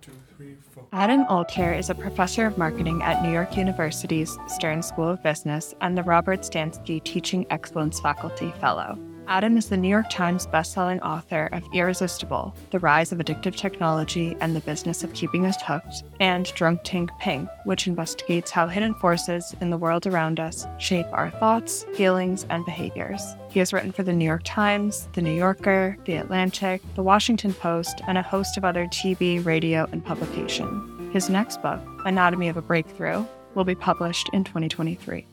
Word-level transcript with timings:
two, 0.00 0.12
three, 0.36 0.56
four. 0.72 0.86
Adam 0.92 1.24
Alter 1.28 1.72
is 1.72 1.90
a 1.90 1.94
professor 1.94 2.46
of 2.46 2.56
marketing 2.56 3.02
at 3.02 3.22
New 3.22 3.30
York 3.30 3.56
University's 3.56 4.38
Stern 4.46 4.82
School 4.82 5.08
of 5.08 5.22
Business 5.22 5.74
and 5.80 5.96
the 5.96 6.02
Robert 6.02 6.40
Stansky 6.40 7.02
Teaching 7.04 7.46
Excellence 7.50 8.00
Faculty 8.00 8.52
Fellow. 8.60 8.98
Adam 9.30 9.56
is 9.56 9.68
the 9.68 9.76
New 9.76 9.86
York 9.86 10.10
Times 10.10 10.48
bestselling 10.48 11.00
author 11.02 11.48
of 11.52 11.62
Irresistible 11.72 12.52
The 12.72 12.80
Rise 12.80 13.12
of 13.12 13.18
Addictive 13.18 13.54
Technology 13.54 14.36
and 14.40 14.56
the 14.56 14.60
Business 14.62 15.04
of 15.04 15.14
Keeping 15.14 15.46
Us 15.46 15.62
Hooked, 15.62 16.02
and 16.18 16.52
Drunk 16.54 16.80
Tank 16.82 17.12
Pink, 17.20 17.48
which 17.64 17.86
investigates 17.86 18.50
how 18.50 18.66
hidden 18.66 18.92
forces 18.94 19.54
in 19.60 19.70
the 19.70 19.78
world 19.78 20.08
around 20.08 20.40
us 20.40 20.66
shape 20.78 21.06
our 21.12 21.30
thoughts, 21.30 21.86
feelings, 21.94 22.44
and 22.50 22.64
behaviors. 22.64 23.22
He 23.50 23.60
has 23.60 23.72
written 23.72 23.92
for 23.92 24.02
the 24.02 24.12
New 24.12 24.24
York 24.24 24.42
Times, 24.44 25.08
The 25.12 25.22
New 25.22 25.34
Yorker, 25.34 25.96
The 26.06 26.16
Atlantic, 26.16 26.82
The 26.96 27.04
Washington 27.04 27.54
Post, 27.54 28.00
and 28.08 28.18
a 28.18 28.22
host 28.22 28.56
of 28.56 28.64
other 28.64 28.86
TV, 28.86 29.44
radio, 29.46 29.88
and 29.92 30.04
publication. 30.04 31.08
His 31.12 31.30
next 31.30 31.62
book, 31.62 31.80
Anatomy 32.04 32.48
of 32.48 32.56
a 32.56 32.62
Breakthrough, 32.62 33.24
will 33.54 33.64
be 33.64 33.76
published 33.76 34.28
in 34.32 34.42
2023. 34.42 35.24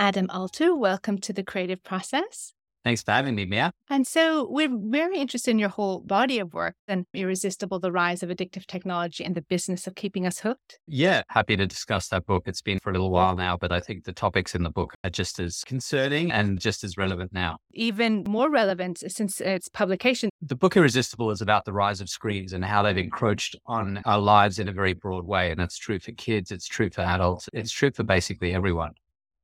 Adam 0.00 0.30
Alter, 0.30 0.76
welcome 0.76 1.18
to 1.18 1.32
the 1.32 1.42
creative 1.42 1.82
process. 1.82 2.54
Thanks 2.84 3.02
for 3.02 3.10
having 3.10 3.34
me, 3.34 3.44
Mia. 3.44 3.72
And 3.90 4.06
so 4.06 4.46
we're 4.48 4.70
very 4.72 5.18
interested 5.18 5.50
in 5.50 5.58
your 5.58 5.70
whole 5.70 5.98
body 5.98 6.38
of 6.38 6.54
work 6.54 6.76
and 6.86 7.04
Irresistible, 7.12 7.80
the 7.80 7.90
rise 7.90 8.22
of 8.22 8.30
addictive 8.30 8.64
technology 8.66 9.24
and 9.24 9.34
the 9.34 9.42
business 9.42 9.88
of 9.88 9.96
keeping 9.96 10.24
us 10.24 10.38
hooked. 10.38 10.78
Yeah, 10.86 11.22
happy 11.30 11.56
to 11.56 11.66
discuss 11.66 12.08
that 12.08 12.26
book. 12.26 12.44
It's 12.46 12.62
been 12.62 12.78
for 12.78 12.90
a 12.90 12.92
little 12.92 13.10
while 13.10 13.34
now, 13.34 13.56
but 13.56 13.72
I 13.72 13.80
think 13.80 14.04
the 14.04 14.12
topics 14.12 14.54
in 14.54 14.62
the 14.62 14.70
book 14.70 14.94
are 15.02 15.10
just 15.10 15.40
as 15.40 15.64
concerning 15.64 16.30
and 16.30 16.60
just 16.60 16.84
as 16.84 16.96
relevant 16.96 17.32
now. 17.32 17.58
Even 17.72 18.22
more 18.28 18.50
relevant 18.50 19.02
since 19.10 19.40
its 19.40 19.68
publication. 19.68 20.30
The 20.40 20.56
book 20.56 20.76
Irresistible 20.76 21.32
is 21.32 21.42
about 21.42 21.64
the 21.64 21.72
rise 21.72 22.00
of 22.00 22.08
screens 22.08 22.52
and 22.52 22.64
how 22.64 22.82
they've 22.84 22.96
encroached 22.96 23.56
on 23.66 24.00
our 24.06 24.20
lives 24.20 24.60
in 24.60 24.68
a 24.68 24.72
very 24.72 24.92
broad 24.92 25.26
way. 25.26 25.50
And 25.50 25.58
that's 25.58 25.76
true 25.76 25.98
for 25.98 26.12
kids, 26.12 26.52
it's 26.52 26.68
true 26.68 26.88
for 26.88 27.00
adults, 27.00 27.48
it's 27.52 27.72
true 27.72 27.90
for 27.90 28.04
basically 28.04 28.54
everyone. 28.54 28.92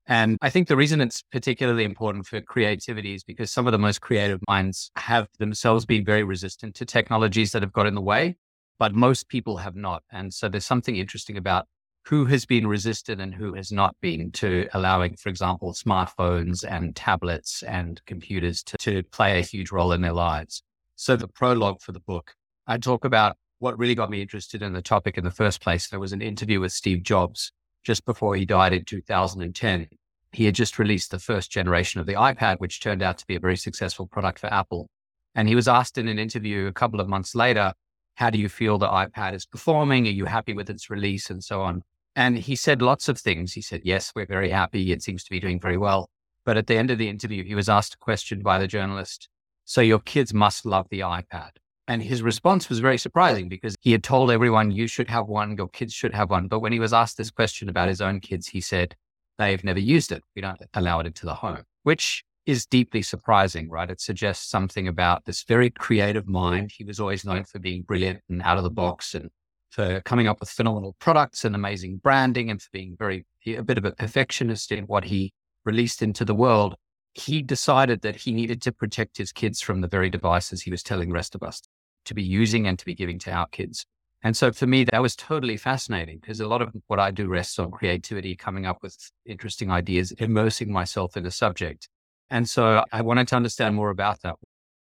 And 0.07 0.37
I 0.43 0.51
think 0.51 0.69
the 0.69 0.77
reason 0.77 1.01
it's 1.01 1.23
particularly 1.33 1.85
important 1.85 2.27
for 2.27 2.41
creativity 2.41 3.15
is 3.15 3.25
because 3.25 3.51
some 3.51 3.67
of 3.67 3.73
the 3.73 3.79
most 3.79 4.01
creative 4.01 4.41
minds 4.47 4.91
have 4.97 5.29
themselves 5.39 5.87
been 5.87 6.05
very 6.05 6.25
resistant 6.25 6.75
to 6.77 6.85
technologies 6.85 7.53
that 7.53 7.63
have 7.63 7.73
got 7.73 7.87
in 7.87 7.95
the 7.95 8.03
way, 8.03 8.37
but 8.79 8.95
most 8.95 9.29
people 9.29 9.57
have 9.59 9.77
not. 9.77 10.03
And 10.13 10.33
so 10.33 10.49
there's 10.49 10.67
something 10.67 10.97
interesting 10.97 11.39
about 11.39 11.67
who 12.07 12.27
has 12.27 12.45
been 12.45 12.67
resistant 12.67 13.19
and 13.21 13.35
who 13.35 13.55
has 13.55 13.73
not 13.73 13.97
been 14.03 14.31
to 14.33 14.69
allowing, 14.75 15.17
for 15.17 15.31
example, 15.31 15.73
smartphones 15.73 16.63
and 16.63 16.95
tablets 16.95 17.63
and 17.63 18.05
computers 18.05 18.63
to, 18.63 18.77
to 18.77 19.03
play 19.05 19.39
a 19.39 19.43
huge 19.43 19.73
role 19.73 19.93
in 19.93 20.03
their 20.03 20.13
lives. 20.13 20.63
So 20.97 21.17
the 21.17 21.29
prologue 21.29 21.81
for 21.81 21.93
the 21.93 22.01
book, 22.01 22.35
I 22.67 22.77
talk 22.77 23.07
about 23.07 23.37
what 23.59 23.79
really 23.79 23.95
got 23.95 24.11
me 24.11 24.21
interested 24.21 24.61
in 24.61 24.75
the 24.75 24.83
topic 24.83 25.17
in 25.17 25.25
the 25.25 25.31
first 25.31 25.63
place. 25.63 25.89
There 25.89 25.99
was 25.99 26.13
an 26.13 26.21
interview 26.21 26.61
with 26.61 26.73
Steve 26.73 27.03
Jobs 27.03 27.53
just 27.85 28.05
before 28.05 28.35
he 28.35 28.45
died 28.45 28.73
in 28.73 28.85
2010. 28.85 29.89
He 30.33 30.47
had 30.47 30.55
just 30.55 30.79
released 30.79 31.11
the 31.11 31.19
first 31.19 31.53
generation 31.53 32.01
of 32.01 32.07
the 32.07 32.15
iPad, 32.15 32.59
which 32.59 32.81
turned 32.81 33.03
out 33.03 33.19
to 33.19 33.27
be 33.27 33.37
a 33.37 33.41
very 33.41 33.57
successful 33.57 34.07
product 34.07 34.41
for 34.41 34.53
Apple. 34.53 34.89
And 35.35 35.49
he 35.49 35.55
was 35.55 35.69
asked 35.69 35.99
in 35.99 36.09
an 36.09 36.19
interview 36.19 36.67
a 36.67 36.73
couple 36.73 37.01
of 37.01 37.09
months 37.09 37.35
later, 37.35 37.73
how 38.15 38.31
do 38.31 38.39
you 38.39 38.49
feel 38.49 38.79
the 38.79 38.89
iPad 38.89 39.35
is 39.35 39.47
performing? 39.47 40.07
Are 40.07 40.11
you 40.11 40.25
happy 40.25 40.53
with 40.53 40.71
its 40.71 40.91
release 40.91 41.31
and 41.31 41.43
so 41.43 41.63
on? 41.63 41.83
And 42.17 42.39
he 42.39 42.57
said 42.57 42.81
lots 42.81 43.09
of 43.09 43.19
things. 43.19 43.53
He 43.53 43.63
said, 43.63 43.83
yes, 43.85 44.13
we're 44.15 44.27
very 44.27 44.51
happy. 44.51 44.93
It 44.93 45.03
seems 45.03 45.25
to 45.25 45.31
be 45.31 45.41
doing 45.41 45.61
very 45.61 45.77
well. 45.77 46.11
But 46.45 46.57
at 46.57 46.67
the 46.67 46.77
end 46.77 46.91
of 46.91 46.99
the 46.99 47.09
interview, 47.09 47.45
he 47.45 47.55
was 47.55 47.69
asked 47.69 47.95
a 47.95 47.99
question 47.99 48.43
by 48.43 48.59
the 48.59 48.69
journalist. 48.69 49.29
So 49.65 49.81
your 49.81 49.99
kids 49.99 50.33
must 50.33 50.65
love 50.65 50.87
the 50.91 51.01
iPad. 51.01 51.51
And 51.87 52.03
his 52.03 52.23
response 52.23 52.71
was 52.71 52.79
very 52.79 52.97
surprising 52.97 53.49
because 53.49 53.77
he 53.81 53.93
had 53.93 54.03
told 54.03 54.31
everyone, 54.31 54.71
you 54.71 54.87
should 54.87 55.11
have 55.11 55.27
one, 55.27 55.57
your 55.57 55.69
kids 55.69 55.93
should 55.93 56.15
have 56.15 56.31
one. 56.31 56.49
But 56.49 56.61
when 56.61 56.73
he 56.73 56.81
was 56.81 56.95
asked 56.95 57.19
this 57.19 57.31
question 57.31 57.69
about 57.69 57.89
his 57.89 58.01
own 58.01 58.21
kids, 58.21 58.49
he 58.49 58.63
said, 58.63 58.97
they've 59.39 59.63
never 59.63 59.79
used 59.79 60.11
it. 60.11 60.23
We 60.35 60.41
don't 60.41 60.61
allow 60.73 61.01
it 61.01 61.07
into 61.07 61.27
the 61.27 61.35
home, 61.35 61.65
which 61.83 62.25
is 62.47 62.65
deeply 62.65 63.03
surprising, 63.03 63.69
right? 63.69 63.91
It 63.91 64.01
suggests 64.01 64.49
something 64.49 64.89
about 64.89 65.27
this 65.27 65.45
very 65.45 65.71
creative 65.71 66.27
mind. 66.27 66.73
He 66.75 66.85
was 66.85 67.01
always 67.01 67.25
known 67.25 67.45
for 67.45 67.59
being 67.59 67.83
brilliant 67.83 68.21
and 68.31 68.43
out 68.43 68.57
of 68.57 68.65
the 68.65 68.71
box 68.71 69.15
and 69.15 69.31
for 69.71 70.01
coming 70.03 70.27
up 70.27 70.41
with 70.41 70.51
phenomenal 70.51 70.95
products 71.01 71.45
and 71.45 71.55
amazing 71.55 71.99
branding 71.99 72.51
and 72.51 72.63
for 72.63 72.69
being 72.73 72.97
very, 72.99 73.27
a 73.47 73.63
bit 73.63 73.77
of 73.77 73.85
a 73.85 73.93
perfectionist 73.93 74.73
in 74.73 74.85
what 74.85 75.05
he 75.05 75.33
released 75.65 76.01
into 76.01 76.25
the 76.25 76.35
world. 76.35 76.77
He 77.13 77.43
decided 77.43 78.03
that 78.03 78.17
he 78.17 78.33
needed 78.33 78.61
to 78.63 78.73
protect 78.73 79.19
his 79.19 79.33
kids 79.33 79.61
from 79.61 79.81
the 79.81 79.89
very 79.89 80.11
devices 80.11 80.63
he 80.63 80.71
was 80.71 80.83
telling 80.83 81.09
the 81.11 81.15
rest 81.15 81.35
of 81.35 81.43
us 81.43 81.63
to 82.05 82.15
be 82.15 82.23
using 82.23 82.67
and 82.67 82.79
to 82.79 82.85
be 82.85 82.95
giving 82.95 83.19
to 83.21 83.33
our 83.33 83.47
kids. 83.49 83.87
And 84.23 84.35
so 84.35 84.53
for 84.53 84.67
me, 84.67 84.85
that 84.85 85.03
was 85.03 85.15
totally 85.15 85.59
fascinating 85.59 86.19
because 86.19 86.41
a 86.41 86.49
lot 86.49 86.63
of 86.63 86.71
what 86.87 86.99
I 86.99 87.11
do 87.11 87.29
rests 87.29 87.59
on 87.59 87.71
creativity, 87.71 88.35
coming 88.35 88.65
up 88.65 88.79
with 88.83 88.97
interesting 89.27 89.71
ideas, 89.71 90.13
immersing 90.13 90.73
myself 90.73 91.17
in 91.17 91.27
a 91.27 91.31
subject. 91.31 91.89
And 92.31 92.49
so 92.49 92.85
I 92.91 93.03
wanted 93.03 93.29
to 93.29 93.37
understand 93.37 93.77
more 93.77 93.91
about 93.91 94.23
that. 94.23 94.37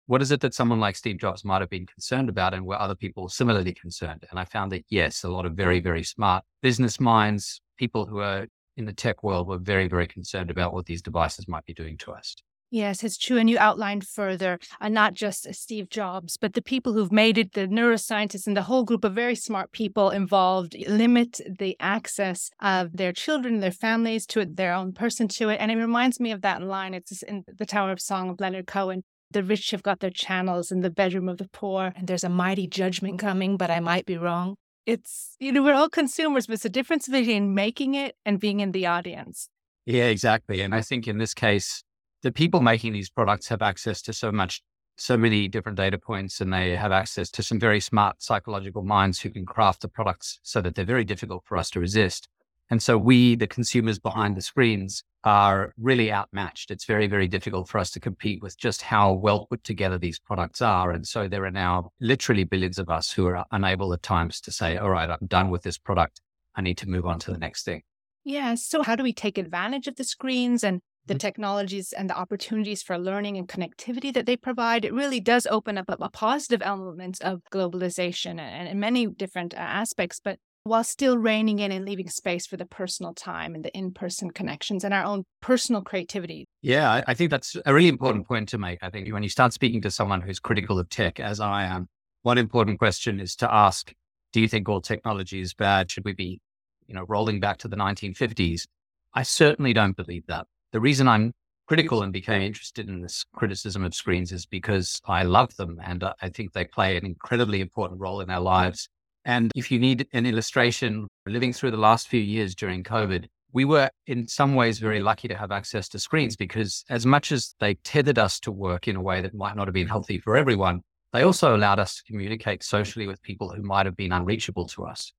What 0.06 0.22
is 0.22 0.32
it 0.32 0.42
that 0.42 0.54
someone 0.54 0.80
like 0.80 0.96
Steve 0.96 1.18
Jobs 1.18 1.44
might 1.44 1.62
have 1.62 1.70
been 1.72 1.88
concerned 1.88 2.30
about 2.30 2.54
and 2.54 2.66
were 2.66 2.80
other 2.80 2.96
people 2.96 3.30
similarly 3.30 3.74
concerned? 3.74 4.26
And 4.30 4.40
I 4.40 4.46
found 4.46 4.72
that 4.74 4.86
yes, 4.90 5.24
a 5.24 5.30
lot 5.30 5.48
of 5.48 5.54
very, 5.54 5.80
very 5.80 6.04
smart 6.04 6.44
business 6.62 7.00
minds, 7.00 7.62
people 7.78 8.06
who 8.06 8.20
are 8.20 8.46
in 8.78 8.86
the 8.86 8.94
tech 8.94 9.24
world 9.24 9.48
were 9.48 9.58
very, 9.58 9.88
very 9.88 10.08
concerned 10.08 10.52
about 10.52 10.74
what 10.74 10.86
these 10.86 11.02
devices 11.02 11.48
might 11.48 11.66
be 11.66 11.74
doing 11.74 11.98
to 11.98 12.12
us. 12.12 12.36
Yes, 12.74 13.04
it's 13.04 13.18
true. 13.18 13.38
And 13.38 13.50
you 13.50 13.58
outlined 13.60 14.08
further, 14.08 14.58
uh, 14.80 14.88
not 14.88 15.14
just 15.14 15.46
uh, 15.46 15.52
Steve 15.52 15.90
Jobs, 15.90 16.38
but 16.38 16.54
the 16.54 16.62
people 16.62 16.94
who've 16.94 17.12
made 17.12 17.38
it, 17.38 17.52
the 17.52 17.68
neuroscientists 17.68 18.48
and 18.48 18.56
the 18.56 18.62
whole 18.64 18.86
group 18.86 19.04
of 19.04 19.14
very 19.14 19.36
smart 19.36 19.74
people 19.74 20.10
involved 20.10 20.74
limit 20.88 21.42
the 21.60 21.76
access 21.82 22.50
of 22.62 22.96
their 22.96 23.12
children, 23.12 23.60
their 23.60 23.72
families 23.72 24.26
to 24.28 24.40
it, 24.40 24.56
their 24.56 24.74
own 24.74 24.94
person 24.94 25.28
to 25.28 25.50
it. 25.50 25.58
And 25.60 25.70
it 25.70 25.76
reminds 25.76 26.22
me 26.22 26.32
of 26.32 26.42
that 26.44 26.62
line. 26.64 26.94
It's 26.94 27.22
in 27.24 27.44
the 27.46 27.66
Tower 27.66 27.92
of 27.92 28.00
Song 28.00 28.30
of 28.30 28.40
Leonard 28.40 28.68
Cohen. 28.68 29.04
The 29.32 29.44
rich 29.44 29.72
have 29.72 29.84
got 29.84 30.00
their 30.00 30.10
channels 30.10 30.72
in 30.72 30.80
the 30.80 30.90
bedroom 30.90 31.28
of 31.28 31.40
the 31.40 31.50
poor, 31.52 31.94
and 31.96 32.08
there's 32.08 32.24
a 32.24 32.30
mighty 32.30 32.68
judgment 32.68 33.20
coming, 33.20 33.58
but 33.58 33.70
I 33.70 33.82
might 33.82 34.06
be 34.06 34.18
wrong. 34.18 34.56
It's, 34.86 35.36
you 35.40 35.52
know, 35.52 35.62
we're 35.62 35.74
all 35.74 35.90
consumers, 35.90 36.48
but 36.48 36.54
it's 36.54 36.64
the 36.64 36.70
difference 36.70 37.08
between 37.08 37.54
making 37.54 37.96
it 37.96 38.16
and 38.26 38.40
being 38.40 38.62
in 38.62 38.72
the 38.72 38.86
audience. 38.88 39.50
Yeah, 39.86 40.06
exactly. 40.06 40.62
And 40.62 40.74
I 40.76 40.82
think 40.82 41.08
in 41.08 41.18
this 41.18 41.34
case, 41.34 41.84
the 42.22 42.32
people 42.32 42.62
making 42.62 42.94
these 42.94 43.10
products 43.10 43.48
have 43.48 43.62
access 43.62 44.02
to 44.04 44.14
so 44.14 44.32
much, 44.32 44.62
so 44.98 45.18
many 45.18 45.48
different 45.48 45.78
data 45.78 45.98
points, 45.98 46.42
and 46.42 46.54
they 46.54 46.76
have 46.76 46.92
access 46.92 47.30
to 47.32 47.44
some 47.44 47.60
very 47.60 47.80
smart 47.80 48.22
psychological 48.22 48.84
minds 48.84 49.20
who 49.20 49.30
can 49.30 49.46
craft 49.46 49.82
the 49.82 49.88
products 49.88 50.40
so 50.44 50.62
that 50.62 50.76
they're 50.76 50.86
very 50.86 51.04
difficult 51.04 51.44
for 51.46 51.58
us 51.58 51.70
to 51.72 51.80
resist. 51.80 52.28
And 52.70 52.82
so 52.82 52.98
we, 52.98 53.36
the 53.36 53.48
consumers 53.48 54.00
behind 54.00 54.38
the 54.38 54.42
screens, 54.42 55.04
are 55.24 55.74
really 55.78 56.12
outmatched. 56.12 56.72
It's 56.72 56.86
very, 56.86 57.08
very 57.08 57.28
difficult 57.28 57.70
for 57.70 57.78
us 57.78 57.92
to 57.92 58.00
compete 58.00 58.42
with 58.42 58.58
just 58.58 58.82
how 58.82 59.14
well 59.14 59.46
put 59.48 59.64
together 59.64 59.98
these 59.98 60.20
products 60.20 60.62
are. 60.62 60.92
And 60.92 61.06
so 61.06 61.28
there 61.28 61.46
are 61.46 61.52
now 61.52 61.92
literally 62.00 62.44
billions 62.44 62.80
of 62.80 62.90
us 62.90 63.12
who 63.12 63.28
are 63.28 63.46
unable 63.52 63.94
at 63.94 64.02
times 64.02 64.42
to 64.42 64.52
say, 64.52 64.78
all 64.78 64.90
right, 64.90 65.10
I'm 65.10 65.28
done 65.28 65.50
with 65.50 65.64
this 65.64 65.78
product. 65.78 66.22
I 66.56 66.62
need 66.62 66.78
to 66.80 66.90
move 66.90 67.06
on 67.06 67.20
to 67.20 67.32
the 67.32 67.38
next 67.38 67.64
thing. 67.64 67.84
Yeah. 68.24 68.56
So, 68.56 68.84
how 68.84 68.96
do 68.96 69.04
we 69.04 69.14
take 69.14 69.38
advantage 69.38 69.88
of 69.88 69.96
the 69.96 70.04
screens 70.04 70.64
and 70.64 70.82
the 71.06 71.14
mm-hmm. 71.14 71.20
technologies 71.20 71.94
and 71.94 72.10
the 72.10 72.18
opportunities 72.18 72.84
for 72.84 72.98
learning 72.98 73.38
and 73.38 73.48
connectivity 73.48 74.14
that 74.14 74.26
they 74.26 74.38
provide, 74.38 74.86
it 74.86 74.94
really 74.94 75.20
does 75.20 75.48
open 75.48 75.78
up 75.78 75.86
a, 75.90 76.10
positive 76.10 76.62
element 76.64 77.22
of 77.22 77.42
globalization 77.52 78.40
and, 78.40 78.68
and 78.68 78.80
many 78.80 79.08
different 79.08 79.54
uh, 79.54 79.58
aspects, 79.58 80.20
but 80.24 80.38
while 80.64 80.84
still 80.84 81.18
reining 81.18 81.60
in 81.60 81.72
and 81.72 81.86
leaving 81.86 82.08
space 82.08 82.46
for 82.46 82.56
the 82.56 82.66
personal 82.66 83.14
time 83.14 83.56
and 83.56 83.66
the 83.66 83.76
in 83.76 83.92
person 83.92 84.30
connections 84.30 84.84
and 84.84 84.94
our 84.94 85.04
own 85.04 85.24
personal 85.42 85.82
creativity. 85.82 86.46
Yeah, 86.62 87.04
I 87.08 87.14
think 87.14 87.32
that's 87.32 87.56
a 87.66 87.74
really 87.74 87.88
important 87.88 88.28
point 88.28 88.50
to 88.50 88.58
make. 88.58 88.80
I 88.84 88.90
think 88.90 89.12
when 89.12 89.24
you 89.24 89.30
start 89.30 89.54
speaking 89.54 89.82
to 89.82 89.92
someone 89.92 90.22
who's 90.22 90.40
critical 90.40 90.78
of 90.78 90.90
tech, 90.90 91.20
as 91.20 91.40
I 91.40 91.64
am, 91.64 91.88
one 92.22 92.38
important 92.38 92.78
question 92.78 93.20
is 93.20 93.36
to 93.38 93.52
ask 93.52 93.92
Do 94.34 94.42
you 94.42 94.48
think 94.48 94.70
all 94.70 94.82
technology 94.82 95.42
is 95.42 95.54
bad? 95.54 95.90
Should 95.90 96.06
we 96.06 96.14
be, 96.14 96.40
you 96.88 96.94
know, 96.94 97.06
rolling 97.08 97.40
back 97.40 97.58
to 97.60 97.68
the 97.68 97.78
1950s? 97.78 98.68
I 99.14 99.24
certainly 99.24 99.74
don't 99.74 99.96
believe 99.96 100.28
that. 100.28 100.46
The 100.72 100.80
reason 100.80 101.08
I'm 101.08 101.34
critical 101.68 102.02
and 102.02 102.14
became 102.14 102.42
interested 102.42 102.88
in 102.88 103.02
this 103.02 103.26
criticism 103.36 103.84
of 103.84 103.94
screens 103.94 104.32
is 104.32 104.46
because 104.46 105.02
I 105.06 105.24
love 105.24 105.56
them 105.58 105.80
and 105.84 106.04
uh, 106.04 106.14
I 106.22 106.30
think 106.30 106.54
they 106.54 106.66
play 106.66 106.98
an 106.98 107.06
incredibly 107.06 107.62
important 107.62 108.00
role 108.00 108.22
in 108.22 108.30
our 108.30 108.40
lives. 108.40 108.88
And 109.26 109.52
if 109.56 109.70
you 109.70 109.80
need 109.80 110.08
an 110.14 110.26
illustration, 110.26 111.08
living 111.26 111.54
through 111.54 111.72
the 111.72 111.78
last 111.78 112.08
few 112.08 112.22
years 112.22 112.56
during 112.56 112.84
COVID, 112.84 113.28
we 113.54 113.66
were 113.66 113.90
in 114.08 114.28
some 114.28 114.56
ways 114.56 114.80
very 114.80 115.02
lucky 115.02 115.28
to 115.28 115.36
have 115.36 115.52
access 115.52 115.90
to 115.90 116.00
screens 116.00 116.36
because 116.36 116.86
as 116.90 117.06
much 117.06 117.32
as 117.32 117.54
they 117.60 117.74
tethered 117.76 118.18
us 118.18 118.40
to 118.42 118.52
work 118.52 118.88
in 118.88 118.96
a 118.96 119.02
way 119.02 119.22
that 119.22 119.34
might 119.34 119.56
not 119.56 119.68
have 119.68 119.74
been 119.74 119.88
healthy 119.88 120.20
for 120.20 120.38
everyone, 120.38 120.82
they 121.12 121.24
also 121.24 121.56
allowed 121.56 121.80
us 121.80 121.98
to 121.98 122.04
communicate 122.04 122.64
socially 122.64 123.08
with 123.08 123.22
people 123.22 123.50
who 123.50 123.62
might 123.62 123.86
have 123.86 123.98
been 123.98 124.14
unreachable 124.14 124.68
to 124.70 124.86
us. 124.86 125.12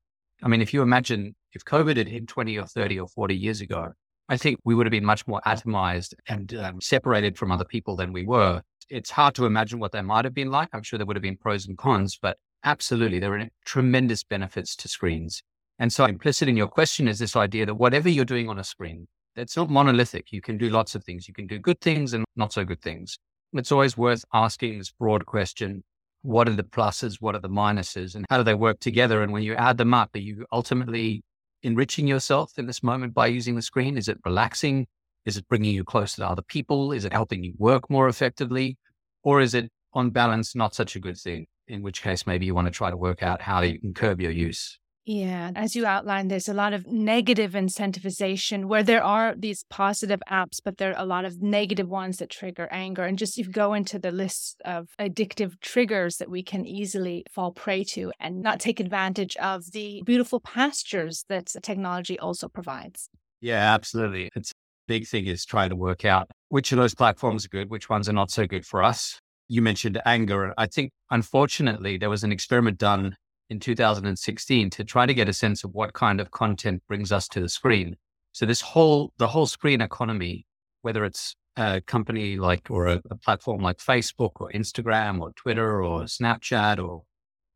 I 0.43 0.49
mean, 0.49 0.62
if 0.62 0.72
you 0.72 0.82
imagine 0.82 1.34
if 1.52 1.64
COVID 1.64 1.96
had 1.99 2.08
hit 2.08 2.26
20 2.26 2.58
or 2.58 2.66
30 2.66 3.00
or 3.00 3.08
40 3.08 3.37
years 3.37 3.60
ago, 3.60 3.93
I 4.32 4.37
think 4.37 4.58
we 4.64 4.75
would 4.75 4.87
have 4.87 4.90
been 4.99 5.05
much 5.05 5.26
more 5.26 5.40
atomized 5.46 6.14
and 6.26 6.55
um, 6.55 6.81
separated 6.81 7.37
from 7.38 7.52
other 7.52 7.64
people 7.64 7.96
than 7.96 8.12
we 8.12 8.25
were. 8.25 8.62
It's 8.88 9.11
hard 9.11 9.34
to 9.37 9.46
imagine 9.46 9.79
what 9.79 9.93
they 9.93 10.02
might 10.02 10.25
have 10.25 10.34
been 10.34 10.50
like. 10.50 10.69
I'm 10.73 10.82
sure 10.82 10.99
there 10.99 11.06
would 11.06 11.17
have 11.17 11.23
been 11.23 11.37
pros 11.37 11.67
and 11.67 11.79
cons, 11.79 12.19
but 12.20 12.37
Absolutely. 12.64 13.19
There 13.19 13.37
are 13.37 13.49
tremendous 13.64 14.23
benefits 14.23 14.76
to 14.76 14.88
screens. 14.88 15.43
And 15.79 15.93
so 15.93 16.05
implicit 16.05 16.49
in 16.49 16.56
your 16.56 16.69
question 16.69 17.08
is 17.08 17.19
this 17.19 17.34
idea 17.34 17.67
that 17.67 17.75
whatever 17.75 18.08
you're 18.08 18.25
doing 18.25 18.49
on 18.49 18.58
a 18.58 18.64
screen, 18.64 19.08
it's 19.34 19.56
not 19.56 19.70
monolithic. 19.70 20.31
You 20.31 20.40
can 20.40 20.58
do 20.58 20.69
lots 20.69 20.94
of 20.94 21.02
things. 21.02 21.26
You 21.26 21.35
can 21.35 21.46
do 21.46 21.58
good 21.58 21.81
things 21.81 22.12
and 22.12 22.25
not 22.37 22.52
so 22.52 22.64
good 22.64 22.81
things. 22.81 23.19
It's 23.55 23.73
always 23.73 23.96
worth 23.96 24.25
asking 24.32 24.78
this 24.78 24.90
broad 24.90 25.26
question. 25.26 25.82
What 26.23 26.49
are 26.49 26.55
the 26.55 26.62
pluses? 26.62 27.17
What 27.20 27.35
are 27.35 27.40
the 27.40 27.49
minuses? 27.49 28.14
And 28.14 28.25
how 28.31 28.37
do 28.37 28.44
they 28.44 28.55
work 28.55 28.78
together? 28.78 29.23
And 29.23 29.32
when 29.32 29.43
you 29.43 29.55
add 29.55 29.76
them 29.76 29.93
up, 29.93 30.14
are 30.14 30.19
you 30.19 30.46
ultimately 30.52 31.25
enriching 31.62 32.06
yourself 32.06 32.53
in 32.59 32.67
this 32.67 32.82
moment 32.82 33.14
by 33.14 33.26
using 33.26 33.55
the 33.55 33.62
screen? 33.62 33.97
Is 33.97 34.09
it 34.09 34.19
relaxing? 34.25 34.87
Is 35.25 35.37
it 35.37 35.49
bringing 35.49 35.75
you 35.75 35.85
closer 35.85 36.17
to 36.17 36.29
other 36.29 36.43
people? 36.43 36.93
Is 36.93 37.05
it 37.05 37.12
helping 37.12 37.44
you 37.44 37.55
work 37.59 37.88
more 37.88 38.09
effectively? 38.09 38.79
Or 39.23 39.41
is 39.41 39.55
it 39.55 39.70
on 39.93 40.11
balance 40.11 40.55
not 40.56 40.75
such 40.75 40.97
a 40.97 41.00
good 41.00 41.17
thing? 41.17 41.47
In 41.69 41.82
which 41.82 42.03
case, 42.03 42.26
maybe 42.26 42.44
you 42.44 42.55
want 42.55 42.67
to 42.67 42.73
try 42.73 42.91
to 42.91 42.97
work 42.97 43.23
out 43.23 43.41
how 43.41 43.62
you 43.62 43.79
can 43.79 43.94
curb 43.94 44.20
your 44.20 44.32
use. 44.32 44.79
Yeah, 45.04 45.50
as 45.56 45.75
you 45.75 45.84
outlined, 45.84 46.31
there's 46.31 46.49
a 46.49 46.54
lot 46.54 46.72
of 46.72 46.87
negative 46.87 47.52
incentivization 47.52 48.66
where 48.66 48.84
there 48.84 49.02
are 49.02 49.34
these 49.37 49.64
positive 49.69 50.22
apps, 50.31 50.60
but 50.64 50.78
there 50.78 50.93
are 50.93 51.02
a 51.02 51.04
lot 51.04 51.25
of 51.25 51.43
negative 51.43 51.88
ones 51.88 52.19
that 52.19 52.31
trigger 52.31 52.69
anger. 52.70 53.02
And 53.02 53.19
just 53.19 53.37
if 53.37 53.46
you 53.46 53.52
go 53.52 53.75
into 53.75 53.99
the 53.99 54.12
list 54.12 54.62
of 54.64 54.90
addictive 55.00 55.58
triggers 55.60 56.19
that 56.19 56.31
we 56.31 56.44
can 56.44 56.64
easily 56.64 57.25
fall 57.32 57.50
prey 57.50 57.82
to 57.84 58.12
and 58.20 58.43
not 58.43 58.60
take 58.60 58.78
advantage 58.78 59.37
of 59.38 59.72
the 59.72 60.04
beautiful 60.06 60.38
pastures 60.38 61.25
that 61.28 61.52
technology 61.62 62.16
also 62.20 62.49
provides. 62.49 63.08
Yeah, 63.40 63.75
absolutely. 63.75 64.31
It's 64.37 64.52
big 64.87 65.08
thing 65.08 65.26
is 65.26 65.44
trying 65.44 65.70
to 65.70 65.76
work 65.76 66.04
out 66.04 66.31
which 66.49 66.70
of 66.70 66.78
those 66.78 66.94
platforms 66.94 67.44
are 67.44 67.49
good, 67.49 67.70
which 67.70 67.88
ones 67.88 68.08
are 68.08 68.12
not 68.12 68.31
so 68.31 68.46
good 68.46 68.64
for 68.64 68.84
us. 68.84 69.19
You 69.49 69.62
mentioned 69.62 70.00
anger. 70.06 70.54
I 70.56 70.66
think, 70.66 70.93
unfortunately, 71.10 71.96
there 71.99 72.10
was 72.10 72.22
an 72.22 72.31
experiment 72.31 72.78
done 72.78 73.16
in 73.50 73.61
2016 73.61 74.71
to 74.71 74.85
try 74.85 75.06
to 75.06 75.15
get 75.15 75.29
a 75.29 75.33
sense 75.33 75.65
of 75.65 75.75
what 75.75 75.93
kind 75.93 76.21
of 76.21 76.31
content 76.31 76.83
brings 76.89 77.12
us 77.12 77.29
to 77.29 77.41
the 77.41 77.49
screen. 77.49 77.97
So 78.33 78.47
this 78.47 78.61
whole 78.61 79.12
the 79.19 79.29
whole 79.29 79.47
screen 79.47 79.81
economy, 79.81 80.47
whether 80.81 81.05
it's 81.05 81.37
a 81.56 81.83
company 81.83 82.37
like 82.37 82.71
or 82.71 82.87
a, 82.87 83.03
a 83.11 83.17
platform 83.17 83.61
like 83.61 83.79
Facebook 83.79 84.33
or 84.37 84.50
Instagram 84.55 85.21
or 85.21 85.33
Twitter 85.33 85.83
or 85.83 86.03
Snapchat 86.03 86.83
or 86.83 87.03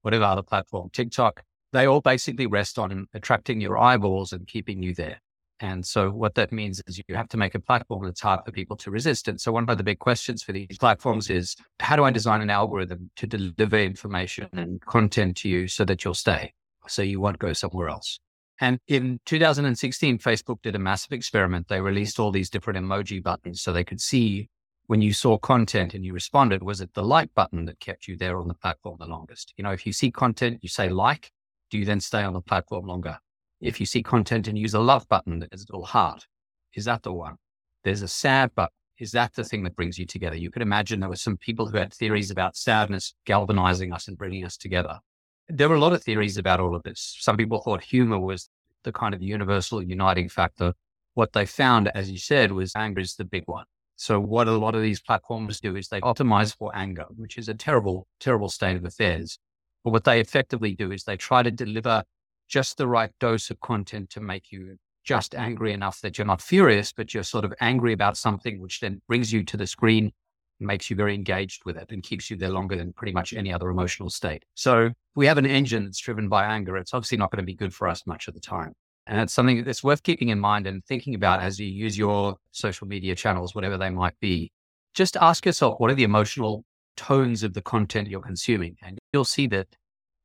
whatever 0.03 0.25
other 0.25 0.43
platform, 0.43 0.91
TikTok, 0.93 1.43
they 1.73 1.87
all 1.87 2.01
basically 2.01 2.47
rest 2.47 2.79
on 2.79 3.07
attracting 3.15 3.61
your 3.61 3.79
eyeballs 3.79 4.33
and 4.33 4.47
keeping 4.47 4.83
you 4.83 4.95
there. 4.95 5.21
And 5.61 5.87
so 5.87 6.11
what 6.11 6.35
that 6.35 6.53
means 6.53 6.83
is 6.87 7.01
you 7.09 7.15
have 7.15 7.29
to 7.29 7.37
make 7.37 7.55
a 7.55 7.61
platform 7.61 8.05
that's 8.05 8.21
hard 8.21 8.41
for 8.45 8.53
people 8.53 8.77
to 8.77 8.91
resist. 8.91 9.27
And 9.27 9.41
so 9.41 9.53
one 9.53 9.69
of 9.69 9.79
the 9.79 9.85
big 9.85 9.99
questions 9.99 10.43
for 10.43 10.53
these 10.53 10.79
platforms 10.79 11.31
is 11.31 11.57
how 11.81 11.97
do 11.97 12.05
I 12.05 12.11
design 12.11 12.43
an 12.43 12.51
algorithm 12.51 13.11
to 13.17 13.27
deliver 13.27 13.79
information 13.79 14.49
and 14.53 14.81
content 14.83 15.39
to 15.39 15.49
you 15.49 15.67
so 15.67 15.85
that 15.87 16.05
you'll 16.05 16.15
stay, 16.15 16.53
so 16.87 17.03
you 17.03 17.21
won't 17.21 17.39
go 17.39 17.53
somewhere 17.53 17.89
else? 17.89 18.19
And 18.61 18.79
in 18.89 19.21
2016, 19.27 20.19
Facebook 20.19 20.63
did 20.63 20.75
a 20.75 20.79
massive 20.79 21.13
experiment. 21.13 21.69
They 21.69 21.81
released 21.81 22.19
all 22.19 22.31
these 22.31 22.51
different 22.51 22.79
emoji 22.79 23.23
buttons 23.23 23.63
so 23.63 23.73
they 23.73 23.85
could 23.85 24.01
see 24.01 24.49
when 24.87 25.03
you 25.03 25.13
saw 25.13 25.37
content 25.37 25.95
and 25.95 26.05
you 26.05 26.13
responded, 26.13 26.63
was 26.63 26.81
it 26.81 26.95
the 26.95 27.03
like 27.03 27.35
button 27.35 27.65
that 27.65 27.81
kept 27.81 28.07
you 28.07 28.17
there 28.17 28.39
on 28.39 28.49
the 28.49 28.55
platform 28.55 28.97
the 28.99 29.07
longest? 29.07 29.53
You 29.57 29.65
know, 29.65 29.73
if 29.73 29.85
you 29.85 29.93
see 29.93 30.11
content, 30.11 30.61
you 30.63 30.69
say 30.69 30.89
like, 30.89 31.33
do 31.71 31.79
you 31.79 31.85
then 31.85 32.01
stay 32.01 32.23
on 32.23 32.35
the 32.35 32.41
platform 32.41 32.87
longer? 32.87 33.19
If 33.61 33.81
you 33.81 33.87
see 33.87 34.03
content 34.03 34.49
and 34.49 34.59
use 34.59 34.75
a 34.75 34.81
love 34.81 35.09
button 35.09 35.39
that 35.41 35.49
is 35.53 35.63
a 35.63 35.73
little 35.73 35.87
heart, 35.87 36.27
is 36.75 36.85
that 36.85 37.03
the 37.03 37.13
one? 37.13 37.37
There's 37.85 38.03
a 38.03 38.09
sad 38.09 38.55
button. 38.55 38.73
Is 38.99 39.13
that 39.13 39.35
the 39.35 39.45
thing 39.45 39.63
that 39.65 39.77
brings 39.77 39.99
you 39.99 40.07
together? 40.07 40.37
You 40.37 40.51
could 40.51 40.63
imagine 40.63 41.01
there 41.01 41.09
were 41.09 41.17
some 41.17 41.37
people 41.37 41.67
who 41.67 41.77
had 41.77 41.93
theories 41.93 42.31
about 42.31 42.57
sadness 42.57 43.15
galvanizing 43.27 43.93
us 43.93 44.09
and 44.09 44.17
bringing 44.17 44.45
us 44.45 44.57
together. 44.57 44.99
There 45.49 45.69
were 45.69 45.75
a 45.75 45.81
lot 45.81 45.93
of 45.93 46.03
theories 46.03 46.39
about 46.39 46.61
all 46.61 46.75
of 46.75 46.83
this. 46.83 47.17
Some 47.21 47.37
people 47.37 47.61
thought 47.61 47.83
humor 47.83 48.19
was 48.19 48.49
the 48.85 48.93
kind 48.93 49.15
of 49.15 49.23
universal 49.23 49.83
uniting 49.83 50.29
factor. 50.29 50.73
What 51.15 51.33
they 51.33 51.47
found, 51.47 51.91
as 51.95 52.11
you 52.11 52.19
said, 52.19 52.53
was 52.53 52.73
anger 52.75 53.01
is 53.01 53.15
the 53.15 53.25
big 53.25 53.45
one. 53.47 53.65
So 53.97 54.21
what 54.21 54.49
a 54.49 54.53
lot 54.53 54.75
of 54.75 54.83
these 54.83 55.01
platforms 55.01 55.61
do 55.61 55.77
is 55.77 55.89
they 55.89 56.01
optimize 56.01 56.55
for 56.55 56.75
anger, 56.75 57.07
which 57.17 57.39
is 57.39 57.49
a 57.49 57.55
terrible, 57.55 58.07
terrible 58.21 58.49
state 58.49 58.77
of 58.77 58.85
affairs. 58.85 59.39
But 59.85 59.93
what 59.93 60.05
they 60.05 60.21
effectively 60.21 60.75
do 60.75 60.91
is 60.93 61.05
they 61.05 61.17
try 61.17 61.43
to 61.43 61.51
deliver 61.51 62.05
just 62.49 62.77
the 62.77 62.87
right 62.87 63.11
dose 63.21 63.51
of 63.51 63.61
content 63.61 64.11
to 64.11 64.21
make 64.21 64.53
you 64.53 64.77
just 65.05 65.35
angry 65.35 65.73
enough 65.73 66.01
that 66.01 66.19
you're 66.19 66.27
not 66.27 66.43
furious, 66.43 66.93
but 66.93 67.15
you're 67.15 67.23
sort 67.23 67.45
of 67.45 67.55
angry 67.61 67.93
about 67.93 68.17
something, 68.17 68.61
which 68.61 68.81
then 68.81 69.01
brings 69.07 69.33
you 69.33 69.45
to 69.45 69.57
the 69.57 69.67
screen, 69.67 70.13
makes 70.59 70.91
you 70.91 70.97
very 70.97 71.15
engaged 71.15 71.65
with 71.65 71.77
it, 71.77 71.93
and 71.93 72.03
keeps 72.03 72.29
you 72.31 72.37
there 72.37 72.51
longer 72.51 72.77
than 72.77 72.93
pretty 72.93 73.13
much 73.13 73.33
any 73.33 73.53
other 73.53 73.71
emotional 73.71 74.11
state. 74.11 74.45
So 74.55 74.87
if 74.87 74.93
we 75.17 75.27
have 75.27 75.39
an 75.39 75.47
engine 75.47 75.85
that's 75.85 75.99
driven 75.99 76.29
by 76.29 76.45
anger. 76.45 76.77
It's 76.77 76.93
obviously 76.93 77.19
not 77.19 77.31
going 77.31 77.43
to 77.43 77.47
be 77.47 77.55
good 77.55 77.75
for 77.75 77.89
us 77.89 78.07
much 78.07 78.29
of 78.29 78.35
the 78.35 78.41
time. 78.41 78.75
And 79.07 79.21
it's 79.21 79.33
something 79.33 79.65
that's 79.65 79.85
worth 79.85 80.03
keeping 80.03 80.29
in 80.29 80.41
mind 80.41 80.67
and 80.67 80.85
thinking 80.85 81.15
about 81.15 81.41
as 81.41 81.59
you 81.59 81.67
use 81.67 81.97
your 81.97 82.37
social 82.51 82.87
media 82.87 83.15
channels, 83.15 83.55
whatever 83.55 83.79
they 83.79 83.91
might 83.91 84.19
be. 84.21 84.51
Just 84.95 85.17
ask 85.17 85.47
yourself, 85.47 85.77
what 85.79 85.91
are 85.91 85.95
the 85.95 86.05
emotional 86.05 86.65
tones 86.97 87.43
of 87.43 87.55
the 87.55 87.63
content 87.63 88.09
you're 88.09 88.21
consuming? 88.21 88.77
And 88.83 88.99
you'll 89.13 89.25
see 89.25 89.47
that 89.49 89.69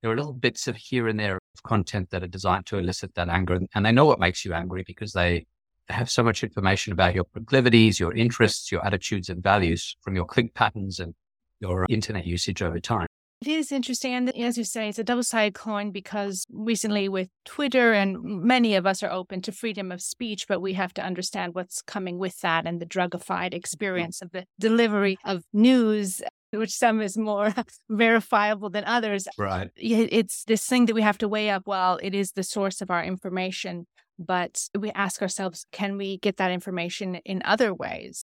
there 0.01 0.12
are 0.12 0.15
little 0.15 0.33
bits 0.33 0.68
of 0.68 0.75
here 0.75 1.07
and 1.07 1.19
there 1.19 1.36
of 1.36 1.63
content 1.63 2.09
that 2.09 2.24
are 2.24 2.27
designed 2.27 2.65
to 2.68 2.77
elicit 2.77 3.13
that 3.15 3.30
anger. 3.30 3.59
And 3.74 3.86
they 3.86 3.92
know 3.92 4.06
what 4.06 4.19
makes 4.19 4.44
you 4.44 4.53
angry 4.53 4.83
because 4.86 5.13
they 5.13 5.45
have 5.89 6.09
so 6.09 6.24
much 6.24 6.44
information 6.44 6.94
about 6.94 7.13
your 7.13 7.25
proclivities, 7.25 8.00
your 8.00 8.13
interests, 8.13 8.71
your 8.71 8.86
attitudes 8.86 9.30
and 9.30 9.44
values 9.44 9.95
from 10.01 10.15
your 10.15 10.25
click 10.25 10.53
patterns 10.53 11.00
and 11.00 11.13
your 11.59 11.83
uh, 11.83 11.88
internet 11.89 12.25
usage 12.25 12.62
over 12.62 12.80
time. 12.80 13.07
It 13.42 13.48
is 13.48 13.71
interesting. 13.71 14.13
And 14.13 14.38
as 14.38 14.56
you 14.56 14.63
say, 14.63 14.88
it's 14.88 15.00
a 15.00 15.03
double 15.03 15.24
sided 15.24 15.56
coin 15.56 15.92
because 15.92 16.45
recently 16.51 17.09
with 17.09 17.30
Twitter, 17.44 17.92
and 17.92 18.21
many 18.21 18.75
of 18.75 18.86
us 18.86 19.01
are 19.01 19.12
open 19.12 19.42
to 19.42 19.51
freedom 19.51 19.92
of 19.92 20.00
speech, 20.00 20.47
but 20.47 20.62
we 20.62 20.74
have 20.74 20.94
to 20.95 21.04
understand 21.04 21.56
what's 21.56 21.81
coming 21.81 22.19
with 22.19 22.39
that 22.42 22.68
and 22.68 22.80
the 22.80 22.86
drugified 22.86 23.51
mm. 23.51 23.56
experience 23.56 24.21
of 24.21 24.31
the 24.31 24.45
delivery 24.59 25.18
of 25.25 25.44
news 25.54 26.21
which 26.51 26.74
some 26.74 27.01
is 27.01 27.18
more 27.18 27.53
verifiable 27.89 28.69
than 28.69 28.83
others. 28.86 29.27
Right. 29.38 29.69
It's 29.75 30.44
this 30.45 30.65
thing 30.65 30.86
that 30.88 30.95
we 30.95 31.01
have 31.01 31.18
to 31.19 31.27
weigh 31.27 31.50
up. 31.50 31.63
Well, 31.65 32.00
it 32.01 32.13
is 32.13 32.31
the 32.31 32.44
source 32.44 32.81
of 32.81 32.92
our 32.92 33.03
information, 33.03 33.88
but 34.19 34.68
we 34.77 34.92
ask 34.92 35.21
ourselves, 35.21 35.65
can 35.71 35.98
we 35.98 36.18
get 36.18 36.38
that 36.38 36.51
information 36.51 37.15
in 37.15 37.42
other 37.45 37.74
ways? 37.74 38.24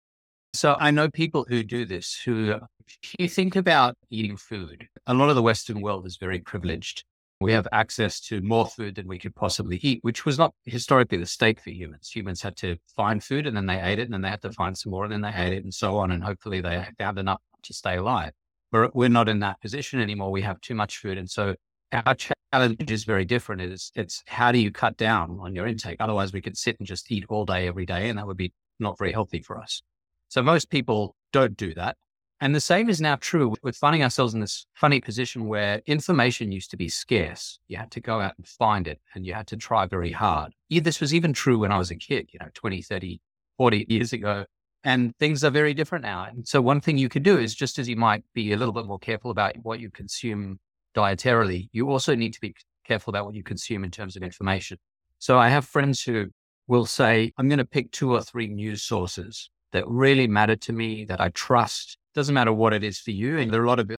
So 0.54 0.76
I 0.80 0.92
know 0.92 1.10
people 1.10 1.46
who 1.48 1.64
do 1.64 1.86
this 1.86 2.20
who, 2.26 2.56
if 3.02 3.16
you 3.18 3.30
think 3.30 3.56
about 3.56 3.96
eating 4.10 4.36
food, 4.36 4.88
a 5.08 5.14
lot 5.14 5.30
of 5.30 5.36
the 5.36 5.42
Western 5.42 5.82
world 5.82 6.06
is 6.06 6.18
very 6.18 6.40
privileged. 6.40 7.06
We 7.40 7.54
have 7.54 7.68
access 7.72 8.20
to 8.22 8.42
more 8.42 8.68
food 8.68 8.96
than 8.96 9.08
we 9.08 9.18
could 9.18 9.34
possibly 9.34 9.80
eat, 9.82 10.00
which 10.04 10.26
was 10.26 10.38
not 10.38 10.54
historically 10.66 11.18
the 11.18 11.26
state 11.26 11.60
for 11.60 11.72
humans. 11.72 12.12
Humans 12.14 12.42
had 12.42 12.56
to 12.58 12.76
find 12.96 13.24
food 13.24 13.48
and 13.48 13.58
then 13.58 13.66
they 13.66 13.82
ate 13.82 13.98
it 13.98 14.04
and 14.04 14.14
then 14.14 14.22
they 14.22 14.30
had 14.30 14.42
to 14.44 14.52
find 14.52 14.78
some 14.78 14.92
more 14.92 15.06
and 15.06 15.14
then 15.14 15.22
they 15.22 15.34
ate 15.34 15.54
it 15.54 15.64
and 15.64 15.74
so 15.74 15.98
on. 15.98 16.12
And 16.12 16.24
hopefully 16.24 16.62
they 16.62 16.86
found 17.00 17.18
enough 17.18 17.42
to 17.64 17.74
stay 17.74 17.98
alive. 17.98 18.32
We're, 18.72 18.90
we're 18.94 19.10
not 19.10 19.30
in 19.30 19.40
that 19.40 19.62
position 19.62 20.02
anymore. 20.02 20.32
We 20.32 20.42
have 20.42 20.62
too 20.62 20.76
much 20.76 20.98
food. 20.98 21.18
And 21.18 21.30
so 21.30 21.56
our 21.92 22.16
challenge 22.16 22.92
is 22.92 23.04
very 23.04 23.26
different. 23.26 23.62
It's, 23.62 23.92
it's 23.96 24.24
how 24.28 24.52
do 24.52 24.60
you 24.60 24.72
cut 24.72 24.98
down 24.98 25.40
on 25.42 25.54
your 25.56 25.68
intake? 25.68 25.98
Otherwise, 26.00 26.34
we 26.34 26.42
could 26.42 26.58
sit 26.58 26.78
and 26.80 26.88
just 26.88 27.12
eat 27.12 27.26
all 27.30 27.46
day, 27.46 27.68
every 27.68 27.86
day, 27.86 28.10
and 28.10 28.18
that 28.18 28.28
would 28.28 28.38
be 28.38 28.54
not 28.80 28.98
very 28.98 29.12
healthy 29.12 29.42
for 29.42 29.60
us. 29.60 29.82
So 30.30 30.42
most 30.42 30.70
people 30.70 31.16
don't 31.34 31.58
do 31.58 31.74
that. 31.74 31.98
And 32.44 32.56
the 32.56 32.60
same 32.60 32.90
is 32.90 33.00
now 33.00 33.18
true 33.18 33.54
with 33.62 33.78
finding 33.78 34.02
ourselves 34.02 34.34
in 34.34 34.40
this 34.40 34.66
funny 34.74 35.00
position 35.00 35.48
where 35.48 35.84
information 35.86 36.52
used 36.52 36.72
to 36.72 36.78
be 36.78 36.90
scarce. 36.90 37.60
You 37.68 37.78
had 37.78 37.92
to 37.92 38.02
go 38.02 38.20
out 38.20 38.34
and 38.36 38.48
find 38.48 38.88
it 38.88 39.00
and 39.14 39.28
you 39.28 39.36
had 39.36 39.46
to 39.48 39.58
try 39.58 39.86
very 39.86 40.12
hard. 40.12 40.54
This 40.68 41.00
was 41.00 41.14
even 41.14 41.34
true 41.34 41.60
when 41.60 41.72
I 41.72 41.78
was 41.78 41.92
a 41.92 41.96
kid, 41.96 42.30
you 42.34 42.40
know, 42.40 42.48
20, 42.56 42.82
30, 42.82 43.22
40 43.58 43.86
years 43.88 44.12
ago. 44.12 44.46
And 44.84 45.16
things 45.18 45.44
are 45.44 45.52
very 45.52 45.74
different 45.74 46.04
now. 46.04 46.26
And 46.26 46.48
so 46.48 46.62
one 46.62 46.82
thing 46.82 46.98
you 46.98 47.10
could 47.10 47.24
do 47.24 47.38
is 47.38 47.54
just 47.54 47.78
as 47.78 47.88
you 47.88 47.96
might 47.96 48.24
be 48.34 48.52
a 48.52 48.58
little 48.58 48.74
bit 48.74 48.86
more 48.86 49.00
careful 49.00 49.30
about 49.30 49.56
what 49.62 49.80
you 49.80 49.92
consume 49.92 50.60
dietarily, 50.96 51.70
you 51.72 51.90
also 51.90 52.16
need 52.16 52.34
to 52.34 52.42
be 52.42 52.56
careful 52.86 53.12
about 53.12 53.26
what 53.26 53.36
you 53.36 53.44
consume 53.44 53.84
in 53.84 53.92
terms 53.92 54.16
of 54.16 54.24
information. 54.24 54.78
So 55.20 55.38
I 55.38 55.50
have 55.50 55.66
friends 55.66 56.02
who 56.02 56.28
will 56.68 56.86
say, 56.86 57.32
I'm 57.38 57.48
going 57.48 57.60
to 57.60 57.66
pick 57.66 57.92
two 57.92 58.14
or 58.14 58.22
three 58.22 58.48
news 58.48 58.82
sources 58.82 59.50
that 59.72 59.88
really 59.88 60.28
matter 60.28 60.56
to 60.56 60.74
me, 60.74 61.06
that 61.06 61.22
I 61.22 61.30
trust. 61.30 61.98
Doesn't 62.14 62.34
matter 62.34 62.52
what 62.52 62.74
it 62.74 62.84
is 62.84 63.00
for 63.00 63.12
you. 63.12 63.38
And 63.38 63.52
there 63.52 63.62
are 63.62 63.66
a 63.66 63.70
lot 63.70 63.80
of 63.80 63.92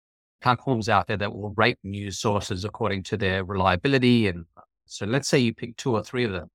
platforms 0.42 0.88
out 0.88 1.06
there 1.06 1.16
that 1.16 1.32
will 1.32 1.54
rate 1.56 1.78
news 1.84 2.18
sources 2.18 2.64
according 2.64 3.04
to 3.04 3.16
their 3.16 3.44
reliability. 3.44 4.26
And 4.26 4.44
so 4.86 5.06
let's 5.06 5.28
say 5.28 5.38
you 5.38 5.54
pick 5.54 5.76
two 5.76 5.94
or 5.94 6.02
three 6.02 6.24
of 6.24 6.32
them 6.32 6.48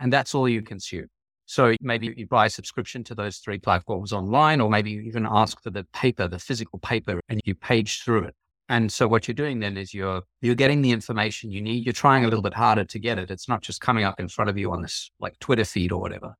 and 0.00 0.12
that's 0.12 0.34
all 0.34 0.48
you 0.48 0.62
consume. 0.62 1.06
So 1.50 1.74
maybe 1.80 2.12
you 2.14 2.26
buy 2.26 2.46
a 2.46 2.50
subscription 2.50 3.02
to 3.04 3.14
those 3.14 3.38
three 3.38 3.58
platforms 3.58 4.12
online, 4.12 4.60
or 4.60 4.68
maybe 4.68 4.90
you 4.90 5.00
even 5.00 5.26
ask 5.26 5.62
for 5.62 5.70
the 5.70 5.84
paper, 5.94 6.28
the 6.28 6.38
physical 6.38 6.78
paper, 6.78 7.20
and 7.30 7.40
you 7.46 7.54
page 7.54 8.02
through 8.02 8.24
it. 8.24 8.34
And 8.68 8.92
so 8.92 9.08
what 9.08 9.26
you're 9.26 9.34
doing 9.34 9.60
then 9.60 9.78
is 9.78 9.94
you're 9.94 10.22
you're 10.42 10.54
getting 10.54 10.82
the 10.82 10.90
information 10.90 11.50
you 11.50 11.62
need. 11.62 11.86
You're 11.86 11.94
trying 11.94 12.24
a 12.24 12.28
little 12.28 12.42
bit 12.42 12.52
harder 12.52 12.84
to 12.84 12.98
get 12.98 13.18
it. 13.18 13.30
It's 13.30 13.48
not 13.48 13.62
just 13.62 13.80
coming 13.80 14.04
up 14.04 14.20
in 14.20 14.28
front 14.28 14.50
of 14.50 14.58
you 14.58 14.70
on 14.72 14.82
this 14.82 15.10
like 15.20 15.38
Twitter 15.38 15.64
feed 15.64 15.90
or 15.90 16.00
whatever. 16.00 16.34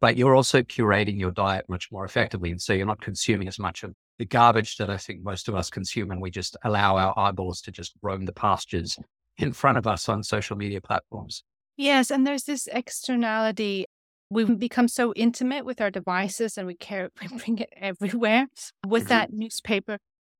but 0.00 0.16
you're 0.16 0.34
also 0.34 0.62
curating 0.62 1.18
your 1.18 1.30
diet 1.30 1.64
much 1.68 1.90
more 1.90 2.04
effectively. 2.04 2.50
And 2.50 2.60
so 2.60 2.72
you're 2.72 2.86
not 2.86 3.00
consuming 3.00 3.48
as 3.48 3.58
much 3.58 3.82
of 3.82 3.92
the 4.18 4.24
garbage 4.24 4.76
that 4.76 4.90
I 4.90 4.96
think 4.96 5.22
most 5.22 5.48
of 5.48 5.54
us 5.54 5.70
consume 5.70 6.10
and 6.10 6.20
we 6.20 6.30
just 6.30 6.56
allow 6.64 6.96
our 6.96 7.16
eyeballs 7.18 7.60
to 7.62 7.72
just 7.72 7.92
roam 8.02 8.24
the 8.24 8.32
pastures 8.32 8.96
in 9.38 9.52
front 9.52 9.78
of 9.78 9.86
us 9.86 10.08
on 10.08 10.22
social 10.22 10.56
media 10.56 10.80
platforms. 10.80 11.42
Yes. 11.76 12.10
And 12.10 12.26
there's 12.26 12.44
this 12.44 12.68
externality. 12.72 13.84
We've 14.30 14.58
become 14.58 14.88
so 14.88 15.12
intimate 15.14 15.64
with 15.64 15.80
our 15.80 15.90
devices 15.90 16.58
and 16.58 16.66
we 16.66 16.74
care, 16.74 17.10
we 17.20 17.38
bring 17.38 17.58
it 17.58 17.72
everywhere 17.76 18.46
with 18.86 19.04
mm-hmm. 19.04 19.08
that 19.08 19.32
newspaper, 19.32 19.98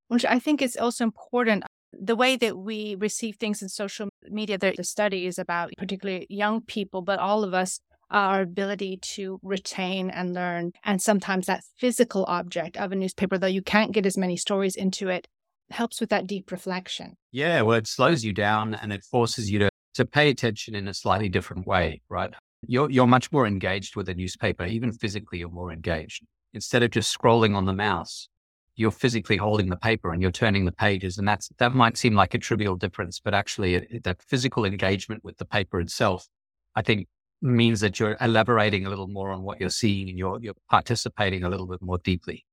which 0.09 0.25
I 0.25 0.39
think 0.39 0.63
is 0.63 0.77
also 0.77 1.05
important. 1.05 1.65
The 1.93 2.17
way 2.17 2.37
that 2.37 2.59
we 2.59 2.97
receive 2.97 3.37
things 3.37 3.63
in 3.63 3.69
social 3.69 4.11
media, 4.29 4.59
the 4.59 4.85
study 4.85 5.27
is 5.27 5.39
about 5.39 5.73
particularly 5.79 6.27
young 6.29 6.61
people, 6.61 7.01
but 7.01 7.19
all 7.19 7.45
of 7.45 7.55
us 7.55 7.81
our 8.11 8.41
ability 8.41 8.99
to 9.03 9.39
retain 9.43 10.11
and 10.11 10.35
learn. 10.35 10.73
And 10.85 11.01
sometimes 11.01 11.47
that 11.47 11.63
physical 11.79 12.25
object 12.27 12.77
of 12.77 12.93
a 12.93 12.97
newspaper, 12.97 13.39
though 13.39 13.47
you 13.47 13.63
can't 13.63 13.93
get 13.93 14.07
as 14.07 14.17
many 14.17 14.37
stories 14.37 14.77
into 14.77 15.09
it, 15.09 15.27
helps 15.71 16.01
with 16.01 16.11
that 16.11 16.27
deep 16.27 16.51
reflection. 16.51 17.15
Yeah, 17.33 17.63
well, 17.63 17.77
it 17.77 17.87
slows 17.87 18.25
you 18.25 18.33
down 18.33 18.75
and 18.75 18.93
it 18.93 19.05
forces 19.05 19.51
you 19.51 19.59
to, 19.59 19.69
to 19.95 20.07
pay 20.07 20.31
attention 20.31 20.75
in 20.75 20.89
a 20.89 20.95
slightly 20.95 21.29
different 21.29 21.67
way, 21.67 22.01
right? 22.09 22.33
You're, 22.67 22.91
you're 22.91 23.07
much 23.07 23.31
more 23.31 23.47
engaged 23.47 23.97
with 23.97 24.09
a 24.09 24.15
newspaper, 24.15 24.65
even 24.65 24.93
physically, 24.93 25.39
you're 25.39 25.49
more 25.49 25.73
engaged. 25.73 26.25
Instead 26.55 26.83
of 26.83 26.91
just 26.91 27.17
scrolling 27.17 27.55
on 27.55 27.67
the 27.67 27.73
mouse, 27.73 28.29
you're 28.75 28.91
physically 28.91 29.37
holding 29.37 29.69
the 29.69 29.77
paper 29.77 30.13
and 30.13 30.23
you're 30.23 30.31
turning 30.31 30.65
the 30.65 30.73
pages. 30.73 31.19
And 31.19 31.27
that's, 31.27 31.51
that 31.59 31.75
might 31.75 31.97
seem 31.97 32.15
like 32.15 32.35
a 32.35 32.39
trivial 32.39 32.77
difference, 32.77 33.21
but 33.21 33.35
actually, 33.35 33.75
it, 33.75 34.05
that 34.05 34.23
physical 34.23 34.65
engagement 34.65 35.23
with 35.25 35.37
the 35.39 35.45
paper 35.45 35.81
itself, 35.81 36.27
I 36.75 36.83
think 36.83 37.09
means 37.41 37.81
that 37.81 38.01
you're 38.01 38.17
elaborating 38.21 38.87
a 38.87 38.89
little 38.89 39.09
more 39.09 39.31
on 39.31 39.43
what 39.43 39.61
you're 39.61 39.69
seeing 39.71 40.09
and 40.09 40.19
you're, 40.19 40.41
you're 40.41 40.55
participating 40.71 41.45
a 41.45 41.49
little 41.49 41.67
bit 41.67 41.83
more 41.83 41.99
deeply. 41.99 42.45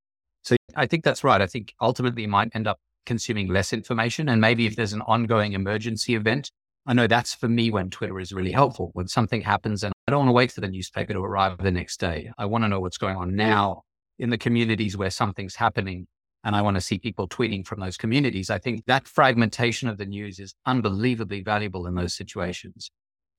So 0.44 0.56
I 0.76 0.86
think 0.86 1.04
that's 1.04 1.24
right. 1.24 1.42
I 1.42 1.48
think 1.48 1.74
ultimately 1.82 2.24
you 2.24 2.28
might 2.28 2.50
end 2.54 2.68
up 2.68 2.80
consuming 3.06 3.48
less 3.48 3.74
information. 3.74 4.30
And 4.30 4.42
maybe 4.42 4.66
if 4.66 4.76
there's 4.76 4.94
an 4.94 5.02
ongoing 5.02 5.54
emergency 5.54 6.16
event, 6.16 6.52
I 6.86 6.94
know 6.94 7.08
that's 7.08 7.34
for 7.34 7.48
me 7.48 7.72
when 7.72 7.90
Twitter 7.90 8.20
is 8.20 8.32
really 8.32 8.52
helpful. 8.52 8.92
When 8.94 9.08
something 9.08 9.42
happens 9.42 9.84
and 9.84 9.94
I 10.08 10.12
don't 10.12 10.20
want 10.20 10.30
to 10.30 10.34
wait 10.34 10.52
for 10.52 10.62
the 10.62 10.68
newspaper 10.68 11.14
to 11.14 11.20
arrive 11.20 11.58
the 11.58 11.72
next 11.72 12.00
day. 12.00 12.30
I 12.38 12.46
want 12.46 12.64
to 12.64 12.68
know 12.68 12.80
what's 12.80 13.00
going 13.00 13.18
on 13.18 13.36
now 13.36 13.82
in 14.20 14.30
the 14.30 14.38
communities 14.38 14.96
where 14.96 15.10
something's 15.10 15.56
happening. 15.56 16.06
And 16.44 16.56
I 16.56 16.62
want 16.62 16.76
to 16.76 16.82
see 16.82 17.00
people 17.00 17.28
tweeting 17.28 17.66
from 17.66 17.80
those 17.80 17.98
communities. 17.98 18.52
I 18.52 18.60
think 18.60 18.86
that 18.86 19.08
fragmentation 19.08 19.90
of 19.90 19.98
the 19.98 20.06
news 20.06 20.40
is 20.40 20.54
unbelievably 20.68 21.42
valuable 21.42 21.88
in 21.88 21.96
those 21.96 22.14
situations. 22.14 22.92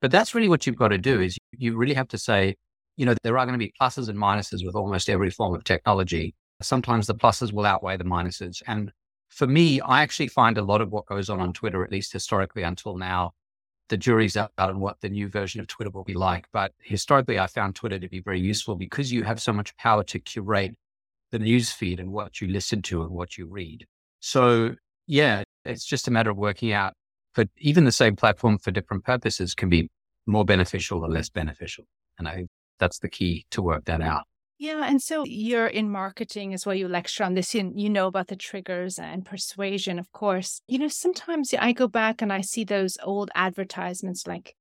But 0.03 0.11
that's 0.11 0.35
really 0.35 0.49
what 0.49 0.67
you've 0.67 0.77
got 0.77 0.89
to 0.89 0.99
do 0.99 1.21
is 1.21 1.39
you 1.53 1.77
really 1.77 1.95
have 1.95 2.09
to 2.09 2.19
say, 2.19 2.57
you 2.97 3.07
know, 3.07 3.15
there 3.23 3.39
are 3.39 3.47
going 3.47 3.59
to 3.59 3.65
be 3.65 3.73
pluses 3.81 4.09
and 4.09 4.19
minuses 4.19 4.67
with 4.67 4.75
almost 4.75 5.09
every 5.09 5.31
form 5.31 5.55
of 5.55 5.63
technology. 5.63 6.35
Sometimes 6.63 7.07
the 7.07 7.15
pluses 7.15 7.53
will 7.53 7.65
outweigh 7.65 7.97
the 7.97 8.05
minuses. 8.05 8.61
And 8.67 8.91
for 9.37 9.47
me, 9.47 9.81
I 9.81 10.03
actually 10.03 10.29
find 10.29 10.59
a 10.59 10.63
lot 10.63 10.81
of 10.81 10.91
what 10.91 11.07
goes 11.07 11.31
on 11.31 11.41
on 11.41 11.53
Twitter, 11.53 11.85
at 11.85 11.93
least 11.93 12.13
historically 12.13 12.63
until 12.63 12.97
now, 12.97 13.33
the 13.89 13.97
jury's 13.97 14.37
out 14.37 14.51
on 14.59 14.81
what 14.81 15.01
the 15.01 15.09
new 15.09 15.29
version 15.29 15.61
of 15.61 15.69
Twitter 15.69 15.91
will 15.91 16.05
be 16.05 16.15
like. 16.15 16.47
But 16.53 16.73
historically, 16.83 17.39
I 17.39 17.47
found 17.47 17.75
Twitter 17.75 17.99
to 17.99 18.09
be 18.09 18.21
very 18.21 18.41
useful 18.41 18.75
because 18.75 19.13
you 19.13 19.23
have 19.23 19.41
so 19.41 19.53
much 19.53 19.77
power 19.77 20.03
to 20.05 20.19
curate 20.19 20.75
the 21.31 21.39
news 21.39 21.71
feed 21.71 22.01
and 22.01 22.13
what 22.13 22.41
you 22.41 22.49
listen 22.49 22.83
to 22.83 23.03
and 23.03 23.11
what 23.11 23.39
you 23.39 23.47
read. 23.47 23.87
So 24.21 24.75
yeah, 25.07 25.45
it's 25.65 25.85
just 25.85 26.09
a 26.09 26.11
matter 26.11 26.31
of 26.31 26.37
working 26.37 26.73
out 26.73 26.95
but 27.37 27.51
even 27.59 27.85
the 27.85 27.93
same 27.93 28.17
platform 28.17 28.59
for 28.59 28.71
different 28.73 29.05
purposes 29.05 29.55
can 29.55 29.69
be 29.69 29.91
more 30.27 30.45
beneficial 30.45 31.05
or 31.05 31.09
less 31.09 31.29
beneficial. 31.29 31.85
And 32.19 32.27
I 32.27 32.35
think 32.35 32.49
that's 32.81 32.99
the 32.99 33.11
key 33.11 33.47
to 33.51 33.63
work 33.63 33.85
that 33.85 34.01
out. 34.01 34.25
Yeah. 34.59 34.85
And 34.89 35.03
so 35.03 35.25
you're 35.27 35.67
in 35.67 35.91
marketing 35.91 36.55
as 36.55 36.65
well. 36.65 36.75
You 36.75 36.89
lecture 36.89 37.25
on 37.25 37.35
this. 37.35 37.55
You, 37.55 37.71
you 37.75 37.91
know 37.91 38.07
about 38.07 38.29
the 38.29 38.37
triggers 38.37 38.99
and 38.99 39.25
persuasion, 39.25 39.99
of 39.99 40.11
course. 40.13 40.63
You 40.67 40.79
know, 40.79 40.89
sometimes 40.89 41.53
I 41.59 41.73
go 41.73 41.89
back 41.89 42.23
and 42.23 42.33
I 42.33 42.41
see 42.41 42.65
those 42.65 42.97
old 43.03 43.31
advertisements 43.35 44.27
like 44.27 44.57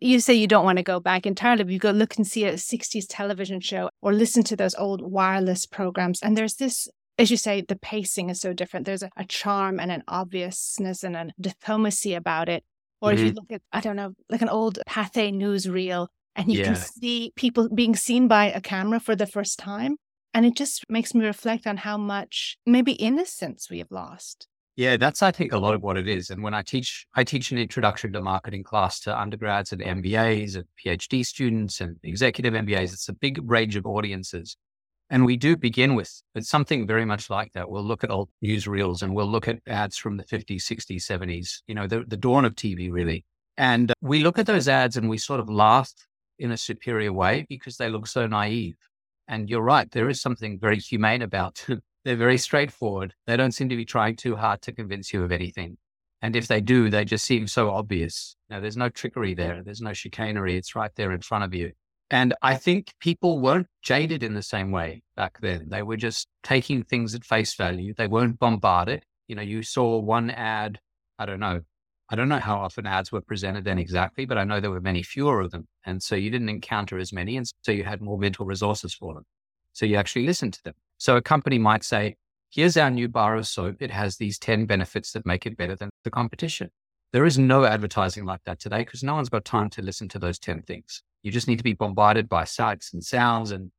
you 0.00 0.20
say 0.20 0.34
you 0.34 0.46
don't 0.46 0.64
want 0.64 0.78
to 0.78 0.84
go 0.84 1.00
back 1.00 1.26
entirely, 1.26 1.64
but 1.64 1.72
you 1.72 1.78
go 1.80 1.90
look 1.90 2.16
and 2.16 2.26
see 2.26 2.44
a 2.44 2.52
60s 2.52 3.06
television 3.08 3.60
show 3.60 3.90
or 4.00 4.12
listen 4.12 4.44
to 4.44 4.54
those 4.54 4.74
old 4.76 5.02
wireless 5.02 5.66
programs. 5.66 6.22
And 6.22 6.36
there's 6.36 6.54
this 6.54 6.88
as 7.18 7.32
you 7.32 7.36
say, 7.36 7.62
the 7.62 7.76
pacing 7.76 8.30
is 8.30 8.40
so 8.40 8.52
different. 8.52 8.86
There's 8.86 9.02
a, 9.02 9.10
a 9.16 9.24
charm 9.24 9.80
and 9.80 9.90
an 9.90 10.04
obviousness 10.06 11.02
and 11.02 11.16
a 11.16 11.26
diplomacy 11.40 12.14
about 12.14 12.48
it. 12.48 12.62
Or 13.00 13.10
mm-hmm. 13.10 13.18
if 13.18 13.24
you 13.24 13.30
mm-hmm. 13.30 13.38
look 13.38 13.52
at, 13.52 13.62
I 13.72 13.80
don't 13.80 13.96
know, 13.96 14.12
like 14.30 14.42
an 14.42 14.48
old 14.48 14.78
Pathé 14.88 15.34
newsreel, 15.34 16.06
and 16.36 16.52
you 16.52 16.60
yeah. 16.60 16.64
can 16.66 16.76
see 16.76 17.32
people 17.36 17.68
being 17.68 17.96
seen 17.96 18.28
by 18.28 18.46
a 18.46 18.60
camera 18.60 19.00
for 19.00 19.16
the 19.16 19.26
first 19.26 19.58
time. 19.58 19.96
And 20.34 20.44
it 20.46 20.56
just 20.56 20.84
makes 20.88 21.14
me 21.14 21.24
reflect 21.24 21.66
on 21.66 21.78
how 21.78 21.96
much 21.96 22.58
maybe 22.66 22.92
innocence 22.92 23.68
we 23.70 23.78
have 23.78 23.90
lost. 23.90 24.46
Yeah, 24.76 24.96
that's 24.96 25.24
I 25.24 25.32
think 25.32 25.52
a 25.52 25.58
lot 25.58 25.74
of 25.74 25.82
what 25.82 25.96
it 25.96 26.06
is. 26.06 26.30
And 26.30 26.40
when 26.40 26.54
I 26.54 26.62
teach, 26.62 27.04
I 27.16 27.24
teach 27.24 27.50
an 27.50 27.58
introduction 27.58 28.12
to 28.12 28.22
marketing 28.22 28.62
class 28.62 29.00
to 29.00 29.20
undergrads 29.20 29.72
and 29.72 29.82
MBAs 29.82 30.54
and 30.54 30.64
PhD 30.78 31.26
students 31.26 31.80
and 31.80 31.96
executive 32.04 32.54
MBAs. 32.54 32.92
It's 32.92 33.08
a 33.08 33.12
big 33.12 33.40
range 33.50 33.74
of 33.74 33.86
audiences. 33.86 34.56
And 35.10 35.24
we 35.24 35.36
do 35.36 35.56
begin 35.56 35.96
with 35.96 36.22
it's 36.36 36.48
something 36.48 36.86
very 36.86 37.04
much 37.04 37.28
like 37.28 37.52
that. 37.54 37.68
We'll 37.68 37.82
look 37.82 38.04
at 38.04 38.10
old 38.10 38.28
newsreels 38.44 39.02
and 39.02 39.16
we'll 39.16 39.26
look 39.26 39.48
at 39.48 39.58
ads 39.66 39.96
from 39.96 40.16
the 40.16 40.24
50s, 40.24 40.62
60s, 40.62 41.02
70s, 41.02 41.62
you 41.66 41.74
know, 41.74 41.88
the, 41.88 42.04
the 42.06 42.16
dawn 42.16 42.44
of 42.44 42.54
TV, 42.54 42.92
really. 42.92 43.24
And 43.56 43.92
we 44.00 44.22
look 44.22 44.38
at 44.38 44.46
those 44.46 44.68
ads 44.68 44.96
and 44.96 45.08
we 45.08 45.18
sort 45.18 45.40
of 45.40 45.50
laugh 45.50 45.92
in 46.38 46.52
a 46.52 46.56
superior 46.56 47.12
way 47.12 47.46
because 47.48 47.76
they 47.76 47.88
look 47.88 48.06
so 48.06 48.26
naive. 48.26 48.76
And 49.26 49.48
you're 49.50 49.62
right, 49.62 49.90
there 49.90 50.08
is 50.08 50.20
something 50.20 50.58
very 50.58 50.78
humane 50.78 51.22
about 51.22 51.56
them. 51.66 51.82
They're 52.04 52.16
very 52.16 52.38
straightforward. 52.38 53.12
They 53.26 53.36
don't 53.36 53.52
seem 53.52 53.68
to 53.68 53.76
be 53.76 53.84
trying 53.84 54.16
too 54.16 54.36
hard 54.36 54.62
to 54.62 54.72
convince 54.72 55.12
you 55.12 55.22
of 55.24 55.32
anything. 55.32 55.76
And 56.22 56.34
if 56.34 56.48
they 56.48 56.60
do, 56.60 56.88
they 56.90 57.04
just 57.04 57.24
seem 57.24 57.46
so 57.46 57.70
obvious. 57.70 58.36
Now, 58.48 58.60
there's 58.60 58.76
no 58.76 58.88
trickery 58.88 59.34
there. 59.34 59.62
There's 59.62 59.80
no 59.80 59.92
chicanery. 59.92 60.56
It's 60.56 60.74
right 60.74 60.90
there 60.96 61.12
in 61.12 61.20
front 61.20 61.44
of 61.44 61.54
you. 61.54 61.72
And 62.10 62.34
I 62.40 62.56
think 62.56 62.92
people 63.00 63.38
weren't 63.38 63.66
jaded 63.82 64.22
in 64.22 64.34
the 64.34 64.42
same 64.42 64.70
way 64.70 65.02
back 65.14 65.38
then. 65.40 65.66
They 65.68 65.82
were 65.82 65.96
just 65.96 66.26
taking 66.42 66.82
things 66.82 67.14
at 67.14 67.24
face 67.24 67.54
value. 67.54 67.92
They 67.94 68.06
weren't 68.06 68.38
bombarded. 68.38 69.04
You 69.26 69.36
know, 69.36 69.42
you 69.42 69.62
saw 69.62 69.98
one 69.98 70.30
ad, 70.30 70.78
I 71.18 71.26
don't 71.26 71.40
know. 71.40 71.60
I 72.10 72.16
don't 72.16 72.28
know 72.28 72.38
how 72.38 72.58
often 72.58 72.86
ads 72.86 73.12
were 73.12 73.20
presented 73.20 73.64
then 73.64 73.78
exactly, 73.78 74.24
but 74.24 74.38
I 74.38 74.44
know 74.44 74.60
there 74.60 74.70
were 74.70 74.80
many 74.80 75.02
fewer 75.02 75.40
of 75.40 75.50
them. 75.50 75.68
And 75.84 76.02
so 76.02 76.14
you 76.14 76.30
didn't 76.30 76.48
encounter 76.48 76.98
as 76.98 77.12
many. 77.12 77.36
And 77.36 77.50
so 77.62 77.70
you 77.70 77.84
had 77.84 78.00
more 78.00 78.18
mental 78.18 78.46
resources 78.46 78.94
for 78.94 79.14
them. 79.14 79.24
So 79.74 79.84
you 79.84 79.96
actually 79.96 80.26
listened 80.26 80.54
to 80.54 80.64
them. 80.64 80.74
So 80.96 81.16
a 81.16 81.22
company 81.22 81.58
might 81.58 81.84
say, 81.84 82.16
here's 82.50 82.76
our 82.76 82.90
new 82.90 83.08
bar 83.08 83.36
of 83.36 83.46
soap. 83.46 83.76
It 83.80 83.90
has 83.90 84.16
these 84.16 84.38
10 84.38 84.64
benefits 84.64 85.12
that 85.12 85.26
make 85.26 85.44
it 85.44 85.56
better 85.56 85.76
than 85.76 85.90
the 86.02 86.10
competition. 86.10 86.70
There 87.12 87.26
is 87.26 87.38
no 87.38 87.64
advertising 87.64 88.24
like 88.24 88.40
that 88.44 88.58
today 88.58 88.78
because 88.78 89.02
no 89.02 89.14
one's 89.14 89.28
got 89.28 89.44
time 89.44 89.70
to 89.70 89.82
listen 89.82 90.08
to 90.08 90.18
those 90.18 90.38
10 90.38 90.62
things. 90.62 91.02
You 91.22 91.30
just 91.30 91.48
need 91.48 91.58
to 91.58 91.64
be 91.64 91.74
bombarded 91.74 92.28
by 92.28 92.44
sights 92.44 92.92
and 92.92 93.04
sounds 93.04 93.50
and 93.50 93.70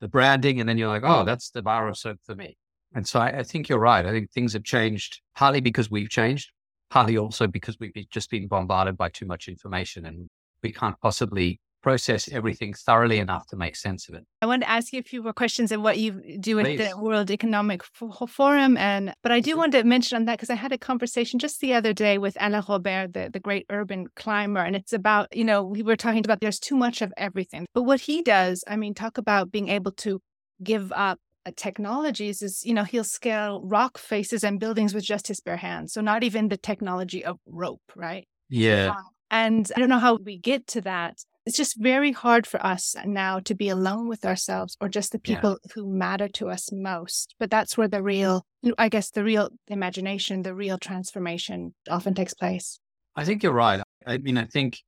the 0.00 0.08
branding. 0.08 0.60
And 0.60 0.68
then 0.68 0.76
you're 0.76 0.88
like, 0.88 1.02
oh, 1.04 1.24
that's 1.24 1.50
the 1.50 1.62
bar 1.62 1.88
of 1.88 1.96
soap 1.96 2.18
for 2.24 2.34
me. 2.34 2.56
And 2.94 3.06
so 3.06 3.20
I, 3.20 3.38
I 3.38 3.42
think 3.42 3.68
you're 3.68 3.78
right. 3.78 4.06
I 4.06 4.10
think 4.10 4.30
things 4.30 4.52
have 4.54 4.64
changed 4.64 5.20
partly 5.34 5.60
because 5.60 5.90
we've 5.90 6.08
changed, 6.08 6.50
partly 6.90 7.18
also 7.18 7.46
because 7.46 7.78
we've 7.80 7.92
just 8.10 8.30
been 8.30 8.46
bombarded 8.46 8.96
by 8.96 9.08
too 9.08 9.26
much 9.26 9.48
information 9.48 10.06
and 10.06 10.28
we 10.62 10.72
can't 10.72 11.00
possibly 11.00 11.60
process 11.86 12.28
everything 12.32 12.74
thoroughly 12.74 13.20
enough 13.20 13.46
to 13.46 13.54
make 13.54 13.76
sense 13.76 14.08
of 14.08 14.16
it. 14.16 14.24
I 14.42 14.46
want 14.46 14.62
to 14.62 14.68
ask 14.68 14.92
you 14.92 14.98
a 14.98 15.04
few 15.04 15.22
more 15.22 15.32
questions 15.32 15.70
on 15.70 15.84
what 15.84 15.98
you 15.98 16.20
do 16.40 16.56
with 16.56 16.66
the 16.66 16.98
World 16.98 17.30
Economic 17.30 17.84
Forum, 17.84 18.76
and 18.76 19.14
but 19.22 19.30
I 19.30 19.38
do 19.38 19.52
mm-hmm. 19.52 19.60
want 19.60 19.72
to 19.72 19.84
mention 19.84 20.16
on 20.16 20.24
that 20.24 20.38
because 20.38 20.50
I 20.50 20.56
had 20.56 20.72
a 20.72 20.78
conversation 20.78 21.38
just 21.38 21.60
the 21.60 21.74
other 21.74 21.92
day 21.92 22.18
with 22.18 22.36
Alain 22.40 22.64
Robert, 22.68 23.12
the, 23.12 23.30
the 23.32 23.38
great 23.38 23.66
urban 23.70 24.08
climber, 24.16 24.60
and 24.60 24.74
it's 24.74 24.92
about 24.92 25.34
you 25.36 25.44
know 25.44 25.62
we 25.62 25.84
were 25.84 25.94
talking 25.94 26.24
about 26.24 26.40
there's 26.40 26.58
too 26.58 26.74
much 26.74 27.02
of 27.02 27.12
everything, 27.16 27.66
but 27.72 27.82
what 27.82 28.00
he 28.00 28.20
does, 28.20 28.64
I 28.66 28.74
mean, 28.74 28.92
talk 28.92 29.16
about 29.16 29.52
being 29.52 29.68
able 29.68 29.92
to 29.92 30.20
give 30.64 30.90
up 30.90 31.20
Uh, 31.46 31.50
technologies 31.56 32.42
is 32.42 32.64
you 32.64 32.74
know 32.74 32.82
he'll 32.82 33.04
scale 33.04 33.62
rock 33.64 33.98
faces 33.98 34.42
and 34.42 34.58
buildings 34.58 34.92
with 34.92 35.04
just 35.04 35.28
his 35.28 35.38
bare 35.40 35.56
hands 35.56 35.92
so 35.92 36.00
not 36.00 36.24
even 36.24 36.48
the 36.48 36.56
technology 36.56 37.24
of 37.24 37.38
rope 37.46 37.92
right 37.94 38.26
yeah 38.48 38.92
uh, 38.96 39.02
and 39.30 39.70
i 39.76 39.78
don't 39.78 39.88
know 39.88 39.98
how 39.98 40.16
we 40.16 40.36
get 40.36 40.66
to 40.66 40.80
that 40.80 41.16
it's 41.46 41.56
just 41.56 41.76
very 41.76 42.10
hard 42.10 42.46
for 42.46 42.64
us 42.66 42.96
now 43.04 43.38
to 43.38 43.54
be 43.54 43.68
alone 43.68 44.08
with 44.08 44.24
ourselves 44.24 44.76
or 44.80 44.88
just 44.88 45.12
the 45.12 45.20
people 45.20 45.58
yeah. 45.64 45.72
who 45.74 45.86
matter 45.88 46.26
to 46.26 46.48
us 46.50 46.70
most. 46.72 47.36
But 47.38 47.52
that's 47.52 47.78
where 47.78 47.86
the 47.86 48.02
real, 48.02 48.44
I 48.76 48.88
guess, 48.88 49.10
the 49.10 49.22
real 49.22 49.50
imagination, 49.68 50.42
the 50.42 50.54
real 50.54 50.76
transformation 50.76 51.72
often 51.88 52.14
takes 52.14 52.34
place. 52.34 52.80
I 53.14 53.24
think 53.24 53.44
you're 53.44 53.52
right. 53.52 53.80
I 54.04 54.18
mean, 54.18 54.36
I 54.36 54.44
think 54.44 54.80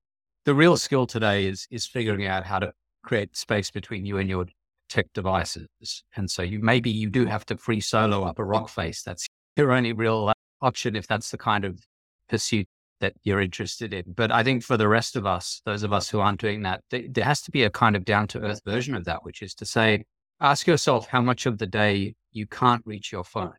the 0.45 0.55
real 0.55 0.77
skill 0.77 1.07
today 1.07 1.47
is 1.47 1.69
is 1.71 1.87
figuring 1.87 2.27
out 2.27 2.45
how 2.45 2.59
to 2.59 2.73
create 3.05 3.37
space 3.37 3.71
between 3.71 4.05
you 4.05 4.19
and 4.19 4.29
your 4.29 4.47
tech 4.89 5.13
devices. 5.13 5.69
And 6.17 6.31
so 6.31 6.43
you 6.43 6.61
maybe 6.61 6.91
you 6.91 7.11
do 7.11 7.27
have 7.27 7.45
to 7.47 7.57
free 7.57 7.81
solo 7.81 8.25
up 8.25 8.39
a 8.39 8.45
rock 8.45 8.69
face. 8.69 9.03
That's 9.03 9.27
your 9.57 9.73
only 9.73 9.93
real 9.93 10.29
uh, 10.29 10.33
option 10.65 10.97
if 10.97 11.07
that's 11.07 11.31
the 11.31 11.39
kind 11.39 11.65
of 11.65 11.81
pursuit 12.29 12.67
that 13.01 13.15
you're 13.23 13.41
interested 13.41 13.95
in. 13.95 14.05
But 14.09 14.33
I 14.33 14.43
think 14.43 14.65
for 14.65 14.77
the 14.77 14.89
rest 14.89 15.17
of 15.17 15.27
us, 15.27 15.63
those 15.65 15.83
of 15.83 15.93
us 15.93 16.09
who 16.09 16.21
aren't 16.21 16.41
doing 16.41 16.63
that, 16.63 16.83
th- 16.91 17.11
there 17.11 17.25
has 17.25 17.43
to 17.43 17.51
be 17.51 17.63
a 17.63 17.71
kind 17.71 17.95
of 17.97 18.05
down 18.05 18.27
to 18.29 18.41
earth 18.41 18.61
version 18.65 18.95
of 18.95 19.05
that, 19.05 19.25
which 19.25 19.43
is 19.43 19.55
to 19.55 19.65
say, 19.65 20.05
ask 20.41 20.67
yourself 20.67 21.07
how 21.09 21.21
much 21.21 21.47
of 21.47 21.59
the 21.59 21.67
day 21.67 22.15
you 22.33 22.47
can't 22.47 22.83
reach 22.85 23.13
your 23.13 23.25
phone. 23.25 23.55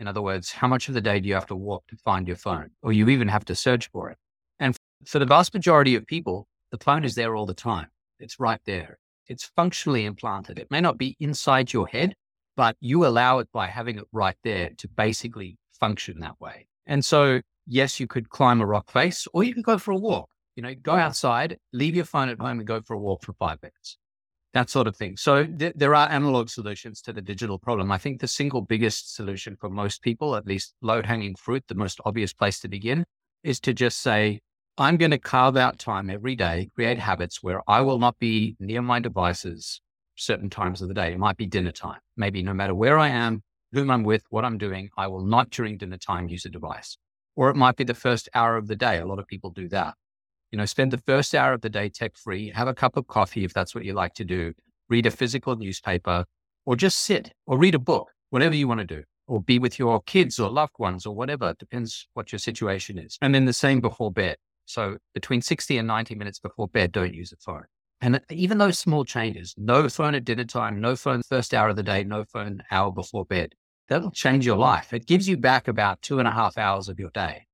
In 0.00 0.08
other 0.08 0.22
words, 0.22 0.50
how 0.50 0.66
much 0.66 0.88
of 0.88 0.94
the 0.94 1.00
day 1.00 1.20
do 1.20 1.28
you 1.28 1.34
have 1.34 1.46
to 1.48 1.56
walk 1.56 1.86
to 1.88 1.96
find 1.96 2.26
your 2.26 2.36
phone, 2.36 2.70
or 2.82 2.92
you 2.92 3.08
even 3.10 3.28
have 3.28 3.44
to 3.46 3.54
search 3.54 3.90
for 3.90 4.10
it? 4.10 4.16
And 4.58 4.74
for 5.04 5.18
the 5.18 5.26
vast 5.26 5.52
majority 5.54 5.94
of 5.94 6.06
people, 6.06 6.48
the 6.70 6.78
phone 6.78 7.04
is 7.04 7.14
there 7.14 7.36
all 7.36 7.46
the 7.46 7.54
time. 7.54 7.88
It's 8.18 8.40
right 8.40 8.60
there. 8.64 8.98
It's 9.30 9.44
functionally 9.54 10.06
implanted. 10.06 10.58
It 10.58 10.72
may 10.72 10.80
not 10.80 10.98
be 10.98 11.16
inside 11.20 11.72
your 11.72 11.86
head, 11.86 12.16
but 12.56 12.76
you 12.80 13.06
allow 13.06 13.38
it 13.38 13.48
by 13.52 13.68
having 13.68 13.96
it 13.96 14.04
right 14.12 14.34
there 14.42 14.70
to 14.78 14.88
basically 14.88 15.56
function 15.78 16.18
that 16.18 16.40
way. 16.40 16.66
And 16.84 17.04
so, 17.04 17.40
yes, 17.64 18.00
you 18.00 18.08
could 18.08 18.28
climb 18.28 18.60
a 18.60 18.66
rock 18.66 18.90
face 18.90 19.28
or 19.32 19.44
you 19.44 19.54
could 19.54 19.62
go 19.62 19.78
for 19.78 19.92
a 19.92 19.96
walk. 19.96 20.28
You 20.56 20.64
know, 20.64 20.74
go 20.74 20.96
outside, 20.96 21.58
leave 21.72 21.94
your 21.94 22.06
phone 22.06 22.28
at 22.28 22.40
home 22.40 22.58
and 22.58 22.66
go 22.66 22.80
for 22.80 22.94
a 22.94 22.98
walk 22.98 23.22
for 23.24 23.32
five 23.34 23.62
minutes. 23.62 23.98
That 24.52 24.68
sort 24.68 24.88
of 24.88 24.96
thing. 24.96 25.16
So 25.16 25.46
th- 25.46 25.74
there 25.76 25.94
are 25.94 26.10
analog 26.10 26.48
solutions 26.48 27.00
to 27.02 27.12
the 27.12 27.22
digital 27.22 27.56
problem. 27.56 27.92
I 27.92 27.98
think 27.98 28.20
the 28.20 28.26
single 28.26 28.62
biggest 28.62 29.14
solution 29.14 29.56
for 29.60 29.70
most 29.70 30.02
people, 30.02 30.34
at 30.34 30.44
least 30.44 30.74
low 30.82 31.02
hanging 31.04 31.36
fruit, 31.36 31.62
the 31.68 31.76
most 31.76 32.00
obvious 32.04 32.32
place 32.32 32.58
to 32.60 32.68
begin 32.68 33.04
is 33.44 33.60
to 33.60 33.72
just 33.72 34.00
say, 34.00 34.40
I'm 34.80 34.96
going 34.96 35.10
to 35.10 35.18
carve 35.18 35.58
out 35.58 35.78
time 35.78 36.08
every 36.08 36.34
day, 36.34 36.70
create 36.74 36.98
habits 36.98 37.42
where 37.42 37.60
I 37.68 37.82
will 37.82 37.98
not 37.98 38.18
be 38.18 38.56
near 38.58 38.80
my 38.80 38.98
devices 38.98 39.82
certain 40.16 40.48
times 40.48 40.80
of 40.80 40.88
the 40.88 40.94
day. 40.94 41.12
It 41.12 41.18
might 41.18 41.36
be 41.36 41.44
dinner 41.44 41.70
time. 41.70 42.00
Maybe 42.16 42.42
no 42.42 42.54
matter 42.54 42.74
where 42.74 42.98
I 42.98 43.08
am, 43.08 43.42
whom 43.72 43.90
I'm 43.90 44.04
with, 44.04 44.22
what 44.30 44.42
I'm 44.42 44.56
doing, 44.56 44.88
I 44.96 45.06
will 45.08 45.22
not 45.22 45.50
during 45.50 45.76
dinner 45.76 45.98
time 45.98 46.30
use 46.30 46.46
a 46.46 46.48
device. 46.48 46.96
Or 47.36 47.50
it 47.50 47.56
might 47.56 47.76
be 47.76 47.84
the 47.84 47.92
first 47.92 48.30
hour 48.34 48.56
of 48.56 48.68
the 48.68 48.74
day. 48.74 48.96
A 48.96 49.06
lot 49.06 49.18
of 49.18 49.26
people 49.26 49.50
do 49.50 49.68
that. 49.68 49.96
You 50.50 50.56
know, 50.56 50.64
spend 50.64 50.92
the 50.92 51.02
first 51.06 51.34
hour 51.34 51.52
of 51.52 51.60
the 51.60 51.68
day 51.68 51.90
tech 51.90 52.16
free, 52.16 52.50
have 52.54 52.66
a 52.66 52.72
cup 52.72 52.96
of 52.96 53.06
coffee 53.06 53.44
if 53.44 53.52
that's 53.52 53.74
what 53.74 53.84
you 53.84 53.92
like 53.92 54.14
to 54.14 54.24
do, 54.24 54.54
read 54.88 55.04
a 55.04 55.10
physical 55.10 55.56
newspaper, 55.56 56.24
or 56.64 56.74
just 56.74 57.00
sit 57.00 57.34
or 57.46 57.58
read 57.58 57.74
a 57.74 57.78
book, 57.78 58.08
whatever 58.30 58.54
you 58.54 58.66
want 58.66 58.80
to 58.80 58.86
do, 58.86 59.02
or 59.26 59.42
be 59.42 59.58
with 59.58 59.78
your 59.78 60.00
kids 60.00 60.38
or 60.38 60.48
loved 60.48 60.78
ones 60.78 61.04
or 61.04 61.14
whatever. 61.14 61.50
It 61.50 61.58
depends 61.58 62.08
what 62.14 62.32
your 62.32 62.38
situation 62.38 62.98
is. 62.98 63.18
And 63.20 63.34
then 63.34 63.44
the 63.44 63.52
same 63.52 63.80
before 63.82 64.10
bed. 64.10 64.38
So 64.70 64.98
between 65.14 65.42
60 65.42 65.78
and 65.78 65.88
90 65.88 66.14
minutes 66.14 66.38
before 66.38 66.68
bed, 66.68 66.92
don't 66.92 67.14
use 67.14 67.32
a 67.32 67.36
phone. 67.36 67.64
And 68.00 68.16
uh, 68.16 68.20
even 68.30 68.58
those 68.58 68.78
small 68.78 69.04
changes, 69.04 69.54
no 69.58 69.88
phone 69.88 70.14
at 70.14 70.24
dinner 70.24 70.44
time, 70.44 70.80
no 70.80 70.96
phone 70.96 71.22
first 71.28 71.52
hour 71.52 71.68
of 71.68 71.76
the 71.76 71.82
day, 71.82 72.04
no 72.04 72.24
phone 72.24 72.62
hour 72.70 72.92
before 72.92 73.24
bed, 73.24 73.54
that'll 73.88 74.12
change 74.12 74.46
your 74.46 74.56
life. 74.56 74.92
It 74.92 75.06
gives 75.06 75.28
you 75.28 75.36
back 75.36 75.68
about 75.68 76.00
two 76.02 76.18
and 76.18 76.28
a 76.28 76.30
half 76.30 76.56
hours 76.56 76.88
of 76.88 76.98
your 76.98 77.10
day, 77.10 77.46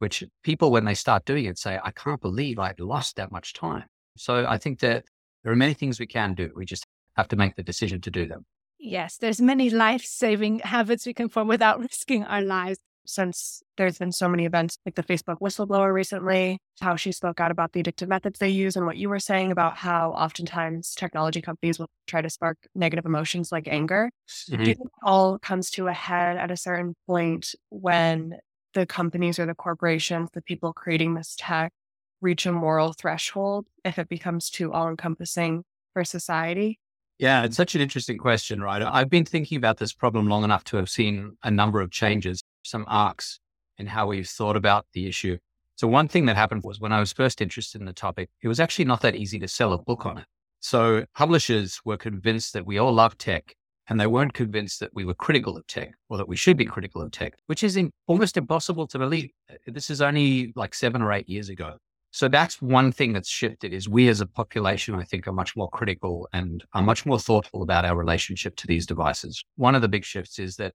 which 0.00 0.24
people, 0.42 0.70
when 0.70 0.84
they 0.84 0.94
start 0.94 1.24
doing 1.24 1.44
it, 1.44 1.58
say, 1.58 1.78
I 1.82 1.92
can't 1.92 2.20
believe 2.20 2.58
I've 2.58 2.80
lost 2.80 3.16
that 3.16 3.32
much 3.32 3.54
time. 3.54 3.84
So 4.16 4.44
I 4.46 4.58
think 4.58 4.80
that 4.80 5.04
there 5.42 5.52
are 5.52 5.56
many 5.56 5.74
things 5.74 6.00
we 6.00 6.06
can 6.06 6.34
do. 6.34 6.50
We 6.54 6.64
just 6.64 6.86
have 7.16 7.28
to 7.28 7.36
make 7.36 7.54
the 7.54 7.62
decision 7.62 8.00
to 8.02 8.10
do 8.10 8.26
them. 8.26 8.44
Yes, 8.78 9.16
there's 9.16 9.40
many 9.40 9.70
life-saving 9.70 10.58
habits 10.58 11.06
we 11.06 11.14
can 11.14 11.28
form 11.28 11.48
without 11.48 11.80
risking 11.88 12.24
our 12.24 12.42
lives 12.42 12.80
since 13.06 13.62
there's 13.76 13.98
been 13.98 14.12
so 14.12 14.28
many 14.28 14.44
events 14.44 14.78
like 14.84 14.94
the 14.94 15.02
Facebook 15.02 15.38
whistleblower 15.40 15.92
recently, 15.92 16.58
how 16.80 16.96
she 16.96 17.12
spoke 17.12 17.40
out 17.40 17.50
about 17.50 17.72
the 17.72 17.82
addictive 17.82 18.08
methods 18.08 18.38
they 18.38 18.48
use, 18.48 18.76
and 18.76 18.86
what 18.86 18.96
you 18.96 19.08
were 19.08 19.18
saying 19.18 19.52
about 19.52 19.76
how 19.76 20.12
oftentimes 20.12 20.94
technology 20.94 21.40
companies 21.40 21.78
will 21.78 21.90
try 22.06 22.22
to 22.22 22.30
spark 22.30 22.58
negative 22.74 23.06
emotions 23.06 23.52
like 23.52 23.68
anger. 23.68 24.10
Mm-hmm. 24.28 24.62
Do 24.62 24.70
you 24.70 24.74
think 24.76 24.86
it 24.86 25.02
all 25.02 25.38
comes 25.38 25.70
to 25.72 25.88
a 25.88 25.92
head 25.92 26.36
at 26.36 26.50
a 26.50 26.56
certain 26.56 26.94
point 27.06 27.54
when 27.70 28.38
the 28.74 28.86
companies 28.86 29.38
or 29.38 29.46
the 29.46 29.54
corporations, 29.54 30.30
the 30.32 30.42
people 30.42 30.72
creating 30.72 31.14
this 31.14 31.36
tech, 31.38 31.72
reach 32.20 32.46
a 32.46 32.52
moral 32.52 32.92
threshold 32.92 33.66
if 33.84 33.98
it 33.98 34.08
becomes 34.08 34.50
too 34.50 34.72
all 34.72 34.88
encompassing 34.88 35.62
for 35.92 36.04
society? 36.04 36.78
Yeah, 37.18 37.44
it's 37.44 37.56
such 37.56 37.76
an 37.76 37.80
interesting 37.80 38.18
question, 38.18 38.60
right? 38.60 38.82
I've 38.82 39.08
been 39.08 39.24
thinking 39.24 39.56
about 39.56 39.76
this 39.76 39.92
problem 39.92 40.26
long 40.26 40.42
enough 40.42 40.64
to 40.64 40.76
have 40.78 40.88
seen 40.88 41.36
a 41.44 41.50
number 41.50 41.80
of 41.80 41.92
changes 41.92 42.42
some 42.64 42.84
arcs 42.88 43.40
in 43.78 43.86
how 43.86 44.06
we've 44.06 44.28
thought 44.28 44.56
about 44.56 44.86
the 44.92 45.06
issue. 45.06 45.38
So 45.76 45.88
one 45.88 46.08
thing 46.08 46.26
that 46.26 46.36
happened 46.36 46.62
was 46.64 46.80
when 46.80 46.92
I 46.92 47.00
was 47.00 47.12
first 47.12 47.40
interested 47.40 47.80
in 47.80 47.86
the 47.86 47.92
topic, 47.92 48.30
it 48.42 48.48
was 48.48 48.60
actually 48.60 48.84
not 48.84 49.00
that 49.02 49.16
easy 49.16 49.38
to 49.40 49.48
sell 49.48 49.72
a 49.72 49.78
book 49.78 50.06
on 50.06 50.18
it. 50.18 50.24
So 50.60 51.04
publishers 51.14 51.80
were 51.84 51.96
convinced 51.96 52.52
that 52.52 52.64
we 52.64 52.78
all 52.78 52.92
love 52.92 53.18
tech 53.18 53.54
and 53.88 54.00
they 54.00 54.06
weren't 54.06 54.32
convinced 54.32 54.80
that 54.80 54.94
we 54.94 55.04
were 55.04 55.14
critical 55.14 55.56
of 55.56 55.66
tech 55.66 55.92
or 56.08 56.16
that 56.16 56.28
we 56.28 56.36
should 56.36 56.56
be 56.56 56.64
critical 56.64 57.02
of 57.02 57.10
tech, 57.10 57.34
which 57.46 57.62
is 57.62 57.76
in, 57.76 57.90
almost 58.06 58.36
impossible 58.36 58.86
to 58.86 58.98
believe. 58.98 59.30
Uh, 59.50 59.56
this 59.66 59.90
is 59.90 60.00
only 60.00 60.52
like 60.56 60.74
seven 60.74 61.02
or 61.02 61.12
eight 61.12 61.28
years 61.28 61.48
ago. 61.48 61.76
So 62.12 62.28
that's 62.28 62.62
one 62.62 62.92
thing 62.92 63.12
that's 63.12 63.28
shifted 63.28 63.74
is 63.74 63.88
we 63.88 64.08
as 64.08 64.20
a 64.20 64.26
population, 64.26 64.94
I 64.94 65.02
think, 65.02 65.26
are 65.26 65.32
much 65.32 65.56
more 65.56 65.68
critical 65.68 66.28
and 66.32 66.64
are 66.72 66.82
much 66.82 67.04
more 67.04 67.18
thoughtful 67.18 67.62
about 67.62 67.84
our 67.84 67.96
relationship 67.96 68.54
to 68.56 68.68
these 68.68 68.86
devices. 68.86 69.42
One 69.56 69.74
of 69.74 69.82
the 69.82 69.88
big 69.88 70.04
shifts 70.04 70.38
is 70.38 70.54
that 70.56 70.74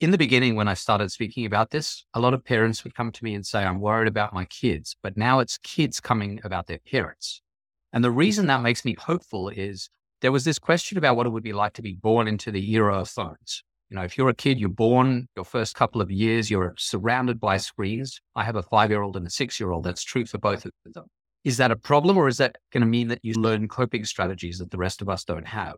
in 0.00 0.10
the 0.10 0.18
beginning, 0.18 0.56
when 0.56 0.68
I 0.68 0.74
started 0.74 1.10
speaking 1.10 1.46
about 1.46 1.70
this, 1.70 2.04
a 2.12 2.20
lot 2.20 2.34
of 2.34 2.44
parents 2.44 2.84
would 2.84 2.94
come 2.94 3.10
to 3.12 3.24
me 3.24 3.34
and 3.34 3.46
say, 3.46 3.64
I'm 3.64 3.80
worried 3.80 4.08
about 4.08 4.34
my 4.34 4.44
kids. 4.44 4.94
But 5.02 5.16
now 5.16 5.38
it's 5.38 5.58
kids 5.58 6.00
coming 6.00 6.40
about 6.44 6.66
their 6.66 6.80
parents. 6.90 7.40
And 7.92 8.04
the 8.04 8.10
reason 8.10 8.46
that 8.46 8.60
makes 8.60 8.84
me 8.84 8.94
hopeful 8.98 9.48
is 9.48 9.88
there 10.20 10.32
was 10.32 10.44
this 10.44 10.58
question 10.58 10.98
about 10.98 11.16
what 11.16 11.26
it 11.26 11.30
would 11.30 11.42
be 11.42 11.54
like 11.54 11.72
to 11.74 11.82
be 11.82 11.94
born 11.94 12.28
into 12.28 12.50
the 12.50 12.72
era 12.72 12.98
of 12.98 13.08
phones. 13.08 13.62
You 13.88 13.96
know, 13.96 14.02
if 14.02 14.18
you're 14.18 14.28
a 14.28 14.34
kid, 14.34 14.58
you're 14.58 14.68
born, 14.68 15.28
your 15.34 15.44
first 15.44 15.74
couple 15.74 16.02
of 16.02 16.10
years, 16.10 16.50
you're 16.50 16.74
surrounded 16.76 17.40
by 17.40 17.56
screens. 17.56 18.20
I 18.34 18.44
have 18.44 18.56
a 18.56 18.62
five 18.62 18.90
year 18.90 19.02
old 19.02 19.16
and 19.16 19.26
a 19.26 19.30
six 19.30 19.58
year 19.58 19.70
old. 19.70 19.84
That's 19.84 20.02
true 20.02 20.26
for 20.26 20.38
both 20.38 20.66
of 20.66 20.72
them. 20.92 21.06
Is 21.44 21.56
that 21.58 21.70
a 21.70 21.76
problem 21.76 22.18
or 22.18 22.28
is 22.28 22.38
that 22.38 22.56
going 22.72 22.82
to 22.82 22.86
mean 22.86 23.08
that 23.08 23.20
you 23.22 23.34
learn 23.34 23.68
coping 23.68 24.04
strategies 24.04 24.58
that 24.58 24.72
the 24.72 24.78
rest 24.78 25.00
of 25.00 25.08
us 25.08 25.24
don't 25.24 25.46
have? 25.46 25.76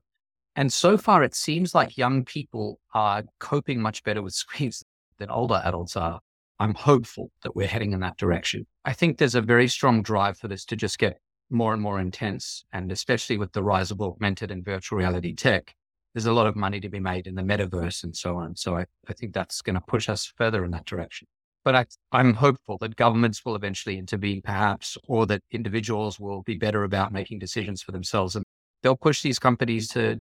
And 0.58 0.72
so 0.72 0.98
far, 0.98 1.22
it 1.22 1.36
seems 1.36 1.72
like 1.72 1.96
young 1.96 2.24
people 2.24 2.80
are 2.92 3.22
coping 3.38 3.80
much 3.80 4.02
better 4.02 4.22
with 4.22 4.34
screens 4.44 4.82
than 5.18 5.30
older 5.30 5.62
adults 5.64 5.96
are. 5.96 6.18
I'm 6.58 6.74
hopeful 6.74 7.30
that 7.44 7.54
we're 7.54 7.68
heading 7.68 7.92
in 7.92 8.00
that 8.00 8.16
direction. 8.16 8.66
I 8.84 8.92
think 8.92 9.18
there's 9.18 9.36
a 9.36 9.40
very 9.40 9.68
strong 9.68 10.02
drive 10.02 10.36
for 10.36 10.48
this 10.48 10.64
to 10.64 10.74
just 10.74 10.98
get 10.98 11.20
more 11.48 11.72
and 11.72 11.80
more 11.80 12.00
intense. 12.00 12.64
And 12.72 12.90
especially 12.90 13.38
with 13.38 13.52
the 13.52 13.62
rise 13.62 13.92
of 13.92 14.00
augmented 14.00 14.50
and 14.50 14.64
virtual 14.64 14.98
reality 14.98 15.32
tech, 15.32 15.76
there's 16.12 16.26
a 16.26 16.32
lot 16.32 16.48
of 16.48 16.56
money 16.56 16.80
to 16.80 16.88
be 16.88 16.98
made 16.98 17.28
in 17.28 17.36
the 17.36 17.42
metaverse 17.42 18.02
and 18.02 18.16
so 18.16 18.34
on. 18.34 18.56
So 18.56 18.78
I, 18.78 18.86
I 19.08 19.12
think 19.12 19.34
that's 19.34 19.62
going 19.62 19.74
to 19.74 19.80
push 19.80 20.08
us 20.08 20.26
further 20.36 20.64
in 20.64 20.72
that 20.72 20.86
direction. 20.86 21.28
But 21.64 21.76
I, 21.76 21.86
I'm 22.10 22.34
hopeful 22.34 22.78
that 22.78 22.96
governments 22.96 23.44
will 23.44 23.54
eventually 23.54 23.96
intervene, 23.96 24.42
perhaps, 24.42 24.98
or 25.06 25.24
that 25.26 25.42
individuals 25.52 26.18
will 26.18 26.42
be 26.42 26.56
better 26.56 26.82
about 26.82 27.12
making 27.12 27.38
decisions 27.38 27.80
for 27.80 27.92
themselves. 27.92 28.34
And 28.34 28.44
they'll 28.82 28.96
push 28.96 29.22
these 29.22 29.38
companies 29.38 29.86
to 29.90 30.18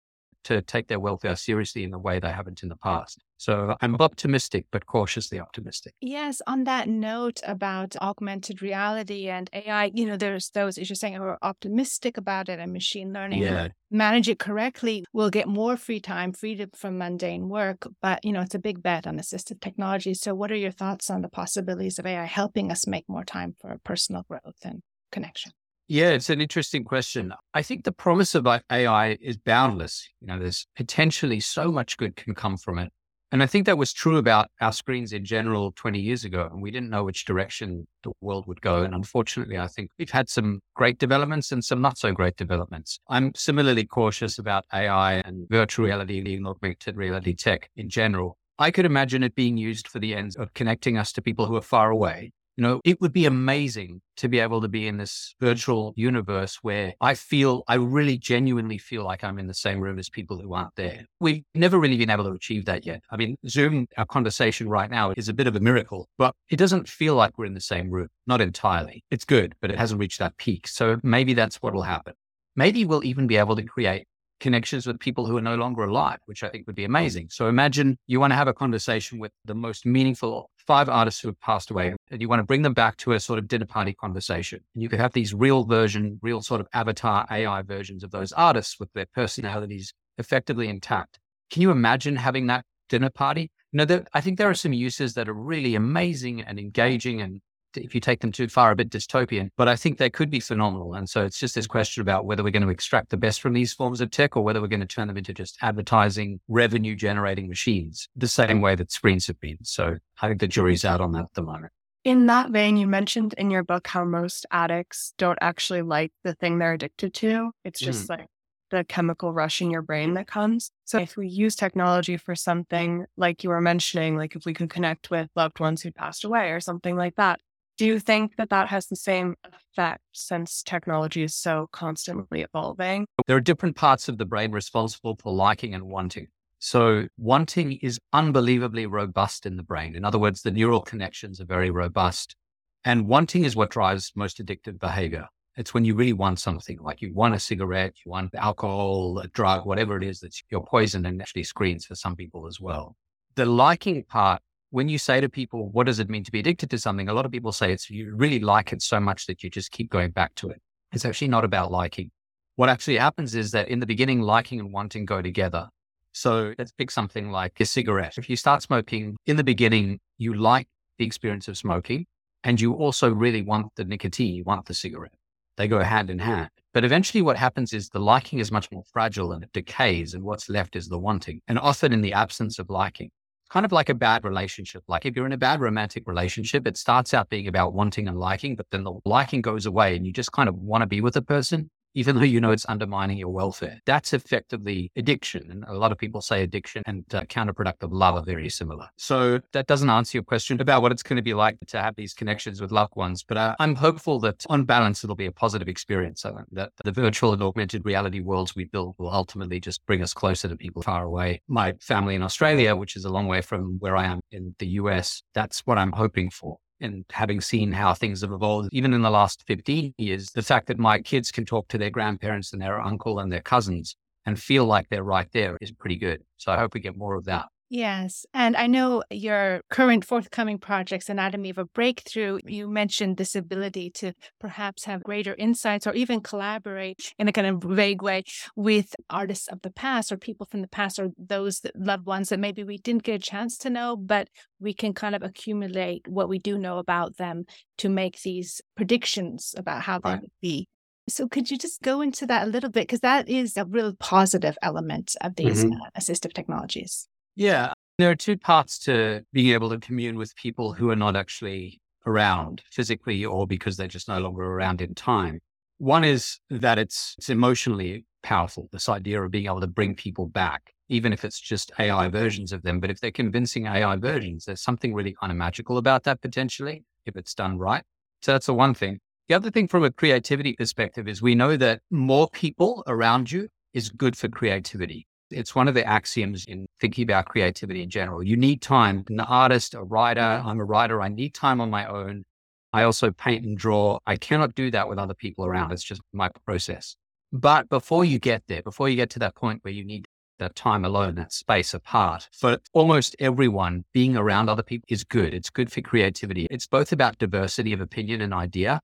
to 0.44 0.62
take 0.62 0.88
their 0.88 1.00
welfare 1.00 1.36
seriously 1.36 1.84
in 1.84 1.90
the 1.90 1.98
way 1.98 2.18
they 2.18 2.30
haven't 2.30 2.62
in 2.62 2.68
the 2.68 2.76
past. 2.76 3.22
So 3.36 3.74
I'm 3.80 3.96
optimistic, 3.96 4.66
but 4.70 4.86
cautiously 4.86 5.40
optimistic. 5.40 5.94
Yes. 6.00 6.40
On 6.46 6.64
that 6.64 6.88
note 6.88 7.40
about 7.44 7.96
augmented 7.96 8.62
reality 8.62 9.28
and 9.28 9.50
AI, 9.52 9.90
you 9.94 10.06
know, 10.06 10.16
there's 10.16 10.50
those, 10.50 10.78
as 10.78 10.88
you're 10.88 10.94
saying, 10.94 11.14
who 11.14 11.24
are 11.24 11.38
optimistic 11.42 12.16
about 12.16 12.48
it 12.48 12.60
and 12.60 12.72
machine 12.72 13.12
learning. 13.12 13.42
Yeah. 13.42 13.68
Manage 13.90 14.28
it 14.28 14.38
correctly, 14.38 15.04
we'll 15.12 15.28
get 15.28 15.48
more 15.48 15.76
free 15.76 16.00
time, 16.00 16.32
freedom 16.32 16.70
from 16.74 16.98
mundane 16.98 17.48
work. 17.48 17.86
But, 18.00 18.24
you 18.24 18.32
know, 18.32 18.40
it's 18.40 18.54
a 18.54 18.60
big 18.60 18.82
bet 18.82 19.06
on 19.06 19.18
assistive 19.18 19.60
technology. 19.60 20.14
So, 20.14 20.34
what 20.34 20.52
are 20.52 20.56
your 20.56 20.70
thoughts 20.70 21.10
on 21.10 21.22
the 21.22 21.28
possibilities 21.28 21.98
of 21.98 22.06
AI 22.06 22.24
helping 22.24 22.70
us 22.70 22.86
make 22.86 23.08
more 23.08 23.24
time 23.24 23.56
for 23.60 23.76
personal 23.84 24.22
growth 24.28 24.60
and 24.64 24.82
connection? 25.10 25.52
Yeah, 25.88 26.10
it's 26.10 26.30
an 26.30 26.40
interesting 26.40 26.84
question. 26.84 27.32
I 27.52 27.62
think 27.62 27.84
the 27.84 27.92
promise 27.92 28.34
of 28.34 28.46
AI 28.46 29.18
is 29.20 29.36
boundless. 29.36 30.08
You 30.20 30.28
know, 30.28 30.38
there's 30.38 30.66
potentially 30.76 31.40
so 31.40 31.70
much 31.70 31.96
good 31.96 32.16
can 32.16 32.34
come 32.34 32.56
from 32.56 32.78
it. 32.78 32.92
And 33.32 33.42
I 33.42 33.46
think 33.46 33.64
that 33.64 33.78
was 33.78 33.94
true 33.94 34.18
about 34.18 34.50
our 34.60 34.72
screens 34.72 35.14
in 35.14 35.24
general 35.24 35.72
20 35.72 35.98
years 35.98 36.24
ago. 36.24 36.48
And 36.52 36.60
we 36.60 36.70
didn't 36.70 36.90
know 36.90 37.02
which 37.02 37.24
direction 37.24 37.86
the 38.02 38.12
world 38.20 38.46
would 38.46 38.60
go. 38.60 38.82
And 38.82 38.94
unfortunately, 38.94 39.58
I 39.58 39.68
think 39.68 39.90
we've 39.98 40.10
had 40.10 40.28
some 40.28 40.60
great 40.76 40.98
developments 40.98 41.50
and 41.50 41.64
some 41.64 41.80
not 41.80 41.96
so 41.96 42.12
great 42.12 42.36
developments. 42.36 42.98
I'm 43.08 43.34
similarly 43.34 43.86
cautious 43.86 44.38
about 44.38 44.66
AI 44.72 45.14
and 45.14 45.48
virtual 45.48 45.86
reality 45.86 46.18
and 46.18 46.46
augmented 46.46 46.96
reality 46.96 47.34
tech 47.34 47.70
in 47.74 47.88
general. 47.88 48.36
I 48.58 48.70
could 48.70 48.84
imagine 48.84 49.22
it 49.22 49.34
being 49.34 49.56
used 49.56 49.88
for 49.88 49.98
the 49.98 50.14
ends 50.14 50.36
of 50.36 50.52
connecting 50.52 50.98
us 50.98 51.10
to 51.12 51.22
people 51.22 51.46
who 51.46 51.56
are 51.56 51.62
far 51.62 51.90
away 51.90 52.32
you 52.56 52.62
know, 52.62 52.80
it 52.84 53.00
would 53.00 53.12
be 53.12 53.24
amazing 53.24 54.02
to 54.16 54.28
be 54.28 54.38
able 54.38 54.60
to 54.60 54.68
be 54.68 54.86
in 54.86 54.98
this 54.98 55.34
virtual 55.40 55.94
universe 55.96 56.58
where 56.62 56.94
I 57.00 57.14
feel, 57.14 57.62
I 57.66 57.74
really 57.74 58.18
genuinely 58.18 58.78
feel 58.78 59.04
like 59.04 59.24
I'm 59.24 59.38
in 59.38 59.46
the 59.46 59.54
same 59.54 59.80
room 59.80 59.98
as 59.98 60.10
people 60.10 60.38
who 60.38 60.52
aren't 60.52 60.74
there. 60.76 61.06
We've 61.18 61.42
never 61.54 61.78
really 61.78 61.96
been 61.96 62.10
able 62.10 62.24
to 62.24 62.32
achieve 62.32 62.66
that 62.66 62.84
yet. 62.84 63.02
I 63.10 63.16
mean, 63.16 63.36
Zoom, 63.48 63.86
our 63.96 64.04
conversation 64.04 64.68
right 64.68 64.90
now 64.90 65.12
is 65.16 65.28
a 65.28 65.34
bit 65.34 65.46
of 65.46 65.56
a 65.56 65.60
miracle, 65.60 66.08
but 66.18 66.34
it 66.50 66.56
doesn't 66.56 66.88
feel 66.88 67.14
like 67.14 67.38
we're 67.38 67.46
in 67.46 67.54
the 67.54 67.60
same 67.60 67.90
room. 67.90 68.08
Not 68.26 68.40
entirely. 68.40 69.02
It's 69.10 69.24
good, 69.24 69.54
but 69.60 69.70
it 69.70 69.78
hasn't 69.78 70.00
reached 70.00 70.18
that 70.18 70.36
peak. 70.36 70.68
So 70.68 70.98
maybe 71.02 71.32
that's 71.34 71.56
what 71.56 71.72
will 71.72 71.82
happen. 71.82 72.14
Maybe 72.54 72.84
we'll 72.84 73.04
even 73.04 73.26
be 73.26 73.38
able 73.38 73.56
to 73.56 73.62
create 73.62 74.06
connections 74.42 74.86
with 74.86 74.98
people 74.98 75.24
who 75.24 75.36
are 75.36 75.42
no 75.42 75.54
longer 75.54 75.84
alive, 75.84 76.18
which 76.26 76.42
I 76.42 76.48
think 76.48 76.66
would 76.66 76.76
be 76.76 76.84
amazing. 76.84 77.28
So 77.30 77.48
imagine 77.48 77.96
you 78.08 78.18
want 78.20 78.32
to 78.32 78.36
have 78.36 78.48
a 78.48 78.52
conversation 78.52 79.18
with 79.20 79.30
the 79.44 79.54
most 79.54 79.86
meaningful 79.86 80.50
five 80.66 80.88
artists 80.88 81.20
who 81.20 81.28
have 81.28 81.40
passed 81.40 81.70
away 81.70 81.94
and 82.10 82.20
you 82.20 82.28
want 82.28 82.40
to 82.40 82.44
bring 82.44 82.62
them 82.62 82.74
back 82.74 82.96
to 82.98 83.12
a 83.12 83.20
sort 83.20 83.38
of 83.38 83.46
dinner 83.46 83.66
party 83.66 83.94
conversation. 83.94 84.60
And 84.74 84.82
you 84.82 84.88
could 84.88 84.98
have 84.98 85.12
these 85.12 85.32
real 85.32 85.64
version, 85.64 86.18
real 86.22 86.42
sort 86.42 86.60
of 86.60 86.66
avatar 86.74 87.24
AI 87.30 87.62
versions 87.62 88.02
of 88.02 88.10
those 88.10 88.32
artists 88.32 88.78
with 88.80 88.92
their 88.92 89.06
personalities 89.14 89.94
effectively 90.18 90.68
intact. 90.68 91.20
Can 91.50 91.62
you 91.62 91.70
imagine 91.70 92.16
having 92.16 92.48
that 92.48 92.64
dinner 92.88 93.10
party? 93.10 93.50
You 93.70 93.78
know, 93.78 93.84
there, 93.84 94.04
I 94.12 94.20
think 94.20 94.38
there 94.38 94.50
are 94.50 94.54
some 94.54 94.72
uses 94.72 95.14
that 95.14 95.28
are 95.28 95.34
really 95.34 95.76
amazing 95.76 96.42
and 96.42 96.58
engaging 96.58 97.20
and 97.20 97.40
if 97.76 97.94
you 97.94 98.00
take 98.00 98.20
them 98.20 98.32
too 98.32 98.48
far, 98.48 98.70
a 98.70 98.76
bit 98.76 98.90
dystopian, 98.90 99.50
but 99.56 99.68
I 99.68 99.76
think 99.76 99.98
they 99.98 100.10
could 100.10 100.30
be 100.30 100.40
phenomenal. 100.40 100.94
And 100.94 101.08
so 101.08 101.24
it's 101.24 101.38
just 101.38 101.54
this 101.54 101.66
question 101.66 102.00
about 102.00 102.24
whether 102.24 102.42
we're 102.42 102.50
going 102.50 102.62
to 102.62 102.68
extract 102.68 103.10
the 103.10 103.16
best 103.16 103.40
from 103.40 103.52
these 103.52 103.72
forms 103.72 104.00
of 104.00 104.10
tech 104.10 104.36
or 104.36 104.42
whether 104.42 104.60
we're 104.60 104.68
going 104.68 104.80
to 104.80 104.86
turn 104.86 105.08
them 105.08 105.16
into 105.16 105.32
just 105.32 105.56
advertising, 105.62 106.40
revenue 106.48 106.94
generating 106.94 107.48
machines, 107.48 108.08
the 108.16 108.28
same 108.28 108.60
way 108.60 108.74
that 108.74 108.92
screens 108.92 109.26
have 109.26 109.40
been. 109.40 109.58
So 109.62 109.96
I 110.20 110.28
think 110.28 110.40
the 110.40 110.48
jury's 110.48 110.84
out 110.84 111.00
on 111.00 111.12
that 111.12 111.24
at 111.24 111.34
the 111.34 111.42
moment. 111.42 111.72
In 112.04 112.26
that 112.26 112.50
vein, 112.50 112.76
you 112.76 112.88
mentioned 112.88 113.34
in 113.38 113.50
your 113.50 113.62
book 113.62 113.86
how 113.86 114.04
most 114.04 114.44
addicts 114.50 115.14
don't 115.18 115.38
actually 115.40 115.82
like 115.82 116.12
the 116.24 116.34
thing 116.34 116.58
they're 116.58 116.72
addicted 116.72 117.14
to. 117.14 117.52
It's 117.64 117.78
just 117.78 118.06
mm. 118.06 118.18
like 118.18 118.26
the 118.72 118.82
chemical 118.82 119.32
rush 119.32 119.60
in 119.60 119.70
your 119.70 119.82
brain 119.82 120.14
that 120.14 120.26
comes. 120.26 120.72
So 120.84 120.98
if 120.98 121.16
we 121.16 121.28
use 121.28 121.54
technology 121.54 122.16
for 122.16 122.34
something 122.34 123.04
like 123.16 123.44
you 123.44 123.50
were 123.50 123.60
mentioning, 123.60 124.16
like 124.16 124.34
if 124.34 124.44
we 124.44 124.54
could 124.54 124.70
connect 124.70 125.10
with 125.10 125.28
loved 125.36 125.60
ones 125.60 125.82
who 125.82 125.92
passed 125.92 126.24
away 126.24 126.50
or 126.50 126.58
something 126.58 126.96
like 126.96 127.14
that, 127.16 127.38
do 127.82 127.88
you 127.88 127.98
think 127.98 128.36
that 128.36 128.50
that 128.50 128.68
has 128.68 128.86
the 128.86 128.94
same 128.94 129.34
effect 129.42 130.02
since 130.12 130.62
technology 130.62 131.24
is 131.24 131.34
so 131.34 131.68
constantly 131.72 132.42
evolving? 132.42 133.08
There 133.26 133.36
are 133.36 133.40
different 133.40 133.74
parts 133.74 134.08
of 134.08 134.18
the 134.18 134.24
brain 134.24 134.52
responsible 134.52 135.18
for 135.20 135.32
liking 135.32 135.74
and 135.74 135.88
wanting. 135.88 136.28
So, 136.60 137.08
wanting 137.18 137.72
is 137.82 137.98
unbelievably 138.12 138.86
robust 138.86 139.46
in 139.46 139.56
the 139.56 139.64
brain. 139.64 139.96
In 139.96 140.04
other 140.04 140.20
words, 140.20 140.42
the 140.42 140.52
neural 140.52 140.80
connections 140.80 141.40
are 141.40 141.44
very 141.44 141.72
robust. 141.72 142.36
And 142.84 143.08
wanting 143.08 143.44
is 143.44 143.56
what 143.56 143.70
drives 143.70 144.12
most 144.14 144.38
addictive 144.38 144.78
behavior. 144.78 145.26
It's 145.56 145.74
when 145.74 145.84
you 145.84 145.96
really 145.96 146.12
want 146.12 146.38
something, 146.38 146.78
like 146.80 147.02
you 147.02 147.12
want 147.12 147.34
a 147.34 147.40
cigarette, 147.40 147.94
you 148.06 148.12
want 148.12 148.32
alcohol, 148.36 149.18
a 149.18 149.26
drug, 149.26 149.66
whatever 149.66 149.96
it 149.96 150.04
is 150.04 150.20
that's 150.20 150.40
your 150.52 150.64
poison 150.64 151.04
and 151.04 151.20
actually 151.20 151.42
screens 151.42 151.86
for 151.86 151.96
some 151.96 152.14
people 152.14 152.46
as 152.46 152.60
well. 152.60 152.94
The 153.34 153.44
liking 153.44 154.04
part 154.04 154.40
when 154.72 154.88
you 154.88 154.96
say 154.96 155.20
to 155.20 155.28
people, 155.28 155.68
what 155.68 155.84
does 155.84 155.98
it 155.98 156.08
mean 156.08 156.24
to 156.24 156.32
be 156.32 156.40
addicted 156.40 156.70
to 156.70 156.78
something? 156.78 157.06
A 157.06 157.12
lot 157.12 157.26
of 157.26 157.30
people 157.30 157.52
say 157.52 157.72
it's 157.72 157.90
you 157.90 158.14
really 158.16 158.40
like 158.40 158.72
it 158.72 158.80
so 158.80 158.98
much 158.98 159.26
that 159.26 159.42
you 159.42 159.50
just 159.50 159.70
keep 159.70 159.90
going 159.90 160.10
back 160.10 160.34
to 160.36 160.48
it. 160.48 160.62
It's 160.92 161.04
actually 161.04 161.28
not 161.28 161.44
about 161.44 161.70
liking. 161.70 162.10
What 162.56 162.70
actually 162.70 162.96
happens 162.96 163.34
is 163.34 163.50
that 163.50 163.68
in 163.68 163.80
the 163.80 163.86
beginning, 163.86 164.22
liking 164.22 164.60
and 164.60 164.72
wanting 164.72 165.04
go 165.04 165.20
together. 165.20 165.68
So 166.12 166.54
let's 166.58 166.72
pick 166.72 166.90
something 166.90 167.30
like 167.30 167.60
a 167.60 167.66
cigarette. 167.66 168.16
If 168.16 168.30
you 168.30 168.36
start 168.36 168.62
smoking 168.62 169.14
in 169.26 169.36
the 169.36 169.44
beginning, 169.44 170.00
you 170.16 170.32
like 170.32 170.68
the 170.96 171.04
experience 171.04 171.48
of 171.48 171.58
smoking 171.58 172.06
and 172.42 172.58
you 172.58 172.72
also 172.72 173.10
really 173.10 173.42
want 173.42 173.66
the 173.76 173.84
nicotine, 173.84 174.34
you 174.34 174.44
want 174.44 174.64
the 174.64 174.74
cigarette. 174.74 175.12
They 175.58 175.68
go 175.68 175.82
hand 175.82 176.08
in 176.08 176.18
hand. 176.18 176.48
But 176.72 176.84
eventually 176.84 177.20
what 177.20 177.36
happens 177.36 177.74
is 177.74 177.90
the 177.90 178.00
liking 178.00 178.38
is 178.38 178.50
much 178.50 178.72
more 178.72 178.84
fragile 178.90 179.32
and 179.32 179.44
it 179.44 179.52
decays 179.52 180.14
and 180.14 180.24
what's 180.24 180.48
left 180.48 180.76
is 180.76 180.88
the 180.88 180.98
wanting. 180.98 181.42
And 181.46 181.58
often 181.58 181.92
in 181.92 182.00
the 182.00 182.14
absence 182.14 182.58
of 182.58 182.70
liking, 182.70 183.10
kind 183.52 183.66
of 183.66 183.72
like 183.72 183.90
a 183.90 183.94
bad 183.94 184.24
relationship. 184.24 184.82
Like 184.88 185.04
if 185.04 185.14
you're 185.14 185.26
in 185.26 185.32
a 185.32 185.36
bad 185.36 185.60
romantic 185.60 186.04
relationship, 186.06 186.66
it 186.66 186.78
starts 186.78 187.12
out 187.12 187.28
being 187.28 187.46
about 187.46 187.74
wanting 187.74 188.08
and 188.08 188.18
liking, 188.18 188.56
but 188.56 188.64
then 188.70 188.82
the 188.82 188.98
liking 189.04 189.42
goes 189.42 189.66
away 189.66 189.94
and 189.94 190.06
you 190.06 190.12
just 190.12 190.32
kind 190.32 190.48
of 190.48 190.54
want 190.54 190.80
to 190.80 190.86
be 190.86 191.02
with 191.02 191.12
the 191.12 191.20
person 191.20 191.70
even 191.94 192.16
though 192.16 192.22
you 192.22 192.40
know 192.40 192.50
it's 192.50 192.66
undermining 192.68 193.18
your 193.18 193.28
welfare. 193.28 193.80
That's 193.86 194.12
effectively 194.12 194.90
addiction. 194.96 195.50
And 195.50 195.64
a 195.64 195.74
lot 195.74 195.92
of 195.92 195.98
people 195.98 196.20
say 196.20 196.42
addiction 196.42 196.82
and 196.86 197.04
uh, 197.14 197.22
counterproductive 197.24 197.90
love 197.90 198.14
are 198.16 198.24
very 198.24 198.48
similar. 198.48 198.88
So 198.96 199.40
that 199.52 199.66
doesn't 199.66 199.90
answer 199.90 200.18
your 200.18 200.24
question 200.24 200.60
about 200.60 200.82
what 200.82 200.92
it's 200.92 201.02
going 201.02 201.16
to 201.16 201.22
be 201.22 201.34
like 201.34 201.58
to 201.68 201.80
have 201.80 201.96
these 201.96 202.14
connections 202.14 202.60
with 202.60 202.72
loved 202.72 202.96
ones. 202.96 203.22
But 203.22 203.36
uh, 203.36 203.56
I'm 203.58 203.74
hopeful 203.74 204.18
that 204.20 204.44
on 204.48 204.64
balance, 204.64 205.04
it'll 205.04 205.16
be 205.16 205.26
a 205.26 205.32
positive 205.32 205.68
experience. 205.68 206.22
So 206.22 206.38
that 206.52 206.70
the 206.84 206.92
virtual 206.92 207.32
and 207.32 207.42
augmented 207.42 207.84
reality 207.84 208.20
worlds 208.20 208.54
we 208.54 208.64
build 208.64 208.94
will 208.98 209.10
ultimately 209.10 209.60
just 209.60 209.84
bring 209.86 210.02
us 210.02 210.14
closer 210.14 210.48
to 210.48 210.56
people 210.56 210.82
far 210.82 211.04
away. 211.04 211.42
My 211.48 211.74
family 211.80 212.14
in 212.14 212.22
Australia, 212.22 212.76
which 212.76 212.96
is 212.96 213.04
a 213.04 213.10
long 213.10 213.26
way 213.26 213.40
from 213.40 213.76
where 213.80 213.96
I 213.96 214.06
am 214.06 214.20
in 214.30 214.54
the 214.58 214.66
US, 214.68 215.22
that's 215.34 215.60
what 215.60 215.78
I'm 215.78 215.92
hoping 215.92 216.30
for 216.30 216.58
and 216.82 217.04
having 217.12 217.40
seen 217.40 217.72
how 217.72 217.94
things 217.94 218.20
have 218.20 218.32
evolved, 218.32 218.68
even 218.72 218.92
in 218.92 219.02
the 219.02 219.10
last 219.10 219.44
15 219.46 219.94
years, 219.98 220.30
the 220.30 220.42
fact 220.42 220.66
that 220.66 220.78
my 220.78 221.00
kids 221.00 221.30
can 221.30 221.44
talk 221.44 221.68
to 221.68 221.78
their 221.78 221.90
grandparents 221.90 222.52
and 222.52 222.60
their 222.60 222.80
uncle 222.80 223.18
and 223.18 223.32
their 223.32 223.40
cousins 223.40 223.96
and 224.26 224.38
feel 224.40 224.64
like 224.64 224.88
they're 224.88 225.02
right 225.02 225.28
there 225.32 225.56
is 225.60 225.72
pretty 225.72 225.96
good. 225.96 226.22
So 226.36 226.52
I 226.52 226.58
hope 226.58 226.74
we 226.74 226.80
get 226.80 226.96
more 226.96 227.14
of 227.14 227.24
that. 227.24 227.46
Yes. 227.72 228.26
And 228.34 228.54
I 228.54 228.66
know 228.66 229.02
your 229.10 229.62
current 229.70 230.04
forthcoming 230.04 230.58
projects, 230.58 231.08
Anatomy 231.08 231.48
of 231.48 231.56
a 231.56 231.64
Breakthrough, 231.64 232.38
you 232.44 232.68
mentioned 232.68 233.16
this 233.16 233.34
ability 233.34 233.88
to 233.92 234.12
perhaps 234.38 234.84
have 234.84 235.02
greater 235.02 235.34
insights 235.36 235.86
or 235.86 235.94
even 235.94 236.20
collaborate 236.20 237.14
in 237.18 237.28
a 237.28 237.32
kind 237.32 237.46
of 237.46 237.62
vague 237.62 238.02
way 238.02 238.24
with 238.56 238.94
artists 239.08 239.48
of 239.48 239.62
the 239.62 239.70
past 239.70 240.12
or 240.12 240.18
people 240.18 240.44
from 240.44 240.60
the 240.60 240.68
past 240.68 240.98
or 240.98 241.12
those 241.16 241.62
loved 241.74 242.04
ones 242.04 242.28
that 242.28 242.38
maybe 242.38 242.62
we 242.62 242.76
didn't 242.76 243.04
get 243.04 243.14
a 243.14 243.18
chance 243.18 243.56
to 243.56 243.70
know, 243.70 243.96
but 243.96 244.28
we 244.60 244.74
can 244.74 244.92
kind 244.92 245.14
of 245.14 245.22
accumulate 245.22 246.06
what 246.06 246.28
we 246.28 246.38
do 246.38 246.58
know 246.58 246.76
about 246.76 247.16
them 247.16 247.46
to 247.78 247.88
make 247.88 248.20
these 248.20 248.60
predictions 248.76 249.54
about 249.56 249.80
how 249.80 249.98
they 249.98 250.10
would 250.10 250.30
be. 250.42 250.68
So, 251.08 251.26
could 251.26 251.50
you 251.50 251.56
just 251.56 251.80
go 251.80 252.02
into 252.02 252.26
that 252.26 252.46
a 252.46 252.50
little 252.50 252.70
bit? 252.70 252.82
Because 252.82 253.00
that 253.00 253.30
is 253.30 253.56
a 253.56 253.64
real 253.64 253.94
positive 253.94 254.58
element 254.60 255.16
of 255.22 255.36
these 255.36 255.64
mm-hmm. 255.64 255.80
uh, 255.80 255.98
assistive 255.98 256.34
technologies. 256.34 257.08
Yeah. 257.34 257.72
There 257.98 258.10
are 258.10 258.16
two 258.16 258.36
parts 258.36 258.78
to 258.80 259.22
being 259.32 259.52
able 259.52 259.70
to 259.70 259.78
commune 259.78 260.16
with 260.16 260.34
people 260.36 260.72
who 260.72 260.90
are 260.90 260.96
not 260.96 261.16
actually 261.16 261.80
around 262.06 262.62
physically 262.70 263.24
or 263.24 263.46
because 263.46 263.76
they're 263.76 263.86
just 263.86 264.08
no 264.08 264.18
longer 264.18 264.42
around 264.42 264.80
in 264.80 264.94
time. 264.94 265.40
One 265.78 266.04
is 266.04 266.38
that 266.50 266.78
it's, 266.78 267.14
it's 267.18 267.28
emotionally 267.28 268.04
powerful, 268.22 268.68
this 268.72 268.88
idea 268.88 269.22
of 269.22 269.30
being 269.30 269.46
able 269.46 269.60
to 269.60 269.66
bring 269.66 269.94
people 269.94 270.26
back, 270.26 270.72
even 270.88 271.12
if 271.12 271.24
it's 271.24 271.40
just 271.40 271.72
AI 271.78 272.08
versions 272.08 272.52
of 272.52 272.62
them. 272.62 272.80
But 272.80 272.90
if 272.90 273.00
they're 273.00 273.10
convincing 273.10 273.66
AI 273.66 273.96
versions, 273.96 274.44
there's 274.44 274.62
something 274.62 274.94
really 274.94 275.14
kind 275.18 275.30
of 275.30 275.38
magical 275.38 275.78
about 275.78 276.04
that 276.04 276.20
potentially, 276.20 276.84
if 277.06 277.16
it's 277.16 277.34
done 277.34 277.58
right. 277.58 277.82
So 278.22 278.32
that's 278.32 278.46
the 278.46 278.54
one 278.54 278.74
thing. 278.74 279.00
The 279.28 279.34
other 279.34 279.50
thing 279.50 279.68
from 279.68 279.84
a 279.84 279.90
creativity 279.90 280.54
perspective 280.54 281.08
is 281.08 281.22
we 281.22 281.34
know 281.34 281.56
that 281.56 281.80
more 281.90 282.28
people 282.30 282.82
around 282.86 283.30
you 283.30 283.48
is 283.72 283.90
good 283.90 284.16
for 284.16 284.28
creativity. 284.28 285.06
It's 285.32 285.54
one 285.54 285.68
of 285.68 285.74
the 285.74 285.86
axioms 285.86 286.44
in 286.46 286.66
thinking 286.80 287.02
about 287.02 287.26
creativity 287.26 287.82
in 287.82 287.90
general. 287.90 288.22
You 288.22 288.36
need 288.36 288.62
time. 288.62 289.04
An 289.08 289.20
artist, 289.20 289.74
a 289.74 289.82
writer, 289.82 290.20
mm-hmm. 290.20 290.48
I'm 290.48 290.60
a 290.60 290.64
writer. 290.64 291.00
I 291.00 291.08
need 291.08 291.34
time 291.34 291.60
on 291.60 291.70
my 291.70 291.86
own. 291.86 292.24
I 292.72 292.84
also 292.84 293.10
paint 293.10 293.44
and 293.44 293.56
draw. 293.56 293.98
I 294.06 294.16
cannot 294.16 294.54
do 294.54 294.70
that 294.70 294.88
with 294.88 294.98
other 294.98 295.14
people 295.14 295.44
around. 295.44 295.72
It's 295.72 295.84
just 295.84 296.00
my 296.12 296.30
process. 296.46 296.96
But 297.32 297.68
before 297.68 298.04
you 298.04 298.18
get 298.18 298.42
there, 298.48 298.62
before 298.62 298.88
you 298.88 298.96
get 298.96 299.10
to 299.10 299.18
that 299.20 299.34
point 299.34 299.60
where 299.62 299.72
you 299.72 299.84
need 299.84 300.06
that 300.38 300.54
time 300.54 300.84
alone, 300.84 301.14
that 301.14 301.32
space 301.32 301.72
apart, 301.72 302.28
for 302.32 302.58
almost 302.72 303.14
everyone, 303.18 303.84
being 303.92 304.16
around 304.16 304.48
other 304.48 304.62
people 304.62 304.86
is 304.88 305.04
good. 305.04 305.32
It's 305.34 305.50
good 305.50 305.70
for 305.70 305.80
creativity. 305.80 306.46
It's 306.50 306.66
both 306.66 306.92
about 306.92 307.18
diversity 307.18 307.72
of 307.72 307.80
opinion 307.80 308.20
and 308.20 308.34
idea 308.34 308.80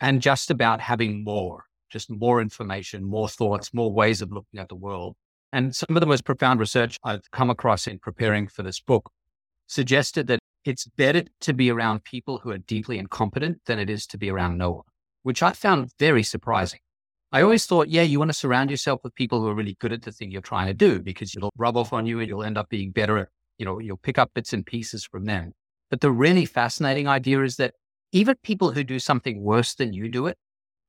and 0.00 0.22
just 0.22 0.50
about 0.50 0.80
having 0.80 1.22
more, 1.22 1.64
just 1.90 2.10
more 2.10 2.40
information, 2.40 3.04
more 3.04 3.28
thoughts, 3.28 3.72
more 3.72 3.92
ways 3.92 4.22
of 4.22 4.32
looking 4.32 4.58
at 4.58 4.68
the 4.68 4.74
world. 4.74 5.14
And 5.52 5.76
some 5.76 5.94
of 5.94 6.00
the 6.00 6.06
most 6.06 6.24
profound 6.24 6.60
research 6.60 6.98
I've 7.04 7.30
come 7.30 7.50
across 7.50 7.86
in 7.86 7.98
preparing 7.98 8.48
for 8.48 8.62
this 8.62 8.80
book 8.80 9.10
suggested 9.66 10.26
that 10.28 10.38
it's 10.64 10.86
better 10.86 11.24
to 11.40 11.52
be 11.52 11.70
around 11.70 12.04
people 12.04 12.38
who 12.38 12.50
are 12.50 12.58
deeply 12.58 12.98
incompetent 12.98 13.58
than 13.66 13.78
it 13.78 13.90
is 13.90 14.06
to 14.08 14.18
be 14.18 14.30
around 14.30 14.56
no 14.56 14.70
one, 14.70 14.84
which 15.24 15.42
I 15.42 15.52
found 15.52 15.90
very 15.98 16.22
surprising. 16.22 16.80
I 17.32 17.42
always 17.42 17.66
thought, 17.66 17.88
yeah, 17.88 18.02
you 18.02 18.18
want 18.18 18.30
to 18.30 18.36
surround 18.36 18.70
yourself 18.70 19.00
with 19.04 19.14
people 19.14 19.40
who 19.40 19.48
are 19.48 19.54
really 19.54 19.76
good 19.80 19.92
at 19.92 20.02
the 20.02 20.12
thing 20.12 20.30
you're 20.30 20.42
trying 20.42 20.68
to 20.68 20.74
do 20.74 21.00
because 21.00 21.34
it'll 21.34 21.52
rub 21.56 21.76
off 21.76 21.92
on 21.92 22.06
you 22.06 22.20
and 22.20 22.28
you'll 22.28 22.44
end 22.44 22.58
up 22.58 22.68
being 22.68 22.90
better 22.90 23.18
at, 23.18 23.28
you 23.58 23.64
know, 23.64 23.78
you'll 23.78 23.96
pick 23.96 24.18
up 24.18 24.30
bits 24.34 24.52
and 24.52 24.64
pieces 24.64 25.04
from 25.04 25.24
them. 25.24 25.52
But 25.90 26.00
the 26.00 26.10
really 26.10 26.46
fascinating 26.46 27.08
idea 27.08 27.42
is 27.42 27.56
that 27.56 27.74
even 28.12 28.36
people 28.42 28.72
who 28.72 28.84
do 28.84 28.98
something 28.98 29.42
worse 29.42 29.74
than 29.74 29.92
you 29.92 30.08
do 30.08 30.26
it 30.26 30.38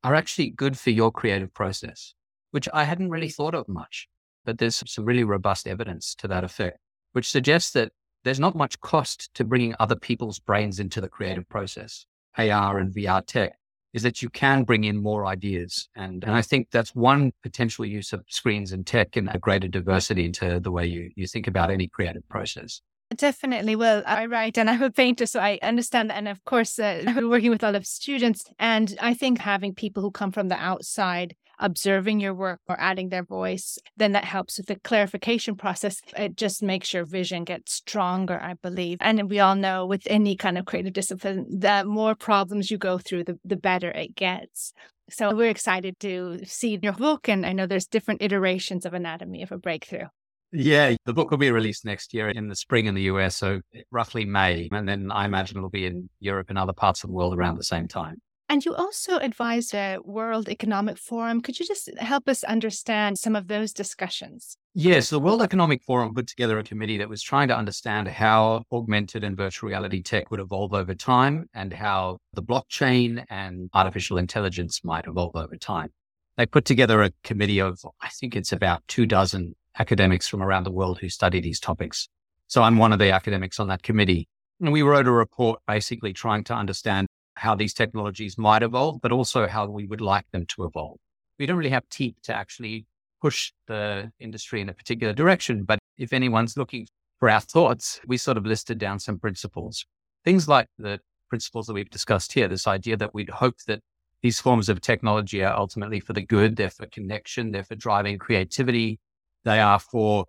are 0.04 0.15
actually 0.15 0.49
good 0.49 0.78
for 0.78 0.89
your 0.89 1.12
creative 1.12 1.54
process, 1.54 2.13
which 2.52 2.67
I 2.73 2.84
hadn't 2.84 3.10
really 3.10 3.30
thought 3.30 3.56
of 3.56 3.67
much 3.67 4.08
but 4.45 4.58
there's 4.58 4.84
some 4.86 5.06
really 5.06 5.23
robust 5.23 5.67
evidence 5.67 6.15
to 6.15 6.27
that 6.27 6.43
effect, 6.43 6.77
which 7.13 7.29
suggests 7.29 7.71
that 7.71 7.91
there's 8.23 8.39
not 8.39 8.56
much 8.56 8.79
cost 8.79 9.34
to 9.36 9.43
bringing 9.43 9.75
other 9.79 9.95
people's 9.95 10.39
brains 10.39 10.79
into 10.79 11.01
the 11.01 11.10
creative 11.10 11.47
process. 11.49 12.06
AR 12.38 12.79
and 12.79 12.93
VR 12.93 13.25
tech 13.25 13.53
is 13.93 14.01
that 14.03 14.21
you 14.21 14.29
can 14.29 14.63
bring 14.63 14.84
in 14.86 15.01
more 15.01 15.25
ideas. 15.25 15.88
And, 15.95 16.23
and 16.23 16.34
I 16.34 16.41
think 16.41 16.71
that's 16.71 16.95
one 16.95 17.32
potential 17.43 17.86
use 17.86 18.12
of 18.12 18.23
screens 18.27 18.71
and 18.71 18.86
tech 18.88 19.15
and 19.15 19.29
a 19.32 19.38
greater 19.38 19.67
diversity 19.67 20.25
into 20.25 20.60
the 20.60 20.71
way 20.71 20.86
you, 20.86 21.12
you 21.15 21.27
think 21.27 21.47
about 21.47 21.69
any 21.69 21.88
creative 21.88 22.27
process. 22.27 22.82
Definitely. 23.16 23.76
Well, 23.76 24.04
I 24.06 24.26
write 24.26 24.58
and 24.58 24.70
I'm 24.70 24.82
a 24.82 24.89
painter, 24.92 25.26
so 25.26 25.39
I 25.39 25.60
understand 25.62 26.10
that. 26.10 26.18
And 26.18 26.28
of 26.28 26.44
course, 26.46 26.80
uh, 26.80 27.04
we're 27.16 27.30
working 27.30 27.52
with 27.52 27.63
a 27.63 27.68
lot 27.68 27.76
of 27.76 27.86
students. 27.86 28.44
And 28.60 28.96
I 29.00 29.13
think 29.13 29.39
having 29.39 29.74
people 29.76 30.02
who 30.02 30.12
come 30.12 30.32
from 30.32 30.48
the 30.48 30.56
outside 30.56 31.36
observing 31.60 32.20
your 32.20 32.34
work 32.34 32.60
or 32.68 32.80
adding 32.80 33.10
their 33.10 33.24
voice, 33.24 33.78
then 33.96 34.12
that 34.13 34.26
helps 34.26 34.58
with 34.58 34.68
the 34.68 34.76
clarification 34.76 35.56
process. 35.56 36.02
It 36.18 36.36
just 36.36 36.63
makes 36.63 36.94
your 36.94 37.06
vision 37.06 37.44
get 37.44 37.70
stronger, 37.70 38.39
I 38.42 38.56
believe. 38.56 38.98
And 39.02 39.30
we 39.30 39.39
all 39.39 39.56
know 39.56 39.86
with 39.86 40.02
any 40.08 40.36
kind 40.36 40.58
of 40.58 40.66
creative 40.66 40.94
discipline, 40.94 41.46
the 41.50 41.84
more 41.86 42.16
problems 42.16 42.72
you 42.72 42.78
go 42.78 42.98
through, 42.98 43.26
the, 43.26 43.39
the 43.46 43.56
better 43.56 43.92
it 43.92 44.16
gets. 44.16 44.74
So 45.10 45.36
we're 45.36 45.50
excited 45.50 46.00
to 46.00 46.39
see 46.46 46.80
your 46.82 46.94
book. 46.94 47.30
And 47.30 47.46
I 47.46 47.54
know 47.54 47.68
there's 47.68 47.88
different 47.88 48.22
iterations 48.22 48.86
of 48.86 48.94
Anatomy 48.94 49.44
of 49.44 49.52
a 49.52 49.58
Breakthrough. 49.58 50.08
Yeah, 50.56 50.96
the 51.06 51.13
book 51.13 51.32
will 51.32 51.39
be 51.39 51.50
released 51.50 51.84
next 51.84 52.13
year 52.13 52.30
in 52.30 52.48
the 52.48 52.56
spring 52.56 52.86
in 52.86 52.94
the 52.94 53.04
US, 53.04 53.36
so 53.36 53.62
roughly 53.89 54.24
May. 54.24 54.70
And 54.72 54.88
then 54.88 55.12
I 55.12 55.26
imagine 55.26 55.58
it'll 55.58 55.70
be 55.70 55.88
in 55.88 56.10
Europe 56.20 56.50
and 56.50 56.60
other 56.60 56.74
parts 56.74 57.04
of 57.04 57.10
the 57.10 57.16
world 57.16 57.36
around 57.36 57.58
the 57.58 57.63
same 57.63 57.88
time. 57.88 58.22
And 58.50 58.63
you 58.63 58.76
also 58.76 59.18
advise 59.18 59.70
the 59.70 60.00
World 60.04 60.48
Economic 60.48 61.00
Forum. 61.00 61.42
Could 61.42 61.60
you 61.60 61.66
just 61.66 61.89
help 61.98 62.30
us 62.30 62.44
understand 62.44 63.18
some 63.18 63.36
of 63.36 63.48
those 63.48 63.74
discussions? 63.74 64.58
Yes, 64.76 65.10
the 65.10 65.20
World 65.20 65.42
Economic 65.42 65.82
Forum 65.82 66.13
put 66.13 66.28
together 66.28 66.60
a 66.60 66.63
committee 66.63 67.00
that 67.00 67.10
was 67.10 67.24
trying 67.24 67.48
to 67.48 67.58
understand 67.58 68.08
how 68.10 68.63
augmented 68.72 69.24
and 69.24 69.36
virtual 69.36 69.70
reality 69.70 70.04
tech 70.04 70.30
would 70.30 70.39
evolve 70.39 70.74
over 70.74 70.94
time 70.94 71.50
and 71.56 71.74
how 71.74 72.20
the 72.34 72.44
blockchain 72.44 73.26
and 73.30 73.72
artificial 73.74 74.20
intelligence 74.20 74.82
might 74.84 75.08
evolve 75.08 75.36
over 75.36 75.58
time. 75.58 75.89
They 76.38 76.46
put 76.46 76.66
together 76.66 77.02
a 77.02 77.12
committee 77.24 77.60
of, 77.60 77.80
I 78.02 78.10
think 78.10 78.36
it's 78.36 78.52
about 78.52 78.84
two 78.88 79.08
dozen 79.08 79.56
academics 79.78 80.28
from 80.28 80.42
around 80.42 80.64
the 80.64 80.72
world 80.72 81.00
who 81.00 81.10
study 81.10 81.40
these 81.40 81.60
topics. 81.60 82.08
So 82.48 82.62
I'm 82.62 82.78
one 82.78 82.94
of 82.94 83.00
the 83.00 83.12
academics 83.12 83.60
on 83.60 83.68
that 83.70 83.84
committee. 83.84 84.28
And 84.60 84.72
we 84.72 84.82
wrote 84.82 85.08
a 85.08 85.12
report 85.12 85.60
basically 85.68 86.14
trying 86.14 86.44
to 86.46 86.54
understand 86.54 87.08
how 87.36 87.56
these 87.56 87.74
technologies 87.74 88.38
might 88.38 88.64
evolve, 88.64 89.02
but 89.02 89.12
also 89.12 89.48
how 89.48 89.66
we 89.66 89.88
would 89.88 90.02
like 90.02 90.26
them 90.32 90.46
to 90.56 90.66
evolve. 90.66 90.98
We 91.40 91.46
don't 91.46 91.58
really 91.58 91.72
have 91.72 91.88
teeth 91.90 92.16
to 92.24 92.34
actually 92.34 92.86
push 93.22 93.52
the 93.68 94.12
industry 94.20 94.62
in 94.62 94.70
a 94.70 94.74
particular 94.74 95.14
direction, 95.14 95.64
but 95.64 95.80
if 95.98 96.14
anyone's 96.14 96.58
looking 96.58 96.88
for 97.20 97.30
our 97.30 97.40
thoughts, 97.40 98.00
we 98.06 98.18
sort 98.18 98.38
of 98.38 98.46
listed 98.46 98.78
down 98.78 99.00
some 99.00 99.18
principles. 99.18 99.86
Things 100.24 100.48
like 100.48 100.68
the 100.78 101.00
principles 101.30 101.66
that 101.68 101.74
we've 101.74 101.90
discussed 101.90 102.34
here, 102.34 102.48
this 102.48 102.68
idea 102.68 102.98
that 102.98 103.14
we'd 103.14 103.30
hope 103.30 103.56
that 103.68 103.80
these 104.22 104.40
forms 104.40 104.70
of 104.70 104.82
technology 104.82 105.44
are 105.44 105.58
ultimately 105.58 106.00
for 106.00 106.14
the 106.14 106.22
good, 106.22 106.56
they're 106.56 106.70
for 106.70 106.86
connection, 106.86 107.52
they're 107.52 107.64
for 107.64 107.76
driving 107.76 108.18
creativity, 108.18 109.00
they 109.43 109.60
are 109.60 109.79
for 109.79 110.25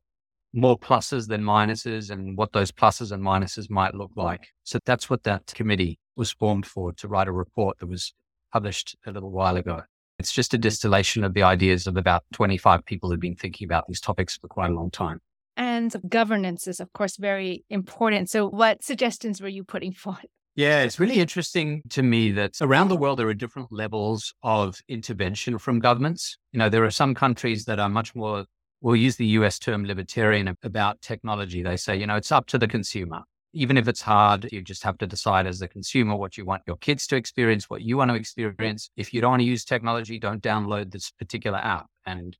more 0.52 0.78
pluses 0.78 1.26
than 1.26 1.42
minuses 1.42 2.10
and 2.10 2.36
what 2.36 2.52
those 2.52 2.70
pluses 2.70 3.10
and 3.10 3.22
minuses 3.22 3.68
might 3.68 3.94
look 3.94 4.12
like. 4.16 4.48
So 4.62 4.78
that's 4.84 5.10
what 5.10 5.24
that 5.24 5.46
committee 5.54 5.98
was 6.16 6.30
formed 6.30 6.66
for 6.66 6.92
to 6.92 7.08
write 7.08 7.28
a 7.28 7.32
report 7.32 7.78
that 7.78 7.86
was 7.86 8.14
published 8.52 8.96
a 9.04 9.10
little 9.10 9.30
while 9.30 9.56
ago. 9.56 9.82
It's 10.18 10.32
just 10.32 10.54
a 10.54 10.58
distillation 10.58 11.24
of 11.24 11.34
the 11.34 11.42
ideas 11.42 11.88
of 11.88 11.96
about 11.96 12.22
25 12.34 12.84
people 12.84 13.10
who've 13.10 13.18
been 13.18 13.34
thinking 13.34 13.64
about 13.64 13.84
these 13.88 14.00
topics 14.00 14.36
for 14.36 14.46
quite 14.46 14.70
a 14.70 14.74
long 14.74 14.90
time. 14.90 15.20
And 15.56 15.94
governance 16.08 16.66
is, 16.66 16.80
of 16.80 16.92
course, 16.92 17.16
very 17.16 17.64
important. 17.68 18.30
So, 18.30 18.48
what 18.48 18.82
suggestions 18.82 19.40
were 19.40 19.48
you 19.48 19.64
putting 19.64 19.92
forth? 20.04 20.24
Yeah, 20.56 20.82
it's 20.82 21.00
really 21.00 21.18
interesting 21.18 21.82
to 21.90 22.02
me 22.02 22.30
that 22.32 22.52
around 22.60 22.86
the 22.86 22.96
world, 22.96 23.18
there 23.18 23.26
are 23.26 23.34
different 23.34 23.72
levels 23.72 24.32
of 24.44 24.78
intervention 24.88 25.58
from 25.58 25.80
governments. 25.80 26.38
You 26.52 26.60
know, 26.60 26.68
there 26.68 26.84
are 26.84 26.92
some 26.92 27.12
countries 27.12 27.64
that 27.64 27.80
are 27.80 27.88
much 27.88 28.14
more, 28.14 28.44
we'll 28.80 28.96
use 28.96 29.16
the 29.16 29.26
US 29.26 29.58
term 29.58 29.84
libertarian 29.84 30.56
about 30.62 31.00
technology. 31.00 31.62
They 31.62 31.76
say, 31.76 31.96
you 31.96 32.06
know, 32.06 32.16
it's 32.16 32.32
up 32.32 32.46
to 32.46 32.58
the 32.58 32.68
consumer 32.68 33.22
even 33.54 33.76
if 33.76 33.86
it's 33.86 34.02
hard, 34.02 34.48
you 34.52 34.60
just 34.60 34.82
have 34.82 34.98
to 34.98 35.06
decide 35.06 35.46
as 35.46 35.60
the 35.60 35.68
consumer 35.68 36.16
what 36.16 36.36
you 36.36 36.44
want 36.44 36.62
your 36.66 36.76
kids 36.76 37.06
to 37.06 37.16
experience, 37.16 37.70
what 37.70 37.82
you 37.82 37.96
want 37.96 38.10
to 38.10 38.16
experience. 38.16 38.90
If 38.96 39.14
you 39.14 39.20
don't 39.20 39.30
want 39.30 39.40
to 39.40 39.46
use 39.46 39.64
technology, 39.64 40.18
don't 40.18 40.42
download 40.42 40.90
this 40.90 41.12
particular 41.12 41.58
app 41.58 41.86
and 42.04 42.36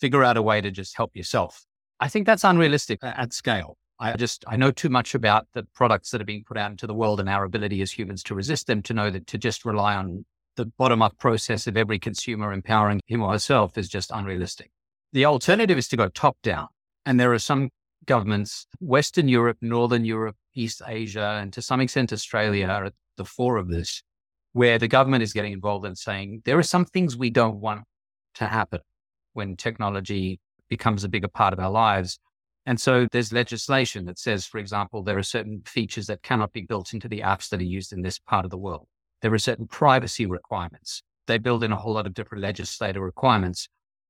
figure 0.00 0.24
out 0.24 0.38
a 0.38 0.42
way 0.42 0.60
to 0.62 0.70
just 0.70 0.96
help 0.96 1.14
yourself. 1.14 1.64
I 2.00 2.08
think 2.08 2.26
that's 2.26 2.44
unrealistic 2.44 2.98
at 3.02 3.32
scale. 3.32 3.76
I 4.00 4.16
just, 4.16 4.44
I 4.48 4.56
know 4.56 4.70
too 4.70 4.88
much 4.88 5.14
about 5.14 5.46
the 5.52 5.64
products 5.74 6.10
that 6.10 6.20
are 6.20 6.24
being 6.24 6.44
put 6.44 6.56
out 6.56 6.70
into 6.70 6.86
the 6.86 6.94
world 6.94 7.20
and 7.20 7.28
our 7.28 7.44
ability 7.44 7.80
as 7.82 7.92
humans 7.92 8.22
to 8.24 8.34
resist 8.34 8.66
them 8.66 8.82
to 8.82 8.94
know 8.94 9.10
that 9.10 9.26
to 9.28 9.38
just 9.38 9.64
rely 9.64 9.94
on 9.94 10.24
the 10.56 10.66
bottom 10.66 11.02
up 11.02 11.18
process 11.18 11.66
of 11.66 11.76
every 11.76 11.98
consumer 11.98 12.52
empowering 12.52 13.00
him 13.06 13.22
or 13.22 13.32
herself 13.32 13.76
is 13.76 13.88
just 13.88 14.10
unrealistic. 14.12 14.70
The 15.14 15.26
alternative 15.26 15.78
is 15.78 15.86
to 15.88 15.96
go 15.96 16.08
top 16.08 16.36
down. 16.42 16.66
And 17.06 17.20
there 17.20 17.32
are 17.32 17.38
some 17.38 17.70
governments, 18.04 18.66
Western 18.80 19.28
Europe, 19.28 19.58
Northern 19.60 20.04
Europe, 20.04 20.36
East 20.54 20.82
Asia, 20.84 21.38
and 21.40 21.52
to 21.52 21.62
some 21.62 21.80
extent 21.80 22.12
Australia 22.12 22.66
are 22.66 22.86
at 22.86 22.94
the 23.16 23.24
fore 23.24 23.56
of 23.56 23.68
this, 23.68 24.02
where 24.54 24.76
the 24.76 24.88
government 24.88 25.22
is 25.22 25.32
getting 25.32 25.52
involved 25.52 25.86
and 25.86 25.96
saying 25.96 26.42
there 26.44 26.58
are 26.58 26.64
some 26.64 26.84
things 26.84 27.16
we 27.16 27.30
don't 27.30 27.60
want 27.60 27.84
to 28.34 28.48
happen 28.48 28.80
when 29.34 29.54
technology 29.54 30.40
becomes 30.68 31.04
a 31.04 31.08
bigger 31.08 31.28
part 31.28 31.52
of 31.52 31.60
our 31.60 31.70
lives. 31.70 32.18
And 32.66 32.80
so 32.80 33.06
there's 33.12 33.32
legislation 33.32 34.06
that 34.06 34.18
says, 34.18 34.46
for 34.46 34.58
example, 34.58 35.04
there 35.04 35.18
are 35.18 35.22
certain 35.22 35.62
features 35.64 36.06
that 36.06 36.24
cannot 36.24 36.52
be 36.52 36.62
built 36.62 36.92
into 36.92 37.06
the 37.06 37.20
apps 37.20 37.50
that 37.50 37.60
are 37.60 37.64
used 37.78 37.92
in 37.92 38.02
this 38.02 38.18
part 38.18 38.44
of 38.44 38.50
the 38.50 38.58
world. 38.58 38.88
There 39.22 39.32
are 39.32 39.38
certain 39.38 39.68
privacy 39.68 40.26
requirements. 40.26 41.04
They 41.28 41.38
build 41.38 41.62
in 41.62 41.70
a 41.70 41.76
whole 41.76 41.94
lot 41.94 42.08
of 42.08 42.14
different 42.14 42.42
legislative 42.42 43.00
requirements 43.00 43.68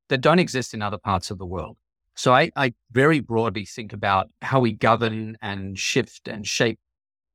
that 0.09 0.21
don't 0.21 0.39
exist 0.39 0.75
in 0.75 0.83
other 0.83 0.99
parts 0.99 1.31
of 1.31 1.39
the 1.39 1.47
world. 1.47 1.77
So 2.17 2.33
I, 2.33 2.51
I 2.55 2.75
very 2.93 3.21
broadly 3.21 3.65
think 3.65 3.93
about 3.93 4.29
how 4.41 4.61
we 4.61 4.73
govern 4.73 5.37
and 5.43 5.79
shift 5.79 6.29
and 6.29 6.47
shape 6.47 6.79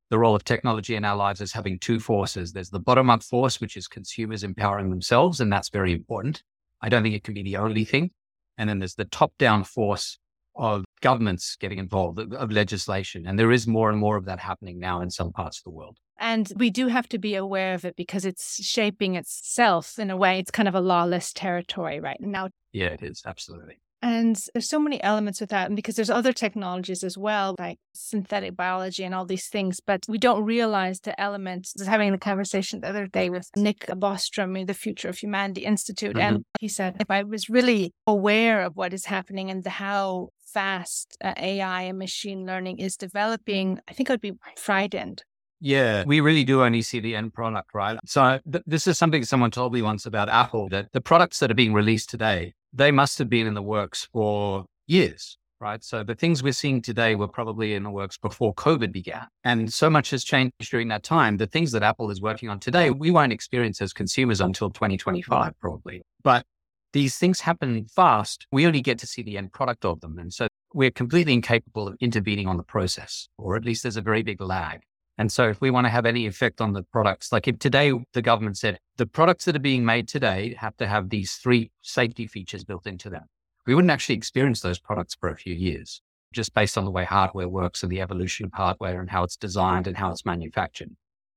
the 0.08 0.18
role 0.18 0.34
of 0.34 0.42
technology 0.42 0.96
in 0.96 1.04
our 1.04 1.16
lives 1.16 1.40
as 1.40 1.52
having 1.52 1.78
two 1.78 2.00
forces. 2.00 2.52
There's 2.52 2.70
the 2.70 2.80
bottom 2.80 3.10
up 3.10 3.22
force, 3.22 3.60
which 3.60 3.76
is 3.76 3.86
consumers 3.86 4.42
empowering 4.42 4.90
themselves, 4.90 5.40
and 5.40 5.52
that's 5.52 5.68
very 5.68 5.92
important. 5.92 6.42
I 6.80 6.88
don't 6.88 7.02
think 7.02 7.14
it 7.14 7.24
can 7.24 7.34
be 7.34 7.42
the 7.42 7.56
only 7.56 7.84
thing. 7.84 8.10
And 8.58 8.68
then 8.68 8.78
there's 8.78 8.94
the 8.94 9.04
top 9.04 9.32
down 9.38 9.64
force 9.64 10.18
of 10.56 10.84
governments 11.00 11.56
getting 11.56 11.78
involved, 11.78 12.18
of 12.18 12.50
legislation. 12.50 13.26
And 13.26 13.38
there 13.38 13.52
is 13.52 13.66
more 13.66 13.90
and 13.90 13.98
more 13.98 14.16
of 14.16 14.24
that 14.24 14.40
happening 14.40 14.78
now 14.78 15.00
in 15.00 15.10
some 15.10 15.32
parts 15.32 15.58
of 15.58 15.64
the 15.64 15.70
world. 15.70 15.98
And 16.20 16.52
we 16.56 16.70
do 16.70 16.88
have 16.88 17.08
to 17.08 17.18
be 17.18 17.34
aware 17.34 17.74
of 17.74 17.84
it 17.84 17.96
because 17.96 18.26
it's 18.26 18.62
shaping 18.62 19.16
itself 19.16 19.98
in 19.98 20.10
a 20.10 20.16
way. 20.16 20.38
It's 20.38 20.50
kind 20.50 20.68
of 20.68 20.74
a 20.74 20.80
lawless 20.80 21.32
territory 21.32 21.98
right 21.98 22.20
now. 22.20 22.50
Yeah, 22.72 22.88
it 22.88 23.02
is. 23.02 23.22
Absolutely. 23.24 23.80
And 24.02 24.38
there's 24.54 24.68
so 24.68 24.78
many 24.78 25.02
elements 25.02 25.40
with 25.40 25.50
that. 25.50 25.66
And 25.66 25.76
because 25.76 25.96
there's 25.96 26.10
other 26.10 26.32
technologies 26.32 27.04
as 27.04 27.18
well, 27.18 27.54
like 27.58 27.78
synthetic 27.92 28.56
biology 28.56 29.04
and 29.04 29.14
all 29.14 29.26
these 29.26 29.48
things, 29.48 29.78
but 29.80 30.06
we 30.08 30.16
don't 30.16 30.44
realize 30.44 31.00
the 31.00 31.18
elements. 31.20 31.74
I 31.76 31.82
was 31.82 31.88
having 31.88 32.12
a 32.14 32.18
conversation 32.18 32.80
the 32.80 32.88
other 32.88 33.06
day 33.06 33.28
with 33.28 33.50
Nick 33.56 33.86
Bostrom 33.88 34.58
in 34.58 34.66
the 34.66 34.74
Future 34.74 35.08
of 35.08 35.18
Humanity 35.18 35.62
Institute. 35.62 36.16
Mm-hmm. 36.16 36.36
And 36.36 36.44
he 36.60 36.68
said, 36.68 36.96
if 37.00 37.10
I 37.10 37.24
was 37.24 37.50
really 37.50 37.92
aware 38.06 38.62
of 38.62 38.76
what 38.76 38.94
is 38.94 39.04
happening 39.04 39.50
and 39.50 39.64
the, 39.64 39.70
how 39.70 40.30
fast 40.46 41.18
uh, 41.22 41.34
AI 41.36 41.82
and 41.82 41.98
machine 41.98 42.46
learning 42.46 42.78
is 42.78 42.96
developing, 42.96 43.80
I 43.86 43.92
think 43.92 44.10
I'd 44.10 44.20
be 44.20 44.32
frightened. 44.56 45.24
Yeah, 45.60 46.04
we 46.04 46.20
really 46.20 46.44
do 46.44 46.62
only 46.62 46.82
see 46.82 47.00
the 47.00 47.14
end 47.14 47.34
product, 47.34 47.74
right? 47.74 47.98
So 48.06 48.40
th- 48.50 48.64
this 48.66 48.86
is 48.86 48.98
something 48.98 49.24
someone 49.24 49.50
told 49.50 49.72
me 49.74 49.82
once 49.82 50.06
about 50.06 50.28
Apple 50.28 50.68
that 50.70 50.88
the 50.92 51.00
products 51.00 51.38
that 51.40 51.50
are 51.50 51.54
being 51.54 51.74
released 51.74 52.08
today 52.08 52.54
they 52.72 52.90
must 52.90 53.18
have 53.18 53.28
been 53.28 53.46
in 53.46 53.54
the 53.54 53.62
works 53.62 54.08
for 54.12 54.66
years, 54.86 55.36
right? 55.60 55.82
So 55.82 56.02
the 56.02 56.14
things 56.14 56.42
we're 56.42 56.52
seeing 56.52 56.82
today 56.82 57.14
were 57.14 57.28
probably 57.28 57.74
in 57.74 57.82
the 57.82 57.90
works 57.90 58.16
before 58.16 58.54
COVID 58.54 58.92
began. 58.92 59.26
And 59.44 59.72
so 59.72 59.90
much 59.90 60.10
has 60.10 60.24
changed 60.24 60.54
during 60.70 60.88
that 60.88 61.02
time. 61.02 61.36
The 61.36 61.46
things 61.46 61.72
that 61.72 61.82
Apple 61.82 62.10
is 62.10 62.20
working 62.20 62.48
on 62.48 62.60
today, 62.60 62.90
we 62.90 63.10
won't 63.10 63.32
experience 63.32 63.80
as 63.80 63.92
consumers 63.92 64.40
until 64.40 64.70
2025, 64.70 65.58
probably. 65.60 66.02
But 66.22 66.44
these 66.92 67.16
things 67.16 67.40
happen 67.40 67.86
fast. 67.86 68.46
We 68.52 68.66
only 68.66 68.82
get 68.82 68.98
to 69.00 69.06
see 69.06 69.22
the 69.22 69.36
end 69.36 69.52
product 69.52 69.84
of 69.84 70.00
them. 70.00 70.18
And 70.18 70.32
so 70.32 70.48
we're 70.72 70.90
completely 70.90 71.32
incapable 71.32 71.88
of 71.88 71.96
intervening 72.00 72.46
on 72.46 72.56
the 72.56 72.62
process, 72.62 73.28
or 73.38 73.56
at 73.56 73.64
least 73.64 73.82
there's 73.82 73.96
a 73.96 74.02
very 74.02 74.22
big 74.22 74.40
lag. 74.40 74.80
And 75.20 75.30
so 75.30 75.50
if 75.50 75.60
we 75.60 75.70
want 75.70 75.84
to 75.84 75.90
have 75.90 76.06
any 76.06 76.26
effect 76.26 76.62
on 76.62 76.72
the 76.72 76.82
products, 76.82 77.30
like 77.30 77.46
if 77.46 77.58
today 77.58 77.92
the 78.14 78.22
government 78.22 78.56
said 78.56 78.78
the 78.96 79.04
products 79.04 79.44
that 79.44 79.54
are 79.54 79.58
being 79.58 79.84
made 79.84 80.08
today 80.08 80.54
have 80.58 80.74
to 80.78 80.86
have 80.86 81.10
these 81.10 81.34
three 81.34 81.70
safety 81.82 82.26
features 82.26 82.64
built 82.64 82.86
into 82.86 83.10
them, 83.10 83.24
we 83.66 83.74
wouldn't 83.74 83.90
actually 83.90 84.14
experience 84.14 84.62
those 84.62 84.78
products 84.78 85.14
for 85.14 85.28
a 85.28 85.36
few 85.36 85.52
years, 85.54 86.00
just 86.32 86.54
based 86.54 86.78
on 86.78 86.86
the 86.86 86.90
way 86.90 87.04
hardware 87.04 87.50
works 87.50 87.82
and 87.82 87.92
the 87.92 88.00
evolution 88.00 88.46
of 88.46 88.52
hardware 88.54 88.98
and 88.98 89.10
how 89.10 89.22
it's 89.22 89.36
designed 89.36 89.86
and 89.86 89.98
how 89.98 90.10
it's 90.10 90.24
manufactured. 90.24 90.88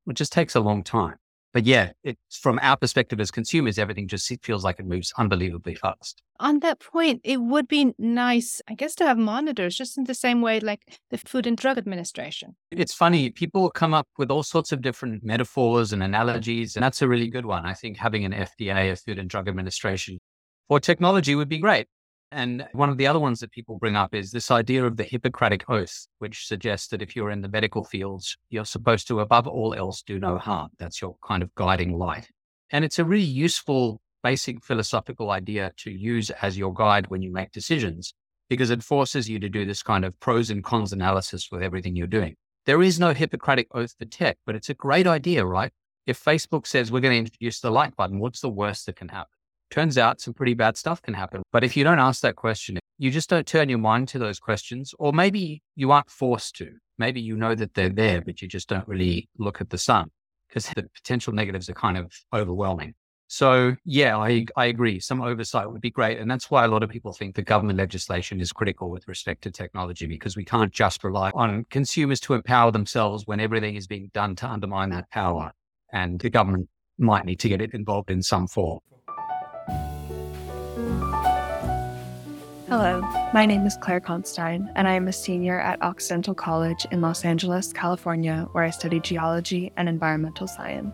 It 0.07 0.13
just 0.13 0.31
takes 0.31 0.55
a 0.55 0.61
long 0.61 0.81
time. 0.81 1.17
But 1.53 1.65
yeah, 1.65 1.91
it's 2.03 2.35
from 2.35 2.59
our 2.63 2.75
perspective 2.75 3.19
as 3.19 3.29
consumers, 3.29 3.77
everything 3.77 4.07
just 4.07 4.31
feels 4.41 4.63
like 4.63 4.79
it 4.79 4.87
moves 4.87 5.13
unbelievably 5.19 5.75
fast. 5.75 6.23
On 6.39 6.59
that 6.61 6.79
point, 6.79 7.21
it 7.23 7.41
would 7.41 7.67
be 7.67 7.93
nice, 7.99 8.59
I 8.67 8.73
guess, 8.73 8.95
to 8.95 9.05
have 9.05 9.19
monitors 9.19 9.75
just 9.75 9.95
in 9.95 10.05
the 10.05 10.15
same 10.15 10.41
way 10.41 10.59
like 10.59 10.99
the 11.11 11.19
Food 11.19 11.45
and 11.45 11.55
Drug 11.55 11.77
Administration. 11.77 12.55
It's 12.71 12.93
funny, 12.93 13.29
people 13.29 13.69
come 13.69 13.93
up 13.93 14.07
with 14.17 14.31
all 14.31 14.41
sorts 14.41 14.71
of 14.71 14.81
different 14.81 15.23
metaphors 15.23 15.93
and 15.93 16.01
analogies, 16.01 16.75
and 16.75 16.83
that's 16.83 17.03
a 17.03 17.07
really 17.07 17.27
good 17.27 17.45
one. 17.45 17.67
I 17.67 17.75
think 17.75 17.97
having 17.97 18.25
an 18.25 18.33
FDA, 18.33 18.91
a 18.91 18.95
Food 18.95 19.19
and 19.19 19.29
Drug 19.29 19.47
Administration, 19.47 20.19
for 20.67 20.79
technology 20.79 21.35
would 21.35 21.49
be 21.49 21.59
great. 21.59 21.87
And 22.33 22.67
one 22.71 22.89
of 22.89 22.97
the 22.97 23.05
other 23.05 23.19
ones 23.19 23.39
that 23.41 23.51
people 23.51 23.77
bring 23.77 23.95
up 23.95 24.15
is 24.15 24.31
this 24.31 24.49
idea 24.49 24.83
of 24.85 24.97
the 24.97 25.03
Hippocratic 25.03 25.69
Oath, 25.69 26.07
which 26.17 26.47
suggests 26.47 26.87
that 26.87 27.01
if 27.01 27.15
you're 27.15 27.29
in 27.29 27.41
the 27.41 27.47
medical 27.47 27.83
fields, 27.83 28.35
you're 28.49 28.65
supposed 28.65 29.07
to, 29.09 29.19
above 29.19 29.47
all 29.47 29.75
else, 29.75 30.01
do 30.01 30.19
no 30.19 30.39
harm. 30.39 30.69
That's 30.79 30.99
your 30.99 31.15
kind 31.23 31.43
of 31.43 31.53
guiding 31.53 31.93
light. 31.93 32.27
And 32.71 32.83
it's 32.83 32.97
a 32.97 33.05
really 33.05 33.23
useful 33.23 34.01
basic 34.23 34.63
philosophical 34.63 35.29
idea 35.29 35.73
to 35.77 35.91
use 35.91 36.31
as 36.41 36.57
your 36.57 36.73
guide 36.73 37.07
when 37.07 37.21
you 37.21 37.31
make 37.31 37.51
decisions 37.51 38.15
because 38.49 38.71
it 38.71 38.81
forces 38.81 39.29
you 39.29 39.37
to 39.37 39.49
do 39.49 39.63
this 39.63 39.83
kind 39.83 40.03
of 40.03 40.19
pros 40.19 40.49
and 40.49 40.63
cons 40.63 40.91
analysis 40.91 41.49
with 41.51 41.61
everything 41.61 41.95
you're 41.95 42.07
doing. 42.07 42.35
There 42.65 42.81
is 42.81 42.99
no 42.99 43.13
Hippocratic 43.13 43.67
oath 43.75 43.93
for 43.99 44.05
tech, 44.05 44.37
but 44.45 44.55
it's 44.55 44.69
a 44.69 44.73
great 44.73 45.05
idea, 45.05 45.45
right? 45.45 45.71
If 46.07 46.23
Facebook 46.23 46.65
says 46.65 46.91
we're 46.91 47.01
going 47.01 47.13
to 47.13 47.19
introduce 47.19 47.59
the 47.59 47.69
like 47.69 47.95
button, 47.95 48.19
what's 48.19 48.41
the 48.41 48.49
worst 48.49 48.87
that 48.87 48.95
can 48.95 49.09
happen? 49.09 49.32
Turns 49.73 49.97
out 49.97 50.21
some 50.21 50.35
pretty 50.35 50.53
bad 50.53 50.77
stuff 50.77 51.01
can 51.01 51.15
happen. 51.15 51.41
But 51.51 51.63
if 51.63 51.75
you 51.75 51.83
don't 51.83 51.97
ask 51.97 52.21
that 52.21 52.35
question, 52.35 52.77
you 52.99 53.09
just 53.09 53.27
don't 53.27 53.47
turn 53.47 53.69
your 53.69 53.79
mind 53.79 54.07
to 54.09 54.19
those 54.19 54.39
questions, 54.39 54.93
or 54.99 55.11
maybe 55.11 55.63
you 55.75 55.89
aren't 55.89 56.11
forced 56.11 56.55
to. 56.57 56.73
Maybe 56.99 57.19
you 57.19 57.35
know 57.35 57.55
that 57.55 57.73
they're 57.73 57.89
there, 57.89 58.21
but 58.21 58.39
you 58.39 58.47
just 58.47 58.69
don't 58.69 58.87
really 58.87 59.27
look 59.39 59.61
at 59.61 59.71
the 59.71 59.79
sun 59.79 60.11
because 60.47 60.67
the 60.75 60.83
potential 60.93 61.33
negatives 61.33 61.71
are 61.71 61.73
kind 61.73 61.97
of 61.97 62.13
overwhelming. 62.31 62.93
So 63.25 63.75
yeah, 63.83 64.15
I, 64.15 64.45
I 64.55 64.65
agree. 64.65 64.99
Some 64.99 65.23
oversight 65.23 65.71
would 65.71 65.81
be 65.81 65.89
great. 65.89 66.19
And 66.19 66.29
that's 66.29 66.51
why 66.51 66.65
a 66.65 66.67
lot 66.67 66.83
of 66.83 66.91
people 66.91 67.11
think 67.11 67.33
the 67.33 67.41
government 67.41 67.79
legislation 67.79 68.39
is 68.39 68.51
critical 68.51 68.91
with 68.91 69.07
respect 69.07 69.41
to 69.41 69.49
technology, 69.49 70.05
because 70.05 70.37
we 70.37 70.45
can't 70.45 70.71
just 70.71 71.03
rely 71.03 71.31
on 71.33 71.65
consumers 71.71 72.19
to 72.19 72.35
empower 72.35 72.69
themselves 72.69 73.25
when 73.25 73.39
everything 73.39 73.73
is 73.73 73.87
being 73.87 74.11
done 74.13 74.35
to 74.35 74.47
undermine 74.47 74.91
that 74.91 75.09
power. 75.09 75.51
And 75.91 76.19
the 76.19 76.29
government 76.29 76.69
might 76.99 77.25
need 77.25 77.39
to 77.39 77.49
get 77.49 77.59
it 77.59 77.73
involved 77.73 78.11
in 78.11 78.21
some 78.21 78.45
form. 78.45 78.81
Hello, 82.67 83.01
my 83.33 83.45
name 83.45 83.65
is 83.65 83.77
Claire 83.77 83.99
Constein, 83.99 84.71
and 84.75 84.87
I 84.87 84.93
am 84.93 85.07
a 85.07 85.13
senior 85.13 85.59
at 85.59 85.81
Occidental 85.81 86.33
College 86.33 86.87
in 86.91 87.01
Los 87.01 87.23
Angeles, 87.23 87.71
California, 87.71 88.47
where 88.53 88.63
I 88.63 88.71
study 88.71 88.99
geology 88.99 89.71
and 89.77 89.87
environmental 89.87 90.47
science. 90.47 90.93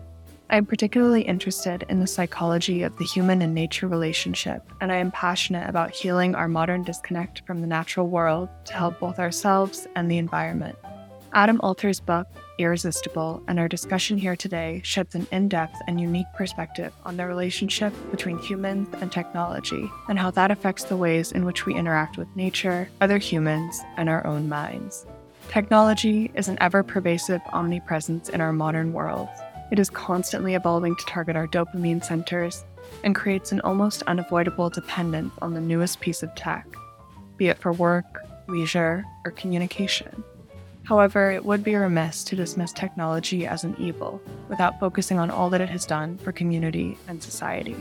I 0.50 0.56
am 0.56 0.66
particularly 0.66 1.22
interested 1.22 1.86
in 1.88 2.00
the 2.00 2.08
psychology 2.08 2.82
of 2.82 2.98
the 2.98 3.04
human 3.04 3.40
and 3.40 3.54
nature 3.54 3.86
relationship, 3.86 4.68
and 4.80 4.90
I 4.90 4.96
am 4.96 5.12
passionate 5.12 5.68
about 5.68 5.92
healing 5.92 6.34
our 6.34 6.48
modern 6.48 6.82
disconnect 6.82 7.46
from 7.46 7.60
the 7.60 7.68
natural 7.68 8.08
world 8.08 8.48
to 8.64 8.74
help 8.74 8.98
both 8.98 9.20
ourselves 9.20 9.86
and 9.94 10.10
the 10.10 10.18
environment. 10.18 10.76
Adam 11.32 11.60
Alter's 11.62 12.00
book, 12.00 12.26
Irresistible, 12.58 13.42
and 13.46 13.58
our 13.58 13.68
discussion 13.68 14.18
here 14.18 14.36
today 14.36 14.80
sheds 14.84 15.14
an 15.14 15.26
in 15.30 15.48
depth 15.48 15.76
and 15.86 16.00
unique 16.00 16.26
perspective 16.36 16.92
on 17.04 17.16
the 17.16 17.26
relationship 17.26 17.92
between 18.10 18.38
humans 18.38 18.88
and 19.00 19.12
technology 19.12 19.90
and 20.08 20.18
how 20.18 20.30
that 20.32 20.50
affects 20.50 20.84
the 20.84 20.96
ways 20.96 21.32
in 21.32 21.44
which 21.44 21.66
we 21.66 21.74
interact 21.74 22.18
with 22.18 22.28
nature, 22.34 22.88
other 23.00 23.18
humans, 23.18 23.80
and 23.96 24.08
our 24.08 24.26
own 24.26 24.48
minds. 24.48 25.06
Technology 25.48 26.30
is 26.34 26.48
an 26.48 26.58
ever 26.60 26.82
pervasive 26.82 27.40
omnipresence 27.52 28.28
in 28.28 28.40
our 28.40 28.52
modern 28.52 28.92
world, 28.92 29.28
it 29.70 29.78
is 29.78 29.88
constantly 29.88 30.54
evolving 30.54 30.96
to 30.96 31.06
target 31.06 31.36
our 31.36 31.46
dopamine 31.46 32.04
centers 32.04 32.64
and 33.04 33.14
creates 33.14 33.52
an 33.52 33.60
almost 33.60 34.02
unavoidable 34.02 34.68
dependence 34.68 35.32
on 35.40 35.54
the 35.54 35.60
newest 35.60 36.00
piece 36.00 36.24
of 36.24 36.34
tech, 36.34 36.66
be 37.36 37.46
it 37.46 37.58
for 37.58 37.72
work, 37.72 38.04
leisure, 38.48 39.04
or 39.24 39.30
communication. 39.30 40.24
However, 40.90 41.30
it 41.30 41.44
would 41.44 41.62
be 41.62 41.76
remiss 41.76 42.24
to 42.24 42.34
dismiss 42.34 42.72
technology 42.72 43.46
as 43.46 43.62
an 43.62 43.76
evil 43.78 44.20
without 44.48 44.80
focusing 44.80 45.20
on 45.20 45.30
all 45.30 45.48
that 45.50 45.60
it 45.60 45.68
has 45.68 45.86
done 45.86 46.18
for 46.18 46.32
community 46.32 46.98
and 47.06 47.22
society. 47.22 47.76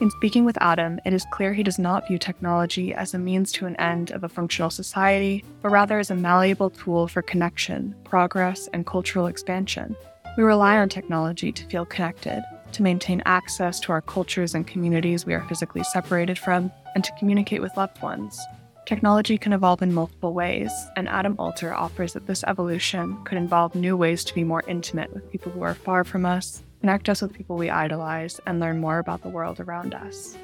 In 0.00 0.10
speaking 0.10 0.44
with 0.44 0.58
Adam, 0.60 0.98
it 1.04 1.12
is 1.12 1.24
clear 1.30 1.54
he 1.54 1.62
does 1.62 1.78
not 1.78 2.08
view 2.08 2.18
technology 2.18 2.92
as 2.94 3.14
a 3.14 3.18
means 3.18 3.52
to 3.52 3.66
an 3.66 3.76
end 3.76 4.10
of 4.10 4.24
a 4.24 4.28
functional 4.28 4.70
society, 4.70 5.44
but 5.60 5.68
rather 5.68 6.00
as 6.00 6.10
a 6.10 6.16
malleable 6.16 6.70
tool 6.70 7.06
for 7.06 7.22
connection, 7.22 7.94
progress, 8.02 8.68
and 8.72 8.86
cultural 8.86 9.28
expansion. 9.28 9.94
We 10.36 10.42
rely 10.42 10.78
on 10.78 10.88
technology 10.88 11.52
to 11.52 11.64
feel 11.66 11.86
connected, 11.86 12.42
to 12.72 12.82
maintain 12.82 13.22
access 13.24 13.78
to 13.78 13.92
our 13.92 14.02
cultures 14.02 14.56
and 14.56 14.66
communities 14.66 15.24
we 15.24 15.34
are 15.34 15.46
physically 15.48 15.84
separated 15.84 16.40
from, 16.40 16.72
and 16.96 17.04
to 17.04 17.12
communicate 17.20 17.62
with 17.62 17.76
loved 17.76 18.02
ones. 18.02 18.36
Technology 18.84 19.38
can 19.38 19.52
evolve 19.52 19.80
in 19.80 19.94
multiple 19.94 20.34
ways, 20.34 20.72
and 20.96 21.08
Adam 21.08 21.36
Alter 21.38 21.72
offers 21.72 22.14
that 22.14 22.26
this 22.26 22.42
evolution 22.48 23.22
could 23.24 23.38
involve 23.38 23.76
new 23.76 23.96
ways 23.96 24.24
to 24.24 24.34
be 24.34 24.42
more 24.42 24.64
intimate 24.66 25.12
with 25.14 25.30
people 25.30 25.52
who 25.52 25.62
are 25.62 25.74
far 25.74 26.02
from 26.02 26.26
us, 26.26 26.64
connect 26.80 27.08
us 27.08 27.22
with 27.22 27.32
people 27.32 27.56
we 27.56 27.70
idolize, 27.70 28.40
and 28.44 28.58
learn 28.58 28.80
more 28.80 28.98
about 28.98 29.22
the 29.22 29.28
world 29.28 29.60
around 29.60 29.94
us. 29.94 30.36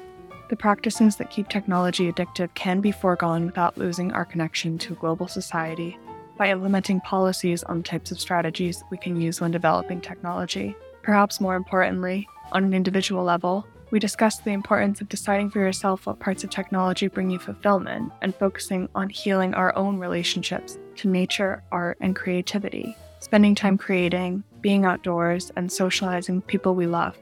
The 0.49 0.55
practices 0.55 1.17
that 1.17 1.29
keep 1.29 1.49
technology 1.49 2.09
addictive 2.09 2.53
can 2.53 2.79
be 2.79 2.93
foregone 2.93 3.45
without 3.45 3.77
losing 3.77 4.13
our 4.13 4.23
connection 4.23 4.77
to 4.79 4.95
global 4.95 5.27
society 5.27 5.99
by 6.37 6.49
implementing 6.49 7.01
policies 7.01 7.63
on 7.63 7.79
the 7.79 7.83
types 7.83 8.09
of 8.09 8.21
strategies 8.21 8.85
we 8.89 8.97
can 8.97 9.19
use 9.19 9.41
when 9.41 9.51
developing 9.51 9.99
technology. 9.99 10.73
Perhaps 11.03 11.41
more 11.41 11.55
importantly, 11.55 12.25
on 12.53 12.63
an 12.63 12.73
individual 12.73 13.25
level, 13.25 13.67
we 13.91 13.99
discussed 13.99 14.43
the 14.43 14.51
importance 14.51 15.01
of 15.01 15.09
deciding 15.09 15.49
for 15.49 15.59
yourself 15.59 16.05
what 16.05 16.19
parts 16.19 16.43
of 16.43 16.49
technology 16.49 17.07
bring 17.07 17.29
you 17.29 17.39
fulfillment 17.39 18.11
and 18.21 18.35
focusing 18.35 18.87
on 18.93 19.09
healing 19.09 19.53
our 19.53 19.75
own 19.75 19.97
relationships 19.97 20.77
to 20.97 21.07
nature, 21.07 21.63
art, 21.71 21.97
and 21.99 22.15
creativity, 22.15 22.95
spending 23.19 23.55
time 23.55 23.77
creating, 23.77 24.43
being 24.61 24.85
outdoors, 24.85 25.51
and 25.55 25.71
socializing 25.71 26.35
with 26.35 26.47
people 26.47 26.75
we 26.75 26.85
love. 26.85 27.17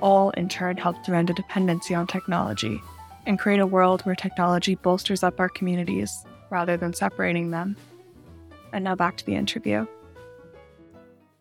All 0.00 0.30
in 0.30 0.48
turn 0.48 0.76
help 0.76 1.02
to 1.04 1.14
end 1.14 1.30
a 1.30 1.34
dependency 1.34 1.94
on 1.94 2.08
technology 2.08 2.80
and 3.26 3.38
create 3.38 3.60
a 3.60 3.66
world 3.66 4.02
where 4.02 4.16
technology 4.16 4.74
bolsters 4.74 5.22
up 5.22 5.38
our 5.38 5.48
communities 5.48 6.24
rather 6.50 6.76
than 6.76 6.92
separating 6.92 7.50
them. 7.50 7.76
And 8.72 8.82
now 8.82 8.96
back 8.96 9.16
to 9.18 9.26
the 9.26 9.36
interview. 9.36 9.86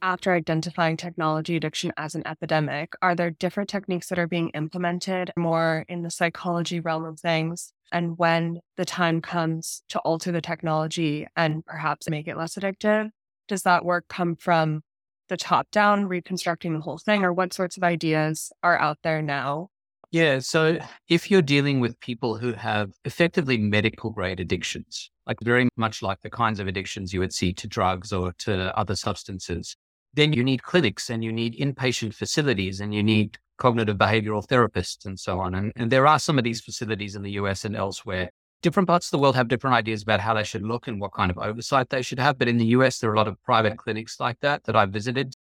After 0.03 0.33
identifying 0.33 0.97
technology 0.97 1.55
addiction 1.55 1.93
as 1.95 2.15
an 2.15 2.25
epidemic, 2.25 2.93
are 3.03 3.13
there 3.13 3.29
different 3.29 3.69
techniques 3.69 4.09
that 4.09 4.17
are 4.17 4.27
being 4.27 4.49
implemented 4.49 5.31
more 5.37 5.85
in 5.87 6.01
the 6.01 6.09
psychology 6.09 6.79
realm 6.79 7.05
of 7.05 7.19
things? 7.19 7.71
And 7.91 8.17
when 8.17 8.61
the 8.77 8.85
time 8.85 9.21
comes 9.21 9.83
to 9.89 9.99
alter 9.99 10.31
the 10.31 10.41
technology 10.41 11.27
and 11.35 11.63
perhaps 11.65 12.09
make 12.09 12.27
it 12.27 12.35
less 12.35 12.55
addictive, 12.55 13.11
does 13.47 13.61
that 13.61 13.85
work 13.85 14.05
come 14.07 14.35
from 14.35 14.81
the 15.29 15.37
top 15.37 15.69
down, 15.69 16.07
reconstructing 16.07 16.73
the 16.73 16.81
whole 16.81 16.97
thing, 16.97 17.23
or 17.23 17.31
what 17.31 17.53
sorts 17.53 17.77
of 17.77 17.83
ideas 17.83 18.51
are 18.63 18.79
out 18.79 18.97
there 19.03 19.21
now 19.21 19.69
yeah. 20.11 20.39
So 20.39 20.77
if 21.07 21.31
you're 21.31 21.41
dealing 21.41 21.79
with 21.79 21.97
people 22.01 22.37
who 22.37 22.51
have 22.51 22.91
effectively 23.05 23.57
medical 23.57 24.09
grade 24.09 24.41
addictions, 24.41 25.09
like 25.25 25.37
very 25.41 25.69
much 25.77 26.01
like 26.01 26.19
the 26.21 26.29
kinds 26.29 26.59
of 26.59 26.67
addictions 26.67 27.13
you 27.13 27.21
would 27.21 27.33
see 27.33 27.53
to 27.53 27.67
drugs 27.67 28.11
or 28.11 28.33
to 28.39 28.77
other 28.77 28.97
substances, 28.97 29.77
then 30.13 30.34
you 30.34 30.43
need 30.43 30.63
clinics 30.63 31.10
and 31.10 31.24
you 31.24 31.32
need 31.32 31.58
inpatient 31.58 32.13
facilities 32.13 32.82
and 32.82 32.93
you 32.93 33.04
need 33.04 33.38
cognitive 33.58 33.97
behavioral 33.97 34.45
therapists 34.45 35.06
and 35.06 35.19
so 35.19 35.39
on. 35.39 35.56
And, 35.56 35.71
and 35.76 35.91
there 35.91 36.08
are 36.08 36.19
some 36.19 36.38
of 36.38 36.43
these 36.43 36.62
facilities 36.62 37.15
in 37.15 37.21
the 37.21 37.32
US 37.32 37.63
and 37.65 37.76
elsewhere. 37.76 38.30
Different 38.62 38.88
parts 38.88 39.08
of 39.08 39.12
the 39.12 39.19
world 39.19 39.36
have 39.36 39.47
different 39.47 39.76
ideas 39.76 40.04
about 40.04 40.19
how 40.19 40.34
they 40.34 40.43
should 40.43 40.63
look 40.63 40.88
and 40.88 41.00
what 41.00 41.13
kind 41.13 41.32
of 41.32 41.38
oversight 41.38 41.89
they 41.89 42.02
should 42.02 42.19
have. 42.19 42.38
But 42.38 42.47
in 42.47 42.58
the 42.58 42.67
US, 42.78 43.00
there 43.00 43.10
are 43.10 43.13
a 43.13 43.17
lot 43.17 43.28
of 43.28 43.41
private 43.43 43.78
clinics 43.78 44.19
like 44.19 44.39
that 44.41 44.63
that 44.65 44.76
I've 44.76 44.91
visited. 44.91 45.34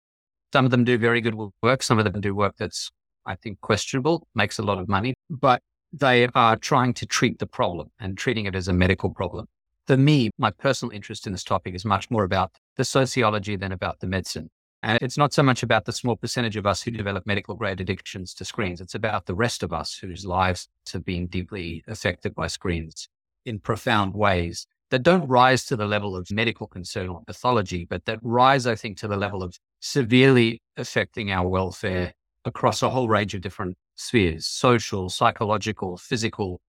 Some 0.54 0.66
of 0.66 0.72
them 0.72 0.84
do 0.84 0.98
very 0.98 1.22
good 1.22 1.36
work. 1.62 1.84
Some 1.84 2.00
of 2.00 2.12
them 2.12 2.22
do 2.22 2.34
work 2.34 2.56
that's 2.58 2.92
I 3.30 3.36
think, 3.36 3.62
questionable, 3.62 4.28
makes 4.34 4.58
a 4.58 4.64
lot 4.64 4.80
of 4.80 4.90
money, 4.90 5.14
but 5.30 5.62
they 5.94 6.28
are 6.34 6.56
trying 6.56 6.94
to 6.96 7.06
treat 7.06 7.40
the 7.40 7.46
problem 7.46 7.90
and 8.00 8.18
treating 8.18 8.46
it 8.46 8.56
as 8.56 8.68
a 8.68 8.74
medical 8.74 9.12
problem. 9.12 9.46
For 9.88 9.98
me, 9.98 10.32
my 10.38 10.52
personal 10.52 10.92
interest 10.92 11.26
in 11.26 11.34
this 11.34 11.44
topic 11.44 11.76
is 11.76 11.86
much 11.86 12.10
more 12.10 12.24
about 12.24 12.52
the 12.76 12.84
sociology 12.84 13.56
than 13.56 13.72
about 13.72 14.00
the 14.00 14.08
medicine. 14.08 14.50
And 14.82 14.98
it's 15.02 15.18
not 15.18 15.34
so 15.34 15.44
much 15.44 15.62
about 15.62 15.86
the 15.86 15.92
small 15.92 16.16
percentage 16.16 16.56
of 16.56 16.66
us 16.66 16.82
who 16.82 16.92
develop 16.92 17.26
medical 17.26 17.56
grade 17.56 17.82
addictions 17.82 18.34
to 18.36 18.46
screens. 18.46 18.80
It's 18.80 18.96
about 18.96 19.26
the 19.26 19.36
rest 19.36 19.62
of 19.62 19.74
us 19.74 19.96
whose 19.96 20.26
lives 20.26 20.70
have 20.94 21.04
been 21.04 21.28
deeply 21.28 21.84
affected 21.88 22.34
by 22.34 22.48
screens 22.48 23.10
in 23.46 23.60
profound 23.60 24.14
ways 24.14 24.66
that 24.90 25.04
don't 25.04 25.28
rise 25.28 25.66
to 25.66 25.76
the 25.76 25.86
level 25.86 26.16
of 26.16 26.32
medical 26.32 26.66
concern 26.66 27.10
or 27.10 27.22
pathology, 27.28 27.86
but 27.86 28.06
that 28.06 28.20
rise, 28.22 28.66
I 28.66 28.76
think, 28.76 28.98
to 29.00 29.08
the 29.08 29.18
level 29.18 29.44
of 29.44 29.58
severely 29.82 30.62
affecting 30.78 31.32
our 31.32 31.48
welfare 31.48 32.14
across 32.46 32.82
a 32.82 32.90
whole 32.90 33.08
range 33.08 33.36
of 33.36 33.42
different 33.42 33.78
spheres 33.96 34.46
social, 34.46 35.10
psychological, 35.10 35.98
physical, 35.98 36.62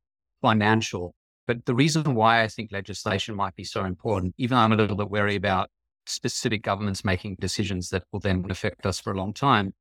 financial. 0.42 1.14
But 1.46 1.64
the 1.64 1.74
reason 1.74 2.14
why 2.14 2.42
I 2.42 2.48
think 2.48 2.72
legislation 2.72 3.34
might 3.34 3.54
be 3.54 3.64
so 3.64 3.84
important, 3.84 4.34
even 4.36 4.56
though 4.56 4.62
I'm 4.62 4.72
a 4.72 4.76
little 4.76 4.96
bit 4.96 5.10
wary 5.10 5.36
about 5.36 5.70
specific 6.10 6.62
governments 6.62 7.04
making 7.04 7.36
decisions 7.40 7.90
that 7.90 8.04
will 8.12 8.20
then 8.20 8.44
affect 8.50 8.86
us 8.86 9.00
for 9.00 9.12
a 9.12 9.16
long 9.16 9.32
time, 9.32 9.72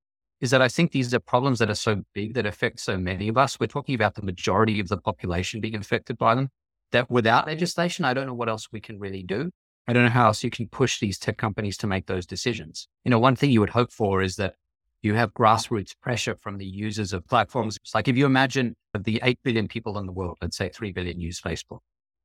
is 0.41 0.51
that 0.51 0.61
I 0.61 0.69
think 0.69 0.91
these 0.91 1.13
are 1.13 1.19
problems 1.19 1.59
that 1.59 1.69
are 1.69 1.75
so 1.75 2.01
big 2.13 2.33
that 2.35 2.45
affect 2.45 2.79
so 2.79 2.97
many 2.97 3.27
of 3.27 3.37
us. 3.37 3.59
We're 3.59 3.67
talking 3.67 3.95
about 3.95 4.15
the 4.15 4.21
majority 4.21 4.79
of 4.79 4.87
the 4.87 4.97
population 4.97 5.59
being 5.59 5.75
affected 5.75 6.17
by 6.17 6.35
them. 6.35 6.49
That 6.91 7.09
without 7.09 7.45
legislation, 7.45 8.05
I 8.05 8.13
don't 8.13 8.25
know 8.25 8.33
what 8.33 8.49
else 8.49 8.67
we 8.71 8.79
can 8.79 8.99
really 8.99 9.23
do. 9.23 9.51
I 9.87 9.93
don't 9.93 10.03
know 10.03 10.09
how 10.09 10.27
else 10.27 10.43
you 10.43 10.49
can 10.49 10.67
push 10.67 10.99
these 10.99 11.17
tech 11.17 11.37
companies 11.37 11.77
to 11.77 11.87
make 11.87 12.05
those 12.05 12.25
decisions. 12.25 12.87
You 13.03 13.11
know, 13.11 13.19
one 13.19 13.35
thing 13.35 13.51
you 13.51 13.59
would 13.59 13.71
hope 13.71 13.91
for 13.91 14.21
is 14.21 14.35
that 14.37 14.55
you 15.01 15.15
have 15.15 15.33
grassroots 15.33 15.93
pressure 16.01 16.35
from 16.35 16.57
the 16.57 16.65
users 16.65 17.13
of 17.13 17.25
platforms. 17.27 17.77
It's 17.77 17.95
like 17.95 18.07
if 18.07 18.17
you 18.17 18.25
imagine 18.25 18.75
the 18.97 19.19
8 19.23 19.39
billion 19.43 19.67
people 19.67 19.97
in 19.97 20.05
the 20.05 20.11
world, 20.11 20.37
let's 20.41 20.57
say 20.57 20.69
3 20.69 20.91
billion 20.91 21.19
use 21.19 21.39
Facebook. 21.39 21.79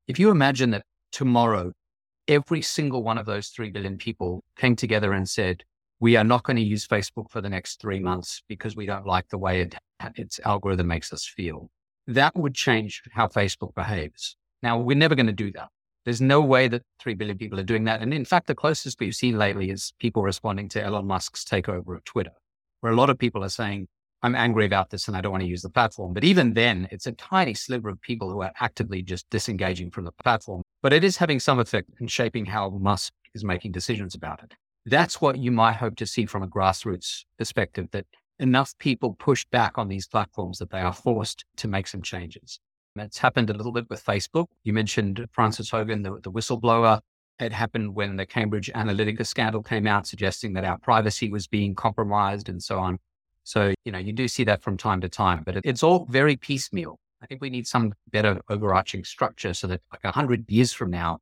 If 0.09 0.19
you 0.19 0.31
imagine 0.31 0.71
that 0.71 0.85
tomorrow, 1.13 1.73
every 2.29 2.63
single 2.63 3.03
one 3.03 3.19
of 3.19 3.27
those 3.27 3.49
3 3.49 3.71
billion 3.71 3.99
people 3.99 4.43
came 4.57 4.77
together 4.77 5.13
and 5.13 5.29
said, 5.29 5.65
we 6.01 6.17
are 6.17 6.25
not 6.25 6.43
going 6.43 6.57
to 6.57 6.63
use 6.63 6.87
Facebook 6.87 7.31
for 7.31 7.41
the 7.41 7.49
next 7.49 7.81
three 7.81 8.01
months 8.01 8.43
because 8.49 8.77
we 8.77 8.87
don't 8.87 9.07
like 9.07 9.29
the 9.29 9.39
way 9.39 9.61
it 9.61 9.75
its 10.17 10.41
algorithm 10.45 10.89
makes 10.89 11.13
us 11.13 11.25
feel. 11.25 11.71
That 12.07 12.37
would 12.37 12.55
change 12.55 13.03
how 13.13 13.29
Facebook 13.29 13.75
behaves. 13.75 14.37
Now, 14.63 14.79
we're 14.79 14.97
never 14.97 15.15
going 15.15 15.27
to 15.27 15.33
do 15.33 15.51
that. 15.53 15.69
There's 16.05 16.21
no 16.21 16.41
way 16.43 16.69
that 16.69 16.83
3 17.01 17.15
billion 17.15 17.39
people 17.39 17.59
are 17.59 17.65
doing 17.65 17.85
that. 17.85 18.03
And 18.03 18.13
in 18.13 18.25
fact, 18.25 18.47
the 18.47 18.55
closest 18.55 19.01
we've 19.01 19.15
seen 19.15 19.39
lately 19.39 19.71
is 19.71 19.95
people 19.99 20.23
responding 20.23 20.69
to 20.71 20.83
Elon 20.83 21.07
Musk's 21.07 21.45
takeover 21.45 21.97
of 21.97 22.05
Twitter, 22.05 22.33
where 22.81 22.93
a 22.93 22.97
lot 22.97 23.09
of 23.09 23.19
people 23.19 23.43
are 23.43 23.49
saying, 23.49 23.89
I'm 24.23 24.35
angry 24.35 24.67
about 24.67 24.91
this 24.91 25.09
and 25.09 25.17
I 25.17 25.21
don't 25.21 25.33
want 25.33 25.43
to 25.43 25.49
use 25.49 25.63
the 25.63 25.71
platform. 25.71 26.13
But 26.13 26.25
even 26.25 26.55
then, 26.55 26.89
it's 26.91 27.07
a 27.07 27.13
tiny 27.13 27.55
sliver 27.55 27.89
of 27.89 28.01
people 28.01 28.31
who 28.31 28.43
are 28.43 28.53
actively 28.61 29.03
just 29.03 29.29
disengaging 29.31 29.91
from 29.91 30.05
the 30.05 30.13
platform. 30.13 30.63
But 30.85 30.93
it 30.93 31.03
is 31.03 31.17
having 31.17 31.41
some 31.41 31.59
effect 31.59 31.89
in 31.99 32.09
shaping 32.09 32.45
how 32.45 32.69
Musk 32.69 33.15
is 33.35 33.43
making 33.43 33.73
decisions 33.73 34.15
about 34.15 34.43
it. 34.43 34.53
That's 34.85 35.19
what 35.19 35.39
you 35.39 35.51
might 35.51 35.77
hope 35.77 35.97
to 35.97 36.07
see 36.07 36.27
from 36.27 36.43
a 36.43 36.47
grassroots 36.47 37.25
perspective 37.39 37.89
that 37.93 38.05
enough 38.39 38.77
people 38.79 39.15
push 39.15 39.47
back 39.47 39.79
on 39.79 39.89
these 39.89 40.07
platforms 40.07 40.59
that 40.59 40.69
they 40.69 40.81
are 40.81 40.93
forced 40.93 41.47
to 41.57 41.69
make 41.69 41.87
some 41.87 42.03
changes. 42.03 42.61
It's 42.97 43.17
happened 43.17 43.49
a 43.49 43.55
little 43.55 43.73
bit 43.73 43.89
with 43.89 44.05
Facebook. 44.05 44.49
You 44.63 44.75
mentioned 44.75 45.25
Frances 45.33 45.71
Haugen, 45.71 46.03
the, 46.03 46.21
the 46.21 46.31
whistleblower. 46.31 47.01
It 47.41 47.55
happened 47.55 47.95
when 47.95 48.17
the 48.17 48.27
Cambridge 48.27 48.71
Analytica 48.75 49.27
scandal 49.27 49.63
came 49.63 49.87
out, 49.87 50.07
suggesting 50.07 50.53
that 50.53 50.65
our 50.65 50.77
privacy 50.77 51.31
was 51.31 51.47
being 51.47 51.75
compromised 51.75 52.51
and 52.51 52.63
so 52.63 52.79
on. 52.79 52.99
So, 53.45 53.73
you 53.87 53.93
know, 53.93 53.99
you 53.99 54.13
do 54.13 54.29
see 54.29 54.45
that 54.45 54.61
from 54.61 54.77
time 54.77 55.01
to 55.01 55.09
time, 55.09 55.45
but 55.47 55.57
it's 55.65 55.83
all 55.83 56.05
very 56.11 56.37
piecemeal. 56.37 56.99
I 57.25 57.27
think 57.27 57.41
we 57.41 57.49
need 57.49 57.67
some 57.67 57.95
better 58.13 58.39
overarching 58.51 59.03
structure 59.03 59.55
so 59.55 59.67
that 59.69 59.81
like 59.91 60.05
a 60.05 60.13
hundred 60.13 60.45
years 60.51 60.75
from 60.75 60.91
now, 60.91 61.21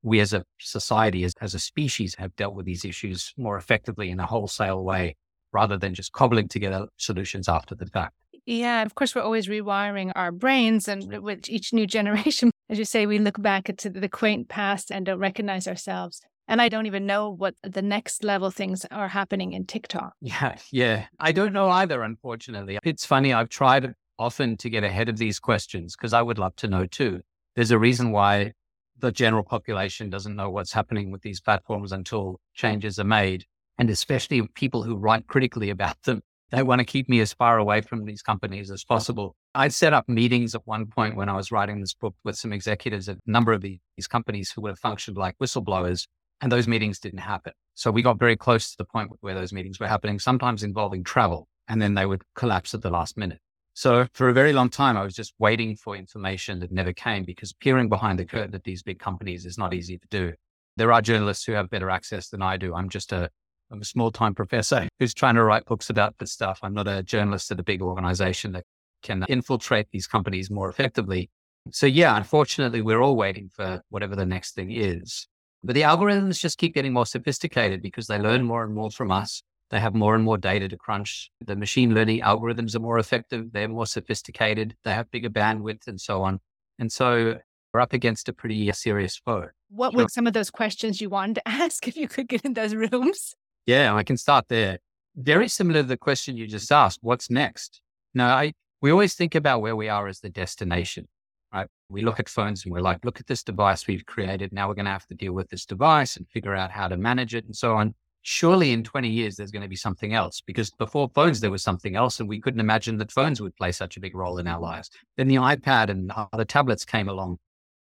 we 0.00 0.20
as 0.20 0.32
a 0.32 0.44
society, 0.60 1.24
as, 1.24 1.34
as 1.40 1.54
a 1.54 1.58
species 1.58 2.14
have 2.14 2.36
dealt 2.36 2.54
with 2.54 2.66
these 2.66 2.84
issues 2.84 3.34
more 3.36 3.56
effectively 3.56 4.10
in 4.10 4.20
a 4.20 4.26
wholesale 4.26 4.84
way 4.84 5.16
rather 5.52 5.76
than 5.76 5.92
just 5.92 6.12
cobbling 6.12 6.46
together 6.46 6.86
solutions 6.98 7.48
after 7.48 7.74
the 7.74 7.86
fact. 7.86 8.14
Yeah, 8.46 8.82
of 8.82 8.94
course, 8.94 9.12
we're 9.12 9.22
always 9.22 9.48
rewiring 9.48 10.12
our 10.14 10.30
brains. 10.30 10.86
And 10.86 11.20
with 11.20 11.48
each 11.48 11.72
new 11.72 11.86
generation, 11.86 12.52
as 12.70 12.78
you 12.78 12.84
say, 12.84 13.06
we 13.06 13.18
look 13.18 13.42
back 13.42 13.68
at 13.68 13.78
the 13.78 14.08
quaint 14.08 14.48
past 14.48 14.92
and 14.92 15.04
don't 15.04 15.18
recognize 15.18 15.66
ourselves. 15.66 16.20
And 16.46 16.62
I 16.62 16.68
don't 16.68 16.86
even 16.86 17.06
know 17.06 17.30
what 17.30 17.54
the 17.64 17.82
next 17.82 18.22
level 18.22 18.52
things 18.52 18.86
are 18.92 19.08
happening 19.08 19.52
in 19.52 19.66
TikTok. 19.66 20.14
Yeah, 20.20 20.56
yeah. 20.70 21.06
I 21.18 21.32
don't 21.32 21.52
know 21.52 21.68
either, 21.70 22.02
unfortunately. 22.02 22.78
It's 22.84 23.04
funny. 23.04 23.32
I've 23.32 23.48
tried 23.48 23.94
often 24.20 24.56
to 24.58 24.70
get 24.70 24.84
ahead 24.84 25.08
of 25.08 25.16
these 25.16 25.40
questions 25.40 25.96
because 25.96 26.12
I 26.12 26.22
would 26.22 26.38
love 26.38 26.54
to 26.56 26.68
know 26.68 26.86
too. 26.86 27.22
There's 27.56 27.70
a 27.70 27.78
reason 27.78 28.12
why 28.12 28.52
the 28.98 29.10
general 29.10 29.42
population 29.42 30.10
doesn't 30.10 30.36
know 30.36 30.50
what's 30.50 30.72
happening 30.72 31.10
with 31.10 31.22
these 31.22 31.40
platforms 31.40 31.90
until 31.90 32.38
changes 32.54 32.98
are 32.98 33.04
made. 33.04 33.46
And 33.78 33.88
especially 33.88 34.46
people 34.54 34.82
who 34.82 34.96
write 34.96 35.26
critically 35.26 35.70
about 35.70 36.02
them 36.02 36.20
they 36.50 36.62
want 36.64 36.80
to 36.80 36.84
keep 36.84 37.08
me 37.08 37.20
as 37.20 37.32
far 37.32 37.58
away 37.58 37.80
from 37.80 38.04
these 38.04 38.22
companies 38.22 38.70
as 38.70 38.84
possible. 38.84 39.36
I 39.54 39.68
set 39.68 39.92
up 39.92 40.08
meetings 40.08 40.54
at 40.54 40.66
one 40.66 40.86
point 40.86 41.16
when 41.16 41.28
I 41.28 41.36
was 41.36 41.52
writing 41.52 41.80
this 41.80 41.94
book 41.94 42.14
with 42.24 42.36
some 42.36 42.52
executives 42.52 43.08
at 43.08 43.16
a 43.16 43.30
number 43.30 43.52
of 43.52 43.62
these 43.62 44.08
companies 44.08 44.50
who 44.50 44.62
would 44.62 44.70
have 44.70 44.78
functioned 44.78 45.16
like 45.16 45.36
whistleblowers, 45.38 46.06
and 46.40 46.50
those 46.50 46.66
meetings 46.66 46.98
didn't 46.98 47.20
happen. 47.20 47.52
So 47.74 47.90
we 47.90 48.02
got 48.02 48.18
very 48.18 48.36
close 48.36 48.70
to 48.72 48.78
the 48.78 48.84
point 48.84 49.10
where 49.20 49.34
those 49.34 49.52
meetings 49.52 49.78
were 49.78 49.86
happening, 49.86 50.18
sometimes 50.18 50.62
involving 50.62 51.04
travel, 51.04 51.46
and 51.68 51.80
then 51.80 51.94
they 51.94 52.06
would 52.06 52.22
collapse 52.34 52.74
at 52.74 52.82
the 52.82 52.90
last 52.90 53.16
minute. 53.16 53.38
So 53.80 54.06
for 54.12 54.28
a 54.28 54.34
very 54.34 54.52
long 54.52 54.68
time, 54.68 54.98
I 54.98 55.04
was 55.04 55.14
just 55.14 55.32
waiting 55.38 55.74
for 55.74 55.96
information 55.96 56.58
that 56.58 56.70
never 56.70 56.92
came 56.92 57.24
because 57.24 57.54
peering 57.54 57.88
behind 57.88 58.18
the 58.18 58.26
curtain 58.26 58.54
at 58.54 58.62
these 58.62 58.82
big 58.82 58.98
companies 58.98 59.46
is 59.46 59.56
not 59.56 59.72
easy 59.72 59.96
to 59.96 60.06
do. 60.10 60.32
There 60.76 60.92
are 60.92 61.00
journalists 61.00 61.44
who 61.44 61.52
have 61.52 61.70
better 61.70 61.88
access 61.88 62.28
than 62.28 62.42
I 62.42 62.58
do. 62.58 62.74
I'm 62.74 62.90
just 62.90 63.10
a 63.10 63.30
I'm 63.70 63.80
a 63.80 63.86
small 63.86 64.10
time 64.10 64.34
professor 64.34 64.86
who's 64.98 65.14
trying 65.14 65.36
to 65.36 65.44
write 65.44 65.64
books 65.64 65.88
about 65.88 66.18
this 66.18 66.30
stuff. 66.30 66.58
I'm 66.62 66.74
not 66.74 66.88
a 66.88 67.02
journalist 67.02 67.50
at 67.52 67.58
a 67.58 67.62
big 67.62 67.80
organization 67.80 68.52
that 68.52 68.64
can 69.02 69.24
infiltrate 69.30 69.86
these 69.92 70.06
companies 70.06 70.50
more 70.50 70.68
effectively. 70.68 71.30
So, 71.70 71.86
yeah, 71.86 72.18
unfortunately, 72.18 72.82
we're 72.82 73.00
all 73.00 73.16
waiting 73.16 73.48
for 73.48 73.80
whatever 73.88 74.14
the 74.14 74.26
next 74.26 74.54
thing 74.54 74.70
is. 74.70 75.26
But 75.64 75.74
the 75.74 75.82
algorithms 75.82 76.38
just 76.38 76.58
keep 76.58 76.74
getting 76.74 76.92
more 76.92 77.06
sophisticated 77.06 77.80
because 77.80 78.08
they 78.08 78.18
learn 78.18 78.44
more 78.44 78.62
and 78.62 78.74
more 78.74 78.90
from 78.90 79.10
us. 79.10 79.42
They 79.70 79.80
have 79.80 79.94
more 79.94 80.14
and 80.14 80.24
more 80.24 80.36
data 80.36 80.68
to 80.68 80.76
crunch. 80.76 81.30
The 81.44 81.56
machine 81.56 81.94
learning 81.94 82.20
algorithms 82.20 82.74
are 82.74 82.80
more 82.80 82.98
effective. 82.98 83.52
They're 83.52 83.68
more 83.68 83.86
sophisticated. 83.86 84.74
They 84.84 84.92
have 84.92 85.10
bigger 85.10 85.30
bandwidth 85.30 85.86
and 85.86 86.00
so 86.00 86.22
on. 86.22 86.40
And 86.78 86.90
so 86.90 87.38
we're 87.72 87.80
up 87.80 87.92
against 87.92 88.28
a 88.28 88.32
pretty 88.32 88.68
uh, 88.68 88.72
serious 88.72 89.16
foe. 89.16 89.48
What 89.68 89.94
were 89.94 90.08
some 90.08 90.26
of 90.26 90.32
those 90.32 90.50
questions 90.50 91.00
you 91.00 91.08
wanted 91.08 91.36
to 91.36 91.48
ask 91.48 91.86
if 91.86 91.96
you 91.96 92.08
could 92.08 92.28
get 92.28 92.44
in 92.44 92.54
those 92.54 92.74
rooms? 92.74 93.34
Yeah, 93.66 93.94
I 93.94 94.02
can 94.02 94.16
start 94.16 94.46
there. 94.48 94.78
Very 95.16 95.48
similar 95.48 95.82
to 95.82 95.88
the 95.88 95.96
question 95.96 96.36
you 96.36 96.46
just 96.46 96.72
asked. 96.72 96.98
What's 97.02 97.30
next? 97.30 97.80
Now, 98.14 98.36
I 98.36 98.52
we 98.82 98.90
always 98.90 99.14
think 99.14 99.34
about 99.34 99.60
where 99.60 99.76
we 99.76 99.88
are 99.88 100.08
as 100.08 100.20
the 100.20 100.30
destination, 100.30 101.06
right? 101.52 101.66
We 101.90 102.02
look 102.02 102.18
at 102.18 102.28
phones 102.28 102.64
and 102.64 102.72
we're 102.72 102.80
like, 102.80 103.04
look 103.04 103.20
at 103.20 103.26
this 103.26 103.42
device 103.42 103.86
we've 103.86 104.06
created. 104.06 104.52
Now 104.52 104.68
we're 104.68 104.74
going 104.74 104.86
to 104.86 104.90
have 104.90 105.06
to 105.08 105.14
deal 105.14 105.34
with 105.34 105.50
this 105.50 105.66
device 105.66 106.16
and 106.16 106.26
figure 106.28 106.54
out 106.54 106.70
how 106.70 106.88
to 106.88 106.96
manage 106.96 107.34
it 107.34 107.44
and 107.44 107.54
so 107.54 107.74
on. 107.74 107.94
Surely 108.22 108.72
in 108.72 108.84
20 108.84 109.08
years, 109.08 109.36
there's 109.36 109.50
going 109.50 109.62
to 109.62 109.68
be 109.68 109.76
something 109.76 110.12
else 110.12 110.40
because 110.40 110.70
before 110.70 111.08
phones, 111.14 111.40
there 111.40 111.50
was 111.50 111.62
something 111.62 111.96
else 111.96 112.20
and 112.20 112.28
we 112.28 112.40
couldn't 112.40 112.60
imagine 112.60 112.98
that 112.98 113.10
phones 113.12 113.40
would 113.40 113.56
play 113.56 113.72
such 113.72 113.96
a 113.96 114.00
big 114.00 114.14
role 114.14 114.38
in 114.38 114.46
our 114.46 114.60
lives. 114.60 114.90
Then 115.16 115.28
the 115.28 115.36
iPad 115.36 115.88
and 115.88 116.12
other 116.32 116.44
tablets 116.44 116.84
came 116.84 117.08
along 117.08 117.38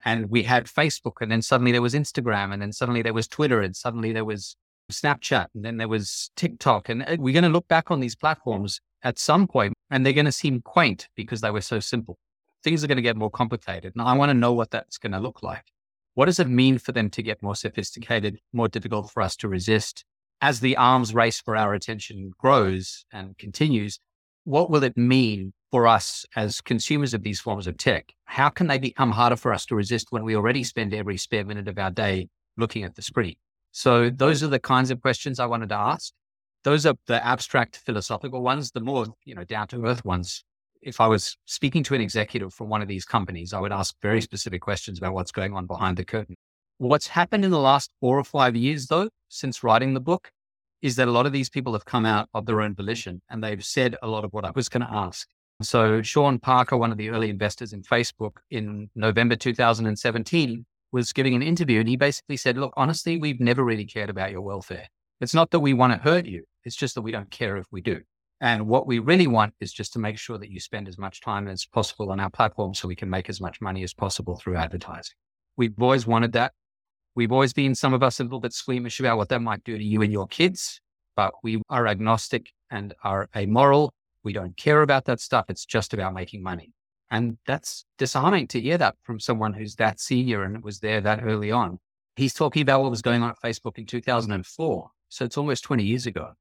and 0.04 0.28
we 0.30 0.42
had 0.42 0.66
Facebook 0.66 1.20
and 1.20 1.30
then 1.30 1.40
suddenly 1.40 1.72
there 1.72 1.82
was 1.82 1.94
Instagram 1.94 2.52
and 2.52 2.60
then 2.60 2.72
suddenly 2.72 3.02
there 3.02 3.14
was 3.14 3.28
Twitter 3.28 3.60
and 3.60 3.76
suddenly 3.76 4.12
there 4.12 4.24
was 4.24 4.56
Snapchat, 4.92 5.46
and 5.54 5.64
then 5.64 5.76
there 5.78 5.88
was 5.88 6.30
TikTok. 6.36 6.88
And 6.88 7.02
uh, 7.02 7.16
we're 7.18 7.32
going 7.32 7.44
to 7.44 7.48
look 7.48 7.68
back 7.68 7.90
on 7.90 8.00
these 8.00 8.16
platforms 8.16 8.80
at 9.02 9.18
some 9.18 9.46
point 9.46 9.74
and 9.90 10.04
they're 10.04 10.12
going 10.12 10.24
to 10.24 10.32
seem 10.32 10.62
quaint 10.62 11.08
because 11.14 11.40
they 11.40 11.50
were 11.50 11.60
so 11.60 11.80
simple. 11.80 12.18
Things 12.62 12.82
are 12.82 12.86
going 12.86 12.96
to 12.96 13.02
get 13.02 13.16
more 13.16 13.30
complicated. 13.30 13.92
And 13.94 14.02
I 14.02 14.14
want 14.14 14.30
to 14.30 14.34
know 14.34 14.52
what 14.52 14.70
that's 14.70 14.98
going 14.98 15.12
to 15.12 15.20
look 15.20 15.42
like. 15.42 15.64
What 16.14 16.26
does 16.26 16.38
it 16.38 16.48
mean 16.48 16.78
for 16.78 16.92
them 16.92 17.10
to 17.10 17.22
get 17.22 17.42
more 17.42 17.56
sophisticated, 17.56 18.38
more 18.52 18.68
difficult 18.68 19.10
for 19.10 19.22
us 19.22 19.36
to 19.36 19.48
resist? 19.48 20.04
As 20.40 20.60
the 20.60 20.76
arms 20.76 21.14
race 21.14 21.40
for 21.40 21.56
our 21.56 21.74
attention 21.74 22.32
grows 22.38 23.04
and 23.12 23.36
continues, 23.38 23.98
what 24.44 24.70
will 24.70 24.84
it 24.84 24.96
mean 24.96 25.52
for 25.70 25.86
us 25.86 26.26
as 26.36 26.60
consumers 26.60 27.14
of 27.14 27.22
these 27.22 27.40
forms 27.40 27.66
of 27.66 27.76
tech? 27.78 28.12
How 28.26 28.48
can 28.48 28.66
they 28.66 28.78
become 28.78 29.10
harder 29.10 29.36
for 29.36 29.52
us 29.52 29.64
to 29.66 29.74
resist 29.74 30.08
when 30.10 30.22
we 30.22 30.36
already 30.36 30.62
spend 30.62 30.92
every 30.92 31.16
spare 31.16 31.44
minute 31.44 31.66
of 31.66 31.78
our 31.78 31.90
day 31.90 32.28
looking 32.56 32.84
at 32.84 32.94
the 32.94 33.02
screen? 33.02 33.36
So 33.72 34.10
those 34.10 34.42
are 34.42 34.48
the 34.48 34.60
kinds 34.60 34.90
of 34.90 35.00
questions 35.00 35.40
I 35.40 35.46
wanted 35.46 35.70
to 35.70 35.76
ask. 35.76 36.12
Those 36.62 36.86
are 36.86 36.94
the 37.06 37.26
abstract 37.26 37.78
philosophical 37.78 38.42
ones, 38.42 38.70
the 38.70 38.80
more, 38.80 39.06
you 39.24 39.34
know, 39.34 39.44
down 39.44 39.68
to 39.68 39.84
earth 39.84 40.04
ones. 40.04 40.44
If 40.80 41.00
I 41.00 41.06
was 41.06 41.36
speaking 41.46 41.82
to 41.84 41.94
an 41.94 42.00
executive 42.00 42.54
from 42.54 42.68
one 42.68 42.82
of 42.82 42.88
these 42.88 43.04
companies, 43.04 43.52
I 43.52 43.60
would 43.60 43.72
ask 43.72 43.94
very 44.00 44.20
specific 44.20 44.60
questions 44.60 44.98
about 44.98 45.14
what's 45.14 45.32
going 45.32 45.54
on 45.54 45.66
behind 45.66 45.96
the 45.96 46.04
curtain. 46.04 46.36
What's 46.78 47.06
happened 47.06 47.44
in 47.44 47.52
the 47.52 47.58
last 47.60 47.92
four 48.00 48.18
or 48.18 48.24
five 48.24 48.56
years, 48.56 48.88
though, 48.88 49.08
since 49.28 49.62
writing 49.62 49.94
the 49.94 50.00
book, 50.00 50.32
is 50.82 50.96
that 50.96 51.08
a 51.08 51.12
lot 51.12 51.24
of 51.24 51.32
these 51.32 51.48
people 51.48 51.72
have 51.72 51.84
come 51.84 52.04
out 52.04 52.28
of 52.34 52.46
their 52.46 52.60
own 52.60 52.74
volition 52.74 53.22
and 53.30 53.42
they've 53.42 53.64
said 53.64 53.96
a 54.02 54.08
lot 54.08 54.24
of 54.24 54.32
what 54.32 54.44
I 54.44 54.50
was 54.54 54.68
going 54.68 54.84
to 54.84 54.92
ask. 54.92 55.28
So 55.62 56.02
Sean 56.02 56.38
Parker, 56.38 56.76
one 56.76 56.90
of 56.90 56.98
the 56.98 57.10
early 57.10 57.30
investors 57.30 57.72
in 57.72 57.82
Facebook 57.82 58.38
in 58.50 58.90
November 58.94 59.36
2017, 59.36 60.66
was 60.90 61.12
giving 61.12 61.34
an 61.34 61.42
interview 61.42 61.80
and 61.80 61.88
he 61.88 61.96
basically 61.96 62.36
said, 62.36 62.58
Look, 62.58 62.72
honestly, 62.76 63.18
we've 63.18 63.40
never 63.40 63.64
really 63.64 63.86
cared 63.86 64.10
about 64.10 64.32
your 64.32 64.42
welfare. 64.42 64.88
It's 65.20 65.34
not 65.34 65.52
that 65.52 65.60
we 65.60 65.74
want 65.74 65.92
to 65.92 65.98
hurt 65.98 66.26
you, 66.26 66.42
it's 66.64 66.76
just 66.76 66.96
that 66.96 67.02
we 67.02 67.12
don't 67.12 67.30
care 67.30 67.56
if 67.56 67.66
we 67.70 67.80
do. 67.80 68.00
And 68.40 68.66
what 68.66 68.86
we 68.86 68.98
really 68.98 69.28
want 69.28 69.54
is 69.60 69.72
just 69.72 69.92
to 69.92 70.00
make 70.00 70.18
sure 70.18 70.38
that 70.38 70.50
you 70.50 70.60
spend 70.60 70.88
as 70.88 70.98
much 70.98 71.20
time 71.20 71.46
as 71.46 71.64
possible 71.64 72.10
on 72.10 72.20
our 72.20 72.30
platform 72.30 72.74
so 72.74 72.88
we 72.88 72.96
can 72.96 73.08
make 73.08 73.30
as 73.30 73.40
much 73.40 73.60
money 73.60 73.84
as 73.84 73.94
possible 73.94 74.36
through 74.36 74.56
advertising. 74.56 75.14
We've 75.56 75.80
always 75.80 76.06
wanted 76.06 76.32
that. 76.32 76.52
We've 77.16 77.32
always 77.32 77.52
been, 77.52 77.74
some 77.74 77.94
of 77.94 78.02
us, 78.02 78.18
a 78.18 78.24
little 78.24 78.40
bit 78.40 78.52
squeamish 78.52 78.98
about 78.98 79.18
what 79.18 79.28
that 79.28 79.40
might 79.40 79.62
do 79.64 79.78
to 79.78 79.84
you 79.84 80.02
and 80.02 80.12
your 80.12 80.26
kids, 80.26 80.80
but 81.14 81.32
we 81.42 81.62
are 81.70 81.86
agnostic 81.86 82.50
and 82.70 82.92
are 83.04 83.28
amoral. 83.36 83.92
We 84.24 84.32
don't 84.32 84.56
care 84.56 84.82
about 84.82 85.04
that 85.04 85.20
stuff. 85.20 85.46
It's 85.48 85.64
just 85.64 85.94
about 85.94 86.14
making 86.14 86.42
money. 86.42 86.72
And 87.10 87.38
that's 87.46 87.84
disarming 87.98 88.48
to 88.48 88.60
hear 88.60 88.78
that 88.78 88.96
from 89.02 89.20
someone 89.20 89.52
who's 89.52 89.76
that 89.76 90.00
senior 90.00 90.42
and 90.42 90.64
was 90.64 90.80
there 90.80 91.00
that 91.02 91.22
early 91.22 91.52
on. 91.52 91.78
He's 92.16 92.34
talking 92.34 92.62
about 92.62 92.82
what 92.82 92.90
was 92.90 93.02
going 93.02 93.22
on 93.22 93.30
at 93.30 93.36
Facebook 93.44 93.78
in 93.78 93.86
2004. 93.86 94.90
So 95.08 95.24
it's 95.24 95.38
almost 95.38 95.62
20 95.62 95.84
years 95.84 96.06
ago. 96.06 96.32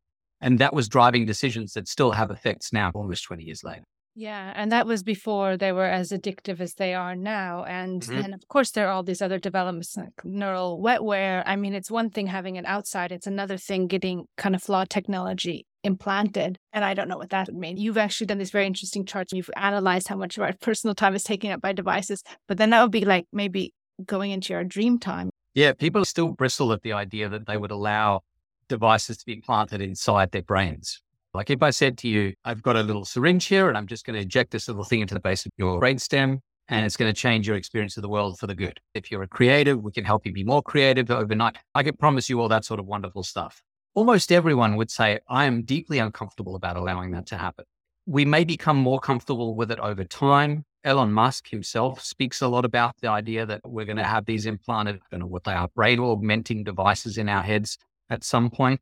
And 0.42 0.58
that 0.60 0.74
was 0.74 0.88
driving 0.88 1.26
decisions 1.26 1.74
that 1.74 1.88
still 1.88 2.12
have 2.12 2.32
effects 2.32 2.74
now, 2.74 2.92
almost 2.96 3.24
20 3.26 3.44
years 3.44 3.64
later. 3.64 3.84
Yeah, 4.16 4.54
and 4.56 4.72
that 4.72 4.86
was 4.86 5.02
before 5.02 5.58
they 5.58 5.72
were 5.72 5.86
as 5.86 6.12
addictive 6.12 6.60
as 6.60 6.76
they 6.76 6.94
are 6.94 7.16
now. 7.16 7.64
And 7.64 8.02
mm-hmm. 8.02 8.22
then, 8.22 8.34
of 8.34 8.48
course, 8.48 8.72
there 8.72 8.88
are 8.88 8.92
all 8.92 9.04
these 9.04 9.22
other 9.22 9.40
developments 9.40 9.98
like 9.98 10.24
neural 10.24 10.80
wetware. 10.80 11.42
I 11.46 11.56
mean, 11.56 11.74
it's 11.74 11.90
one 11.90 12.12
thing 12.12 12.28
having 12.28 12.56
it 12.56 12.66
outside, 12.66 13.12
it's 13.12 13.28
another 13.28 13.58
thing 13.58 13.88
getting 13.88 14.26
kind 14.38 14.56
of 14.56 14.62
flawed 14.62 14.90
technology 14.90 15.66
implanted. 15.84 16.58
And 16.72 16.86
I 16.86 16.94
don't 16.94 17.08
know 17.08 17.18
what 17.18 17.32
that 17.32 17.48
would 17.48 17.58
mean. 17.58 17.78
You've 17.78 17.98
actually 17.98 18.28
done 18.28 18.38
these 18.38 18.52
very 18.52 18.68
interesting 18.68 19.06
charts. 19.06 19.34
You've 19.34 19.50
analyzed 19.56 20.08
how 20.08 20.16
much 20.16 20.38
of 20.38 20.44
our 20.44 20.54
personal 20.62 20.96
time 20.96 21.16
is 21.16 21.24
taken 21.24 21.52
up 21.52 21.62
by 21.62 21.74
devices. 21.74 22.24
But 22.48 22.58
then 22.58 22.70
that 22.70 22.82
would 22.82 22.92
be 22.92 23.06
like 23.06 23.26
maybe 23.34 23.74
going 24.06 24.32
into 24.32 24.54
your 24.54 24.64
dream 24.64 25.00
time. 25.00 25.30
Yeah, 25.54 25.74
people 25.74 26.06
still 26.06 26.30
bristle 26.30 26.72
at 26.72 26.82
the 26.82 26.94
idea 26.94 27.30
that 27.30 27.46
they 27.46 27.58
would 27.58 27.72
allow 27.72 28.22
devices 28.68 29.18
to 29.18 29.26
be 29.26 29.36
planted 29.36 29.82
inside 29.82 30.32
their 30.32 30.42
brains. 30.42 31.03
Like 31.34 31.50
if 31.50 31.64
I 31.64 31.72
said 31.72 31.98
to 32.00 32.08
you, 32.08 32.34
I've 32.46 32.62
got 32.62 32.76
a 32.76 32.84
little 32.84 33.06
syringe 33.06 33.46
here 33.46 33.68
and 33.68 33.76
I'm 33.76 33.88
just 33.88 34.06
going 34.06 34.14
to 34.16 34.22
inject 34.22 34.52
this 34.52 34.68
little 34.68 34.84
thing 34.84 35.02
into 35.02 35.16
the 35.16 35.20
base 35.20 35.48
of 35.48 35.52
your 35.58 35.82
brainstem 35.82 36.40
and 36.68 36.86
it's 36.86 36.96
going 36.96 37.12
to 37.12 37.20
change 37.20 37.48
your 37.48 37.58
experience 37.58 37.98
of 37.98 38.04
the 38.04 38.10
world 38.10 38.38
for 38.38 38.46
the 38.46 38.54
good. 38.54 38.80
If 38.94 39.10
you're 39.10 39.24
a 39.24 39.28
creative, 39.28 39.82
we 39.82 39.92
can 39.92 40.06
help 40.06 40.28
you 40.28 40.32
be 40.32 40.44
more 40.44 40.62
creative 40.62 41.10
overnight. 41.10 41.58
I 41.74 41.82
can 41.82 41.98
promise 41.98 42.30
you 42.30 42.40
all 42.40 42.50
that 42.50 42.66
sort 42.66 42.80
of 42.80 42.86
wonderful 42.86 43.24
stuff. 43.24 43.64
Almost 43.96 44.32
everyone 44.32 44.76
would 44.76 44.92
say, 44.92 45.20
I 45.28 45.46
am 45.46 45.64
deeply 45.64 45.98
uncomfortable 45.98 46.56
about 46.56 46.78
allowing 46.78 47.12
that 47.12 47.26
to 47.28 47.38
happen. 47.38 47.66
We 48.06 48.26
may 48.26 48.44
become 48.44 48.78
more 48.78 49.00
comfortable 49.00 49.56
with 49.56 49.72
it 49.72 49.80
over 49.80 50.04
time. 50.04 50.66
Elon 50.84 51.14
Musk 51.14 51.50
himself 51.50 52.04
speaks 52.04 52.42
a 52.42 52.48
lot 52.48 52.64
about 52.64 52.96
the 53.02 53.08
idea 53.08 53.48
that 53.48 53.62
we're 53.64 53.86
going 53.86 53.98
to 53.98 54.04
have 54.04 54.26
these 54.26 54.46
implanted, 54.46 54.98
I 54.98 55.00
don't 55.10 55.22
know 55.22 55.28
what 55.28 55.46
they 55.46 55.54
are, 55.54 55.68
brain 55.70 56.00
augmenting 56.00 56.64
devices 56.64 57.18
in 57.18 57.28
our 57.28 57.42
heads 57.42 57.80
at 58.12 58.24
some 58.24 58.52
point. 58.52 58.82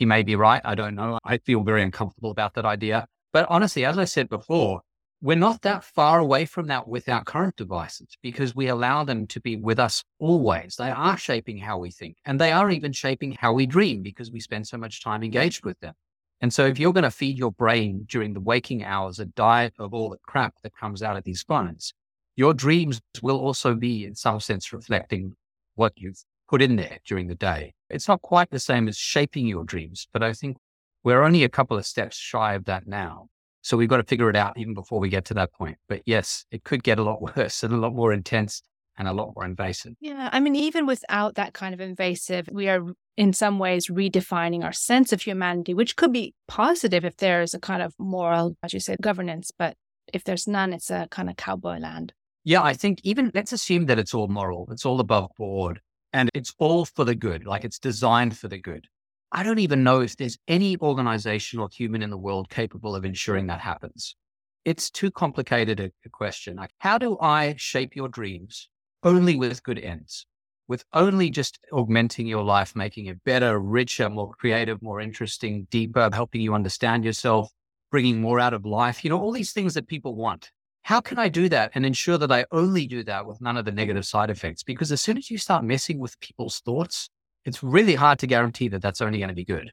He 0.00 0.06
may 0.06 0.22
be 0.22 0.34
right. 0.34 0.62
I 0.64 0.74
don't 0.74 0.94
know. 0.94 1.18
I 1.24 1.36
feel 1.36 1.62
very 1.62 1.82
uncomfortable 1.82 2.30
about 2.30 2.54
that 2.54 2.64
idea. 2.64 3.06
But 3.34 3.46
honestly, 3.50 3.84
as 3.84 3.98
I 3.98 4.06
said 4.06 4.30
before, 4.30 4.80
we're 5.20 5.36
not 5.36 5.60
that 5.60 5.84
far 5.84 6.20
away 6.20 6.46
from 6.46 6.68
that 6.68 6.88
with 6.88 7.06
our 7.06 7.22
current 7.22 7.56
devices 7.56 8.16
because 8.22 8.56
we 8.56 8.68
allow 8.68 9.04
them 9.04 9.26
to 9.26 9.40
be 9.42 9.56
with 9.56 9.78
us 9.78 10.02
always. 10.18 10.76
They 10.76 10.88
are 10.88 11.18
shaping 11.18 11.58
how 11.58 11.76
we 11.76 11.90
think 11.90 12.16
and 12.24 12.40
they 12.40 12.50
are 12.50 12.70
even 12.70 12.92
shaping 12.92 13.32
how 13.32 13.52
we 13.52 13.66
dream 13.66 14.00
because 14.00 14.30
we 14.30 14.40
spend 14.40 14.66
so 14.66 14.78
much 14.78 15.04
time 15.04 15.22
engaged 15.22 15.66
with 15.66 15.78
them. 15.80 15.92
And 16.40 16.50
so 16.50 16.64
if 16.64 16.78
you're 16.78 16.94
going 16.94 17.04
to 17.04 17.10
feed 17.10 17.36
your 17.36 17.52
brain 17.52 18.06
during 18.08 18.32
the 18.32 18.40
waking 18.40 18.82
hours 18.82 19.18
a 19.18 19.26
diet 19.26 19.74
of 19.78 19.92
all 19.92 20.08
the 20.08 20.16
crap 20.26 20.54
that 20.62 20.74
comes 20.74 21.02
out 21.02 21.18
of 21.18 21.24
these 21.24 21.42
phones, 21.42 21.92
your 22.36 22.54
dreams 22.54 23.02
will 23.20 23.38
also 23.38 23.74
be 23.74 24.06
in 24.06 24.14
some 24.14 24.40
sense 24.40 24.72
reflecting 24.72 25.34
what 25.74 25.92
you've 25.96 26.24
put 26.50 26.60
in 26.60 26.74
there 26.74 26.98
during 27.06 27.28
the 27.28 27.34
day. 27.36 27.72
It's 27.88 28.08
not 28.08 28.22
quite 28.22 28.50
the 28.50 28.58
same 28.58 28.88
as 28.88 28.96
shaping 28.96 29.46
your 29.46 29.64
dreams, 29.64 30.08
but 30.12 30.22
I 30.22 30.32
think 30.32 30.56
we're 31.04 31.22
only 31.22 31.44
a 31.44 31.48
couple 31.48 31.78
of 31.78 31.86
steps 31.86 32.16
shy 32.16 32.54
of 32.54 32.64
that 32.64 32.88
now. 32.88 33.28
So 33.62 33.76
we've 33.76 33.88
got 33.88 33.98
to 33.98 34.02
figure 34.02 34.28
it 34.28 34.36
out 34.36 34.58
even 34.58 34.74
before 34.74 34.98
we 34.98 35.08
get 35.08 35.24
to 35.26 35.34
that 35.34 35.52
point. 35.52 35.78
But 35.88 36.02
yes, 36.06 36.44
it 36.50 36.64
could 36.64 36.82
get 36.82 36.98
a 36.98 37.04
lot 37.04 37.22
worse 37.36 37.62
and 37.62 37.72
a 37.72 37.76
lot 37.76 37.94
more 37.94 38.12
intense 38.12 38.62
and 38.98 39.06
a 39.06 39.12
lot 39.12 39.32
more 39.36 39.44
invasive. 39.44 39.92
Yeah. 40.00 40.28
I 40.32 40.40
mean, 40.40 40.56
even 40.56 40.86
without 40.86 41.36
that 41.36 41.54
kind 41.54 41.72
of 41.72 41.80
invasive, 41.80 42.48
we 42.50 42.68
are 42.68 42.84
in 43.16 43.32
some 43.32 43.60
ways 43.60 43.86
redefining 43.86 44.64
our 44.64 44.72
sense 44.72 45.12
of 45.12 45.22
humanity, 45.22 45.72
which 45.72 45.94
could 45.94 46.12
be 46.12 46.34
positive 46.48 47.04
if 47.04 47.16
there 47.18 47.42
is 47.42 47.54
a 47.54 47.60
kind 47.60 47.80
of 47.80 47.94
moral, 47.98 48.56
as 48.64 48.74
you 48.74 48.80
said, 48.80 48.98
governance. 49.00 49.52
But 49.56 49.76
if 50.12 50.24
there's 50.24 50.48
none, 50.48 50.72
it's 50.72 50.90
a 50.90 51.06
kind 51.10 51.30
of 51.30 51.36
cowboy 51.36 51.78
land. 51.78 52.12
Yeah, 52.42 52.62
I 52.62 52.72
think 52.74 53.00
even 53.04 53.30
let's 53.34 53.52
assume 53.52 53.86
that 53.86 53.98
it's 53.98 54.14
all 54.14 54.26
moral, 54.26 54.66
it's 54.72 54.84
all 54.84 54.98
above 54.98 55.30
board 55.38 55.80
and 56.12 56.28
it's 56.34 56.54
all 56.58 56.84
for 56.84 57.04
the 57.04 57.14
good, 57.14 57.46
like 57.46 57.64
it's 57.64 57.78
designed 57.78 58.36
for 58.36 58.48
the 58.48 58.58
good. 58.58 58.88
I 59.32 59.42
don't 59.44 59.60
even 59.60 59.84
know 59.84 60.00
if 60.00 60.16
there's 60.16 60.38
any 60.48 60.76
organization 60.78 61.60
or 61.60 61.68
human 61.70 62.02
in 62.02 62.10
the 62.10 62.18
world 62.18 62.50
capable 62.50 62.96
of 62.96 63.04
ensuring 63.04 63.46
that 63.46 63.60
happens. 63.60 64.16
It's 64.64 64.90
too 64.90 65.10
complicated 65.10 65.78
a, 65.78 65.90
a 66.04 66.08
question. 66.10 66.56
Like, 66.56 66.72
how 66.78 66.98
do 66.98 67.16
I 67.20 67.54
shape 67.56 67.94
your 67.94 68.08
dreams 68.08 68.68
only 69.04 69.36
with 69.36 69.62
good 69.62 69.78
ends? 69.78 70.26
With 70.66 70.84
only 70.92 71.30
just 71.30 71.58
augmenting 71.72 72.26
your 72.26 72.44
life, 72.44 72.76
making 72.76 73.06
it 73.06 73.22
better, 73.24 73.58
richer, 73.58 74.08
more 74.08 74.32
creative, 74.32 74.82
more 74.82 75.00
interesting, 75.00 75.66
deeper, 75.70 76.10
helping 76.12 76.40
you 76.40 76.54
understand 76.54 77.04
yourself, 77.04 77.50
bringing 77.90 78.20
more 78.20 78.38
out 78.38 78.54
of 78.54 78.64
life, 78.64 79.02
you 79.04 79.10
know, 79.10 79.20
all 79.20 79.32
these 79.32 79.52
things 79.52 79.74
that 79.74 79.88
people 79.88 80.14
want. 80.14 80.50
How 80.90 81.00
can 81.00 81.20
I 81.20 81.28
do 81.28 81.48
that 81.50 81.70
and 81.76 81.86
ensure 81.86 82.18
that 82.18 82.32
I 82.32 82.46
only 82.50 82.84
do 82.84 83.04
that 83.04 83.24
with 83.24 83.40
none 83.40 83.56
of 83.56 83.64
the 83.64 83.70
negative 83.70 84.04
side 84.04 84.28
effects? 84.28 84.64
Because 84.64 84.90
as 84.90 85.00
soon 85.00 85.18
as 85.18 85.30
you 85.30 85.38
start 85.38 85.62
messing 85.62 86.00
with 86.00 86.18
people's 86.18 86.58
thoughts, 86.58 87.08
it's 87.44 87.62
really 87.62 87.94
hard 87.94 88.18
to 88.18 88.26
guarantee 88.26 88.66
that 88.66 88.82
that's 88.82 89.00
only 89.00 89.18
going 89.18 89.28
to 89.28 89.34
be 89.36 89.44
good. 89.44 89.70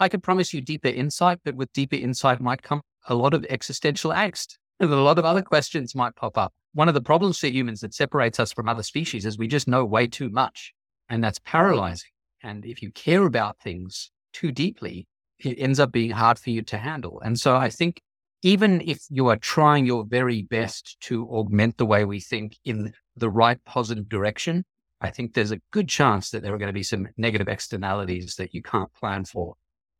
I 0.00 0.08
could 0.08 0.24
promise 0.24 0.52
you 0.52 0.60
deeper 0.60 0.88
insight, 0.88 1.38
but 1.44 1.54
with 1.54 1.72
deeper 1.72 1.94
insight 1.94 2.40
might 2.40 2.62
come 2.62 2.80
a 3.06 3.14
lot 3.14 3.32
of 3.32 3.46
existential 3.48 4.10
angst 4.10 4.56
and 4.80 4.92
a 4.92 4.96
lot 4.96 5.20
of 5.20 5.24
other 5.24 5.40
questions 5.40 5.94
might 5.94 6.16
pop 6.16 6.36
up. 6.36 6.52
One 6.74 6.88
of 6.88 6.94
the 6.94 7.00
problems 7.00 7.38
for 7.38 7.46
humans 7.46 7.78
that 7.82 7.94
separates 7.94 8.40
us 8.40 8.52
from 8.52 8.68
other 8.68 8.82
species 8.82 9.24
is 9.24 9.38
we 9.38 9.46
just 9.46 9.68
know 9.68 9.84
way 9.84 10.08
too 10.08 10.30
much 10.30 10.74
and 11.08 11.22
that's 11.22 11.38
paralyzing. 11.38 12.10
And 12.42 12.66
if 12.66 12.82
you 12.82 12.90
care 12.90 13.24
about 13.24 13.60
things 13.60 14.10
too 14.32 14.50
deeply, 14.50 15.06
it 15.38 15.60
ends 15.60 15.78
up 15.78 15.92
being 15.92 16.10
hard 16.10 16.40
for 16.40 16.50
you 16.50 16.62
to 16.62 16.76
handle. 16.76 17.22
And 17.24 17.38
so 17.38 17.54
I 17.54 17.70
think 17.70 18.00
even 18.42 18.80
if 18.82 19.00
you 19.10 19.28
are 19.28 19.36
trying 19.36 19.86
your 19.86 20.04
very 20.04 20.42
best 20.42 20.96
to 21.00 21.26
augment 21.28 21.78
the 21.78 21.86
way 21.86 22.04
we 22.04 22.20
think 22.20 22.56
in 22.64 22.92
the 23.16 23.30
right 23.30 23.58
positive 23.64 24.08
direction, 24.08 24.64
I 25.00 25.10
think 25.10 25.34
there's 25.34 25.52
a 25.52 25.60
good 25.72 25.88
chance 25.88 26.30
that 26.30 26.42
there 26.42 26.54
are 26.54 26.58
going 26.58 26.68
to 26.68 26.72
be 26.72 26.82
some 26.82 27.08
negative 27.16 27.48
externalities 27.48 28.36
that 28.36 28.54
you 28.54 28.62
can't 28.62 28.92
plan 28.94 29.24
for. 29.24 29.54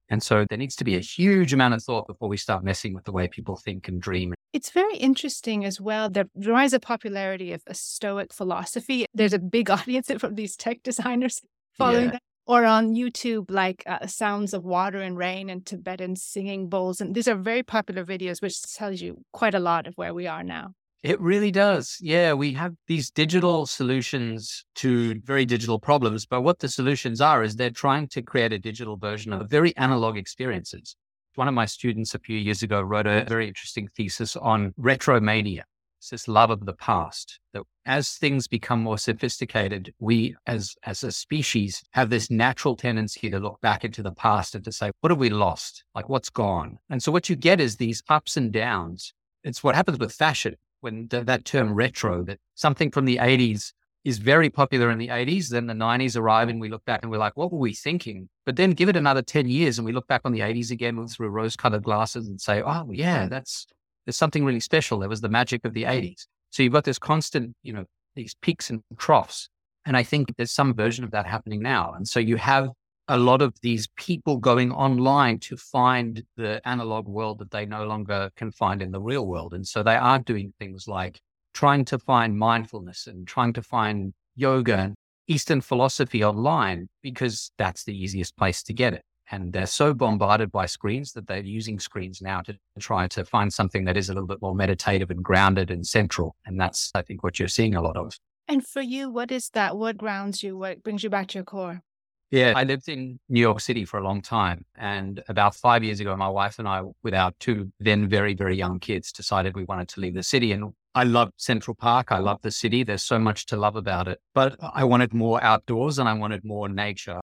And 0.08 0.22
so 0.22 0.44
there 0.48 0.58
needs 0.58 0.76
to 0.76 0.84
be 0.84 0.94
a 0.94 1.00
huge 1.00 1.52
amount 1.52 1.74
of 1.74 1.82
thought 1.82 2.06
before 2.06 2.28
we 2.28 2.36
start 2.36 2.62
messing 2.62 2.94
with 2.94 3.04
the 3.04 3.12
way 3.12 3.26
people 3.26 3.56
think 3.56 3.88
and 3.88 4.00
dream. 4.00 4.34
It's 4.52 4.70
very 4.70 4.96
interesting 4.96 5.64
as 5.64 5.80
well 5.80 6.08
the 6.08 6.28
rise 6.36 6.72
of 6.72 6.80
popularity 6.80 7.52
of 7.52 7.62
a 7.66 7.74
Stoic 7.74 8.32
philosophy. 8.32 9.06
There's 9.12 9.32
a 9.32 9.38
big 9.38 9.70
audience 9.76 10.10
from 10.18 10.36
these 10.36 10.56
tech 10.56 10.82
designers 10.82 11.40
following 11.76 12.06
yeah. 12.06 12.10
that 12.12 12.22
or 12.46 12.64
on 12.64 12.94
YouTube, 12.94 13.50
like 13.50 13.82
uh, 13.86 14.06
sounds 14.06 14.54
of 14.54 14.64
water 14.64 14.98
and 14.98 15.16
rain 15.16 15.50
and 15.50 15.66
Tibetan 15.66 16.16
singing 16.16 16.68
bowls. 16.68 17.00
And 17.00 17.14
these 17.14 17.28
are 17.28 17.34
very 17.34 17.62
popular 17.62 18.04
videos, 18.04 18.40
which 18.40 18.62
tells 18.74 19.00
you 19.00 19.22
quite 19.32 19.54
a 19.54 19.60
lot 19.60 19.86
of 19.86 19.94
where 19.94 20.14
we 20.14 20.26
are 20.26 20.42
now. 20.42 20.72
It 21.02 21.20
really 21.20 21.50
does. 21.50 21.98
Yeah, 22.00 22.32
we 22.32 22.52
have 22.54 22.74
these 22.88 23.10
digital 23.10 23.66
solutions 23.66 24.64
to 24.76 25.20
very 25.24 25.44
digital 25.44 25.78
problems, 25.78 26.26
but 26.26 26.40
what 26.40 26.58
the 26.58 26.68
solutions 26.68 27.20
are 27.20 27.42
is 27.42 27.54
they're 27.54 27.70
trying 27.70 28.08
to 28.08 28.22
create 28.22 28.52
a 28.52 28.58
digital 28.58 28.96
version 28.96 29.32
of 29.32 29.48
very 29.50 29.76
analog 29.76 30.16
experiences. 30.16 30.96
One 31.34 31.48
of 31.48 31.54
my 31.54 31.66
students 31.66 32.14
a 32.14 32.18
few 32.18 32.38
years 32.38 32.62
ago 32.62 32.80
wrote 32.80 33.06
a 33.06 33.24
very 33.28 33.46
interesting 33.46 33.88
thesis 33.94 34.36
on 34.36 34.72
retromania. 34.80 35.62
It's 36.06 36.10
this 36.12 36.28
love 36.28 36.50
of 36.50 36.64
the 36.64 36.72
past 36.72 37.40
that 37.52 37.64
as 37.84 38.12
things 38.12 38.46
become 38.46 38.80
more 38.80 38.96
sophisticated, 38.96 39.92
we 39.98 40.36
as, 40.46 40.76
as 40.84 41.02
a 41.02 41.10
species 41.10 41.82
have 41.94 42.10
this 42.10 42.30
natural 42.30 42.76
tendency 42.76 43.28
to 43.28 43.40
look 43.40 43.60
back 43.60 43.84
into 43.84 44.04
the 44.04 44.12
past 44.12 44.54
and 44.54 44.62
to 44.66 44.70
say, 44.70 44.92
what 45.00 45.10
have 45.10 45.18
we 45.18 45.30
lost? 45.30 45.82
Like 45.96 46.08
what's 46.08 46.30
gone? 46.30 46.78
And 46.90 47.02
so 47.02 47.10
what 47.10 47.28
you 47.28 47.34
get 47.34 47.60
is 47.60 47.74
these 47.74 48.04
ups 48.08 48.36
and 48.36 48.52
downs. 48.52 49.14
It's 49.42 49.64
what 49.64 49.74
happens 49.74 49.98
with 49.98 50.12
fashion 50.12 50.54
when 50.80 51.08
th- 51.08 51.26
that 51.26 51.44
term 51.44 51.74
retro, 51.74 52.22
that 52.22 52.38
something 52.54 52.92
from 52.92 53.04
the 53.04 53.16
80s 53.16 53.72
is 54.04 54.18
very 54.18 54.48
popular 54.48 54.92
in 54.92 54.98
the 54.98 55.08
80s. 55.08 55.48
Then 55.48 55.66
the 55.66 55.74
90s 55.74 56.16
arrive 56.16 56.48
and 56.48 56.60
we 56.60 56.68
look 56.68 56.84
back 56.84 57.02
and 57.02 57.10
we're 57.10 57.18
like, 57.18 57.36
what 57.36 57.50
were 57.50 57.58
we 57.58 57.74
thinking? 57.74 58.28
But 58.44 58.54
then 58.54 58.70
give 58.70 58.88
it 58.88 58.94
another 58.94 59.22
10 59.22 59.48
years 59.48 59.76
and 59.76 59.84
we 59.84 59.90
look 59.90 60.06
back 60.06 60.20
on 60.24 60.30
the 60.30 60.38
80s 60.38 60.70
again 60.70 61.04
through 61.08 61.30
rose 61.30 61.56
colored 61.56 61.82
glasses 61.82 62.28
and 62.28 62.40
say, 62.40 62.62
oh, 62.64 62.88
yeah, 62.92 63.26
that's 63.26 63.66
there's 64.06 64.16
something 64.16 64.44
really 64.44 64.60
special. 64.60 64.98
There 64.98 65.08
was 65.08 65.20
the 65.20 65.28
magic 65.28 65.64
of 65.64 65.74
the 65.74 65.82
80s. 65.82 66.26
So 66.50 66.62
you've 66.62 66.72
got 66.72 66.84
this 66.84 66.98
constant, 66.98 67.54
you 67.62 67.72
know, 67.72 67.84
these 68.14 68.34
peaks 68.40 68.70
and 68.70 68.80
troughs. 68.96 69.48
And 69.84 69.96
I 69.96 70.02
think 70.02 70.34
there's 70.36 70.52
some 70.52 70.74
version 70.74 71.04
of 71.04 71.10
that 71.10 71.26
happening 71.26 71.60
now. 71.60 71.92
And 71.92 72.08
so 72.08 72.18
you 72.18 72.36
have 72.36 72.70
a 73.08 73.18
lot 73.18 73.42
of 73.42 73.54
these 73.62 73.86
people 73.96 74.36
going 74.36 74.72
online 74.72 75.38
to 75.38 75.56
find 75.56 76.24
the 76.36 76.60
analog 76.66 77.06
world 77.06 77.38
that 77.38 77.50
they 77.50 77.66
no 77.66 77.84
longer 77.84 78.30
can 78.36 78.50
find 78.50 78.82
in 78.82 78.90
the 78.90 79.00
real 79.00 79.26
world. 79.26 79.54
And 79.54 79.66
so 79.66 79.82
they 79.82 79.94
are 79.94 80.18
doing 80.18 80.52
things 80.58 80.88
like 80.88 81.20
trying 81.54 81.84
to 81.86 81.98
find 81.98 82.36
mindfulness 82.36 83.06
and 83.06 83.26
trying 83.26 83.52
to 83.52 83.62
find 83.62 84.12
yoga 84.34 84.76
and 84.76 84.94
Eastern 85.28 85.60
philosophy 85.60 86.24
online 86.24 86.88
because 87.02 87.50
that's 87.58 87.84
the 87.84 87.96
easiest 87.96 88.36
place 88.36 88.62
to 88.64 88.72
get 88.72 88.92
it. 88.92 89.02
And 89.30 89.52
they're 89.52 89.66
so 89.66 89.92
bombarded 89.92 90.52
by 90.52 90.66
screens 90.66 91.12
that 91.12 91.26
they're 91.26 91.42
using 91.42 91.80
screens 91.80 92.22
now 92.22 92.42
to 92.42 92.56
try 92.78 93.08
to 93.08 93.24
find 93.24 93.52
something 93.52 93.84
that 93.86 93.96
is 93.96 94.08
a 94.08 94.14
little 94.14 94.28
bit 94.28 94.40
more 94.40 94.54
meditative 94.54 95.10
and 95.10 95.22
grounded 95.22 95.70
and 95.70 95.86
central. 95.86 96.36
And 96.46 96.60
that's, 96.60 96.90
I 96.94 97.02
think, 97.02 97.24
what 97.24 97.38
you're 97.38 97.48
seeing 97.48 97.74
a 97.74 97.82
lot 97.82 97.96
of. 97.96 98.16
And 98.48 98.64
for 98.64 98.82
you, 98.82 99.10
what 99.10 99.32
is 99.32 99.50
that? 99.50 99.76
What 99.76 99.96
grounds 99.96 100.42
you? 100.42 100.56
What 100.56 100.82
brings 100.84 101.02
you 101.02 101.10
back 101.10 101.28
to 101.28 101.38
your 101.38 101.44
core? 101.44 101.82
Yeah, 102.30 102.54
I 102.56 102.64
lived 102.64 102.88
in 102.88 103.20
New 103.28 103.40
York 103.40 103.60
City 103.60 103.84
for 103.84 103.98
a 103.98 104.04
long 104.04 104.20
time. 104.20 104.64
And 104.76 105.22
about 105.28 105.54
five 105.54 105.84
years 105.84 106.00
ago, 106.00 106.16
my 106.16 106.28
wife 106.28 106.58
and 106.58 106.66
I, 106.66 106.82
with 107.02 107.14
our 107.14 107.32
two 107.38 107.72
then 107.78 108.08
very, 108.08 108.34
very 108.34 108.56
young 108.56 108.80
kids, 108.80 109.12
decided 109.12 109.56
we 109.56 109.64
wanted 109.64 109.88
to 109.88 110.00
leave 110.00 110.14
the 110.14 110.24
city. 110.24 110.52
And 110.52 110.72
I 110.94 111.04
love 111.04 111.30
Central 111.36 111.74
Park. 111.74 112.10
I 112.10 112.18
love 112.18 112.40
the 112.42 112.50
city. 112.50 112.82
There's 112.82 113.02
so 113.02 113.18
much 113.18 113.46
to 113.46 113.56
love 113.56 113.76
about 113.76 114.08
it. 114.08 114.18
But 114.34 114.56
I 114.60 114.84
wanted 114.84 115.14
more 115.14 115.42
outdoors 115.42 115.98
and 115.98 116.08
I 116.08 116.14
wanted 116.14 116.44
more 116.44 116.68
nature. 116.68 117.20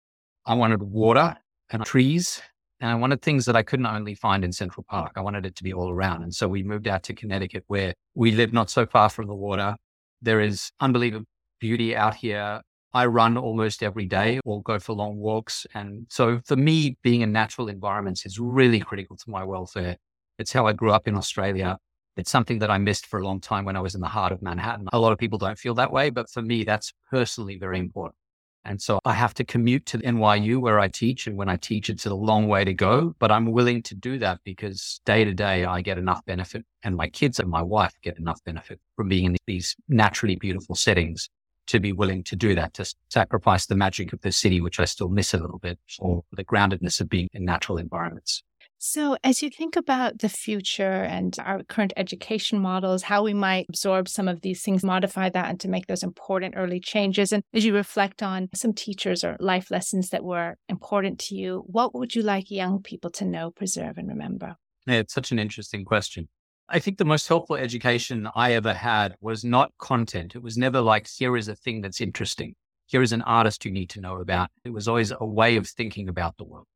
I 0.46 0.54
wanted 0.54 0.82
water 0.82 1.36
and 1.72 1.84
trees. 1.84 2.40
And 2.80 2.90
I 2.90 2.94
wanted 2.96 3.22
things 3.22 3.44
that 3.44 3.54
I 3.54 3.62
couldn't 3.62 3.86
only 3.86 4.14
find 4.14 4.44
in 4.44 4.52
Central 4.52 4.84
Park. 4.88 5.12
I 5.16 5.20
wanted 5.20 5.46
it 5.46 5.54
to 5.56 5.62
be 5.62 5.72
all 5.72 5.90
around. 5.90 6.24
And 6.24 6.34
so 6.34 6.48
we 6.48 6.62
moved 6.62 6.88
out 6.88 7.04
to 7.04 7.14
Connecticut, 7.14 7.64
where 7.68 7.94
we 8.14 8.32
live 8.32 8.52
not 8.52 8.70
so 8.70 8.86
far 8.86 9.08
from 9.08 9.28
the 9.28 9.34
water. 9.34 9.76
There 10.20 10.40
is 10.40 10.72
unbelievable 10.80 11.26
beauty 11.60 11.94
out 11.94 12.16
here. 12.16 12.60
I 12.92 13.06
run 13.06 13.38
almost 13.38 13.82
every 13.82 14.06
day 14.06 14.40
or 14.44 14.62
go 14.62 14.78
for 14.78 14.94
long 14.94 15.16
walks. 15.16 15.66
And 15.74 16.06
so 16.10 16.40
for 16.44 16.56
me, 16.56 16.96
being 17.02 17.20
in 17.20 17.32
natural 17.32 17.68
environments 17.68 18.26
is 18.26 18.38
really 18.38 18.80
critical 18.80 19.16
to 19.16 19.30
my 19.30 19.44
welfare. 19.44 19.96
It's 20.38 20.52
how 20.52 20.66
I 20.66 20.72
grew 20.72 20.90
up 20.90 21.06
in 21.06 21.16
Australia. 21.16 21.78
It's 22.16 22.30
something 22.30 22.58
that 22.58 22.70
I 22.70 22.78
missed 22.78 23.06
for 23.06 23.20
a 23.20 23.24
long 23.24 23.40
time 23.40 23.64
when 23.64 23.76
I 23.76 23.80
was 23.80 23.94
in 23.94 24.00
the 24.00 24.08
heart 24.08 24.32
of 24.32 24.42
Manhattan. 24.42 24.88
A 24.92 24.98
lot 24.98 25.12
of 25.12 25.18
people 25.18 25.38
don't 25.38 25.58
feel 25.58 25.74
that 25.74 25.92
way, 25.92 26.10
but 26.10 26.28
for 26.28 26.42
me, 26.42 26.64
that's 26.64 26.92
personally 27.10 27.56
very 27.56 27.78
important. 27.78 28.16
And 28.64 28.80
so 28.80 29.00
I 29.04 29.12
have 29.12 29.34
to 29.34 29.44
commute 29.44 29.86
to 29.86 29.98
NYU 29.98 30.60
where 30.60 30.78
I 30.78 30.88
teach. 30.88 31.26
And 31.26 31.36
when 31.36 31.48
I 31.48 31.56
teach, 31.56 31.90
it's 31.90 32.06
a 32.06 32.14
long 32.14 32.46
way 32.46 32.64
to 32.64 32.72
go, 32.72 33.14
but 33.18 33.32
I'm 33.32 33.50
willing 33.50 33.82
to 33.82 33.94
do 33.94 34.18
that 34.20 34.38
because 34.44 35.00
day 35.04 35.24
to 35.24 35.34
day, 35.34 35.64
I 35.64 35.80
get 35.80 35.98
enough 35.98 36.24
benefit 36.24 36.64
and 36.84 36.96
my 36.96 37.08
kids 37.08 37.40
and 37.40 37.50
my 37.50 37.62
wife 37.62 37.92
get 38.02 38.18
enough 38.18 38.42
benefit 38.44 38.80
from 38.96 39.08
being 39.08 39.24
in 39.24 39.36
these 39.46 39.74
naturally 39.88 40.36
beautiful 40.36 40.74
settings 40.74 41.28
to 41.68 41.80
be 41.80 41.92
willing 41.92 42.24
to 42.24 42.36
do 42.36 42.54
that, 42.54 42.74
to 42.74 42.92
sacrifice 43.08 43.66
the 43.66 43.76
magic 43.76 44.12
of 44.12 44.20
the 44.20 44.32
city, 44.32 44.60
which 44.60 44.80
I 44.80 44.84
still 44.84 45.08
miss 45.08 45.32
a 45.32 45.38
little 45.38 45.58
bit, 45.58 45.78
for 45.98 46.24
the 46.32 46.44
groundedness 46.44 47.00
of 47.00 47.08
being 47.08 47.28
in 47.32 47.44
natural 47.44 47.78
environments. 47.78 48.42
So, 48.84 49.16
as 49.22 49.42
you 49.42 49.48
think 49.48 49.76
about 49.76 50.18
the 50.18 50.28
future 50.28 51.04
and 51.04 51.36
our 51.38 51.62
current 51.62 51.92
education 51.96 52.58
models, 52.58 53.04
how 53.04 53.22
we 53.22 53.32
might 53.32 53.66
absorb 53.68 54.08
some 54.08 54.26
of 54.26 54.40
these 54.40 54.60
things, 54.60 54.82
modify 54.82 55.28
that, 55.28 55.48
and 55.48 55.60
to 55.60 55.68
make 55.68 55.86
those 55.86 56.02
important 56.02 56.54
early 56.56 56.80
changes, 56.80 57.30
and 57.30 57.44
as 57.54 57.64
you 57.64 57.76
reflect 57.76 58.24
on 58.24 58.48
some 58.52 58.72
teachers 58.72 59.22
or 59.22 59.36
life 59.38 59.70
lessons 59.70 60.10
that 60.10 60.24
were 60.24 60.56
important 60.68 61.20
to 61.20 61.36
you, 61.36 61.62
what 61.68 61.94
would 61.94 62.16
you 62.16 62.22
like 62.22 62.50
young 62.50 62.82
people 62.82 63.08
to 63.10 63.24
know, 63.24 63.52
preserve, 63.52 63.98
and 63.98 64.08
remember? 64.08 64.56
Yeah, 64.84 64.96
it's 64.96 65.14
such 65.14 65.30
an 65.30 65.38
interesting 65.38 65.84
question. 65.84 66.28
I 66.68 66.80
think 66.80 66.98
the 66.98 67.04
most 67.04 67.28
helpful 67.28 67.54
education 67.54 68.28
I 68.34 68.54
ever 68.54 68.74
had 68.74 69.14
was 69.20 69.44
not 69.44 69.70
content. 69.78 70.34
It 70.34 70.42
was 70.42 70.58
never 70.58 70.80
like, 70.80 71.06
here 71.06 71.36
is 71.36 71.46
a 71.46 71.54
thing 71.54 71.82
that's 71.82 72.00
interesting. 72.00 72.56
Here 72.86 73.02
is 73.02 73.12
an 73.12 73.22
artist 73.22 73.64
you 73.64 73.70
need 73.70 73.90
to 73.90 74.00
know 74.00 74.16
about. 74.16 74.50
It 74.64 74.72
was 74.72 74.88
always 74.88 75.12
a 75.12 75.24
way 75.24 75.54
of 75.54 75.68
thinking 75.68 76.08
about 76.08 76.36
the 76.36 76.44
world. 76.44 76.66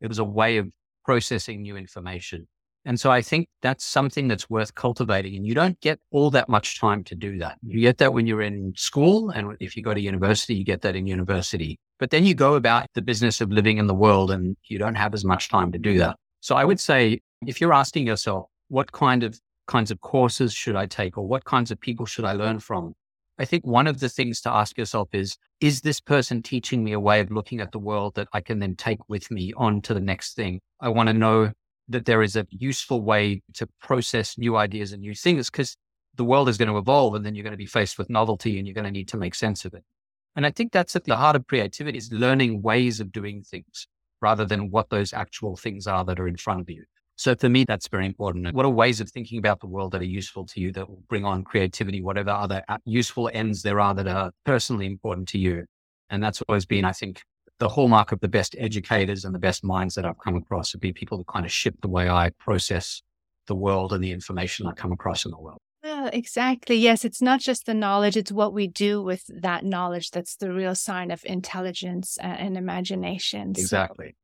It 0.00 0.08
was 0.08 0.18
a 0.18 0.24
way 0.24 0.56
of 0.56 0.70
processing 1.04 1.62
new 1.62 1.76
information. 1.76 2.46
And 2.86 2.98
so 2.98 3.10
I 3.10 3.20
think 3.20 3.48
that's 3.60 3.84
something 3.84 4.26
that's 4.28 4.48
worth 4.48 4.74
cultivating. 4.74 5.36
And 5.36 5.46
you 5.46 5.54
don't 5.54 5.78
get 5.80 6.00
all 6.10 6.30
that 6.30 6.48
much 6.48 6.80
time 6.80 7.04
to 7.04 7.14
do 7.14 7.38
that. 7.38 7.58
You 7.62 7.80
get 7.80 7.98
that 7.98 8.14
when 8.14 8.26
you're 8.26 8.40
in 8.40 8.72
school. 8.74 9.30
And 9.30 9.54
if 9.60 9.76
you 9.76 9.82
go 9.82 9.92
to 9.92 10.00
university, 10.00 10.54
you 10.54 10.64
get 10.64 10.80
that 10.82 10.96
in 10.96 11.06
university. 11.06 11.78
But 11.98 12.10
then 12.10 12.24
you 12.24 12.34
go 12.34 12.54
about 12.54 12.86
the 12.94 13.02
business 13.02 13.42
of 13.42 13.52
living 13.52 13.76
in 13.76 13.86
the 13.86 13.94
world 13.94 14.30
and 14.30 14.56
you 14.68 14.78
don't 14.78 14.94
have 14.94 15.12
as 15.12 15.24
much 15.24 15.50
time 15.50 15.72
to 15.72 15.78
do 15.78 15.98
that. 15.98 16.16
So 16.40 16.56
I 16.56 16.64
would 16.64 16.80
say 16.80 17.20
if 17.46 17.60
you're 17.60 17.74
asking 17.74 18.06
yourself, 18.06 18.46
what 18.68 18.92
kind 18.92 19.24
of 19.24 19.38
kinds 19.66 19.90
of 19.90 20.00
courses 20.00 20.54
should 20.54 20.76
I 20.76 20.86
take 20.86 21.18
or 21.18 21.26
what 21.26 21.44
kinds 21.44 21.70
of 21.70 21.78
people 21.78 22.06
should 22.06 22.24
I 22.24 22.32
learn 22.32 22.60
from? 22.60 22.94
I 23.40 23.46
think 23.46 23.66
one 23.66 23.86
of 23.86 24.00
the 24.00 24.10
things 24.10 24.42
to 24.42 24.52
ask 24.52 24.76
yourself 24.76 25.08
is, 25.14 25.38
is 25.62 25.80
this 25.80 25.98
person 25.98 26.42
teaching 26.42 26.84
me 26.84 26.92
a 26.92 27.00
way 27.00 27.20
of 27.20 27.30
looking 27.30 27.62
at 27.62 27.72
the 27.72 27.78
world 27.78 28.14
that 28.16 28.28
I 28.34 28.42
can 28.42 28.58
then 28.58 28.76
take 28.76 28.98
with 29.08 29.30
me 29.30 29.54
on 29.56 29.80
to 29.82 29.94
the 29.94 30.00
next 30.00 30.34
thing? 30.34 30.60
I 30.78 30.90
want 30.90 31.06
to 31.06 31.14
know 31.14 31.52
that 31.88 32.04
there 32.04 32.22
is 32.22 32.36
a 32.36 32.46
useful 32.50 33.00
way 33.00 33.40
to 33.54 33.66
process 33.80 34.36
new 34.36 34.58
ideas 34.58 34.92
and 34.92 35.00
new 35.00 35.14
things 35.14 35.48
because 35.48 35.74
the 36.16 36.24
world 36.24 36.50
is 36.50 36.58
going 36.58 36.68
to 36.68 36.76
evolve 36.76 37.14
and 37.14 37.24
then 37.24 37.34
you're 37.34 37.42
going 37.42 37.54
to 37.54 37.56
be 37.56 37.64
faced 37.64 37.96
with 37.96 38.10
novelty 38.10 38.58
and 38.58 38.68
you're 38.68 38.74
going 38.74 38.84
to 38.84 38.90
need 38.90 39.08
to 39.08 39.16
make 39.16 39.34
sense 39.34 39.64
of 39.64 39.72
it. 39.72 39.84
And 40.36 40.44
I 40.44 40.50
think 40.50 40.70
that's 40.70 40.94
at 40.94 41.04
the 41.04 41.16
heart 41.16 41.34
of 41.34 41.46
creativity 41.46 41.96
is 41.96 42.12
learning 42.12 42.60
ways 42.60 43.00
of 43.00 43.10
doing 43.10 43.42
things 43.42 43.86
rather 44.20 44.44
than 44.44 44.70
what 44.70 44.90
those 44.90 45.14
actual 45.14 45.56
things 45.56 45.86
are 45.86 46.04
that 46.04 46.20
are 46.20 46.28
in 46.28 46.36
front 46.36 46.60
of 46.60 46.68
you. 46.68 46.84
So 47.20 47.34
for 47.34 47.50
me, 47.50 47.64
that's 47.64 47.86
very 47.86 48.06
important. 48.06 48.54
What 48.54 48.64
are 48.64 48.70
ways 48.70 48.98
of 48.98 49.10
thinking 49.10 49.38
about 49.38 49.60
the 49.60 49.66
world 49.66 49.92
that 49.92 50.00
are 50.00 50.06
useful 50.06 50.46
to 50.46 50.58
you 50.58 50.72
that 50.72 50.88
will 50.88 51.02
bring 51.06 51.26
on 51.26 51.44
creativity, 51.44 52.00
whatever 52.00 52.30
other 52.30 52.62
uh, 52.66 52.78
useful 52.86 53.30
ends 53.34 53.60
there 53.60 53.78
are 53.78 53.92
that 53.92 54.08
are 54.08 54.30
personally 54.46 54.86
important 54.86 55.28
to 55.28 55.38
you? 55.38 55.66
And 56.08 56.22
that's 56.22 56.40
always 56.48 56.64
been, 56.64 56.86
I 56.86 56.92
think, 56.92 57.20
the 57.58 57.68
hallmark 57.68 58.12
of 58.12 58.20
the 58.20 58.28
best 58.28 58.56
educators 58.58 59.26
and 59.26 59.34
the 59.34 59.38
best 59.38 59.62
minds 59.62 59.96
that 59.96 60.06
I've 60.06 60.18
come 60.24 60.34
across 60.34 60.72
would 60.72 60.80
be 60.80 60.94
people 60.94 61.18
that 61.18 61.26
kind 61.26 61.44
of 61.44 61.52
shift 61.52 61.82
the 61.82 61.88
way 61.88 62.08
I 62.08 62.30
process 62.38 63.02
the 63.48 63.54
world 63.54 63.92
and 63.92 64.02
the 64.02 64.12
information 64.12 64.66
I 64.66 64.72
come 64.72 64.90
across 64.90 65.26
in 65.26 65.30
the 65.30 65.38
world. 65.38 65.58
Yeah, 65.84 66.08
exactly. 66.10 66.76
Yes, 66.76 67.04
it's 67.04 67.20
not 67.20 67.40
just 67.40 67.66
the 67.66 67.74
knowledge, 67.74 68.16
it's 68.16 68.32
what 68.32 68.54
we 68.54 68.66
do 68.66 69.02
with 69.02 69.24
that 69.28 69.62
knowledge 69.62 70.10
that's 70.10 70.36
the 70.36 70.54
real 70.54 70.74
sign 70.74 71.10
of 71.10 71.20
intelligence 71.26 72.16
and 72.22 72.56
imagination. 72.56 73.50
Exactly. 73.50 74.14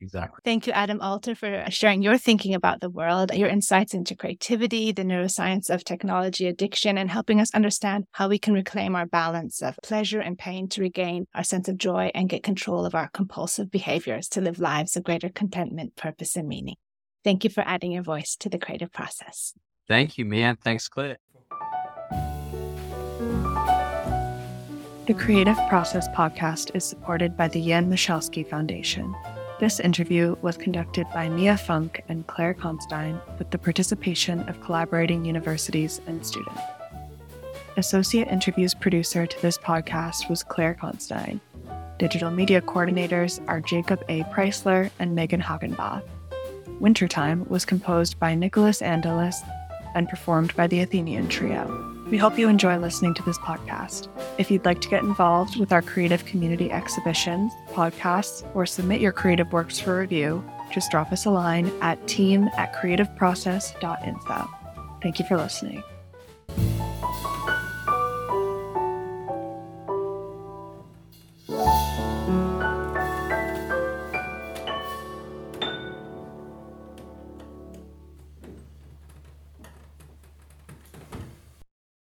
Exactly. 0.00 0.40
Thank 0.44 0.66
you, 0.66 0.72
Adam 0.72 1.00
Alter, 1.00 1.34
for 1.34 1.64
sharing 1.68 2.02
your 2.02 2.18
thinking 2.18 2.54
about 2.54 2.80
the 2.80 2.90
world, 2.90 3.32
your 3.34 3.48
insights 3.48 3.94
into 3.94 4.14
creativity, 4.14 4.92
the 4.92 5.02
neuroscience 5.02 5.70
of 5.70 5.84
technology 5.84 6.46
addiction, 6.46 6.98
and 6.98 7.10
helping 7.10 7.40
us 7.40 7.54
understand 7.54 8.04
how 8.12 8.28
we 8.28 8.38
can 8.38 8.54
reclaim 8.54 8.94
our 8.94 9.06
balance 9.06 9.62
of 9.62 9.78
pleasure 9.82 10.20
and 10.20 10.38
pain 10.38 10.68
to 10.68 10.80
regain 10.80 11.26
our 11.34 11.44
sense 11.44 11.68
of 11.68 11.78
joy 11.78 12.10
and 12.14 12.28
get 12.28 12.42
control 12.42 12.84
of 12.84 12.94
our 12.94 13.08
compulsive 13.12 13.70
behaviors 13.70 14.28
to 14.28 14.40
live 14.40 14.58
lives 14.58 14.96
of 14.96 15.04
greater 15.04 15.28
contentment, 15.28 15.96
purpose, 15.96 16.36
and 16.36 16.48
meaning. 16.48 16.76
Thank 17.24 17.44
you 17.44 17.50
for 17.50 17.64
adding 17.66 17.92
your 17.92 18.02
voice 18.02 18.36
to 18.36 18.48
the 18.48 18.58
creative 18.58 18.92
process. 18.92 19.52
Thank 19.88 20.18
you, 20.18 20.24
Mia. 20.24 20.56
Thanks, 20.62 20.88
Claire. 20.88 21.18
The 25.06 25.14
Creative 25.14 25.56
Process 25.68 26.08
podcast 26.08 26.74
is 26.74 26.84
supported 26.84 27.36
by 27.36 27.46
the 27.46 27.64
Jan 27.64 27.88
Michalski 27.88 28.44
Foundation. 28.44 29.14
This 29.58 29.80
interview 29.80 30.36
was 30.42 30.58
conducted 30.58 31.06
by 31.14 31.30
Mia 31.30 31.56
Funk 31.56 32.02
and 32.10 32.26
Claire 32.26 32.52
Constein 32.52 33.18
with 33.38 33.50
the 33.50 33.56
participation 33.56 34.46
of 34.50 34.60
collaborating 34.60 35.24
universities 35.24 35.98
and 36.06 36.24
students. 36.26 36.60
Associate 37.78 38.28
interviews 38.28 38.74
producer 38.74 39.26
to 39.26 39.42
this 39.42 39.56
podcast 39.56 40.28
was 40.28 40.42
Claire 40.42 40.74
Constein. 40.74 41.40
Digital 41.98 42.30
media 42.30 42.60
coordinators 42.60 43.42
are 43.48 43.62
Jacob 43.62 44.04
A. 44.10 44.24
Preisler 44.24 44.90
and 44.98 45.14
Megan 45.14 45.40
Hagenbath. 45.40 46.02
Wintertime 46.78 47.46
was 47.48 47.64
composed 47.64 48.18
by 48.18 48.34
Nicholas 48.34 48.82
Angelis 48.82 49.40
and 49.94 50.06
performed 50.06 50.54
by 50.54 50.66
the 50.66 50.80
Athenian 50.80 51.28
Trio. 51.28 51.95
We 52.10 52.18
hope 52.18 52.38
you 52.38 52.48
enjoy 52.48 52.78
listening 52.78 53.14
to 53.14 53.22
this 53.24 53.38
podcast. 53.38 54.06
If 54.38 54.48
you'd 54.48 54.64
like 54.64 54.80
to 54.82 54.88
get 54.88 55.02
involved 55.02 55.58
with 55.58 55.72
our 55.72 55.82
creative 55.82 56.24
community 56.24 56.70
exhibitions, 56.70 57.52
podcasts, 57.72 58.48
or 58.54 58.64
submit 58.64 59.00
your 59.00 59.10
creative 59.10 59.52
works 59.52 59.80
for 59.80 59.98
review, 59.98 60.44
just 60.72 60.92
drop 60.92 61.10
us 61.10 61.24
a 61.24 61.30
line 61.30 61.72
at 61.80 62.06
team 62.06 62.48
at 62.56 62.72
creativeprocess.info. 62.74 64.48
Thank 65.02 65.18
you 65.18 65.24
for 65.26 65.36
listening. 65.36 65.82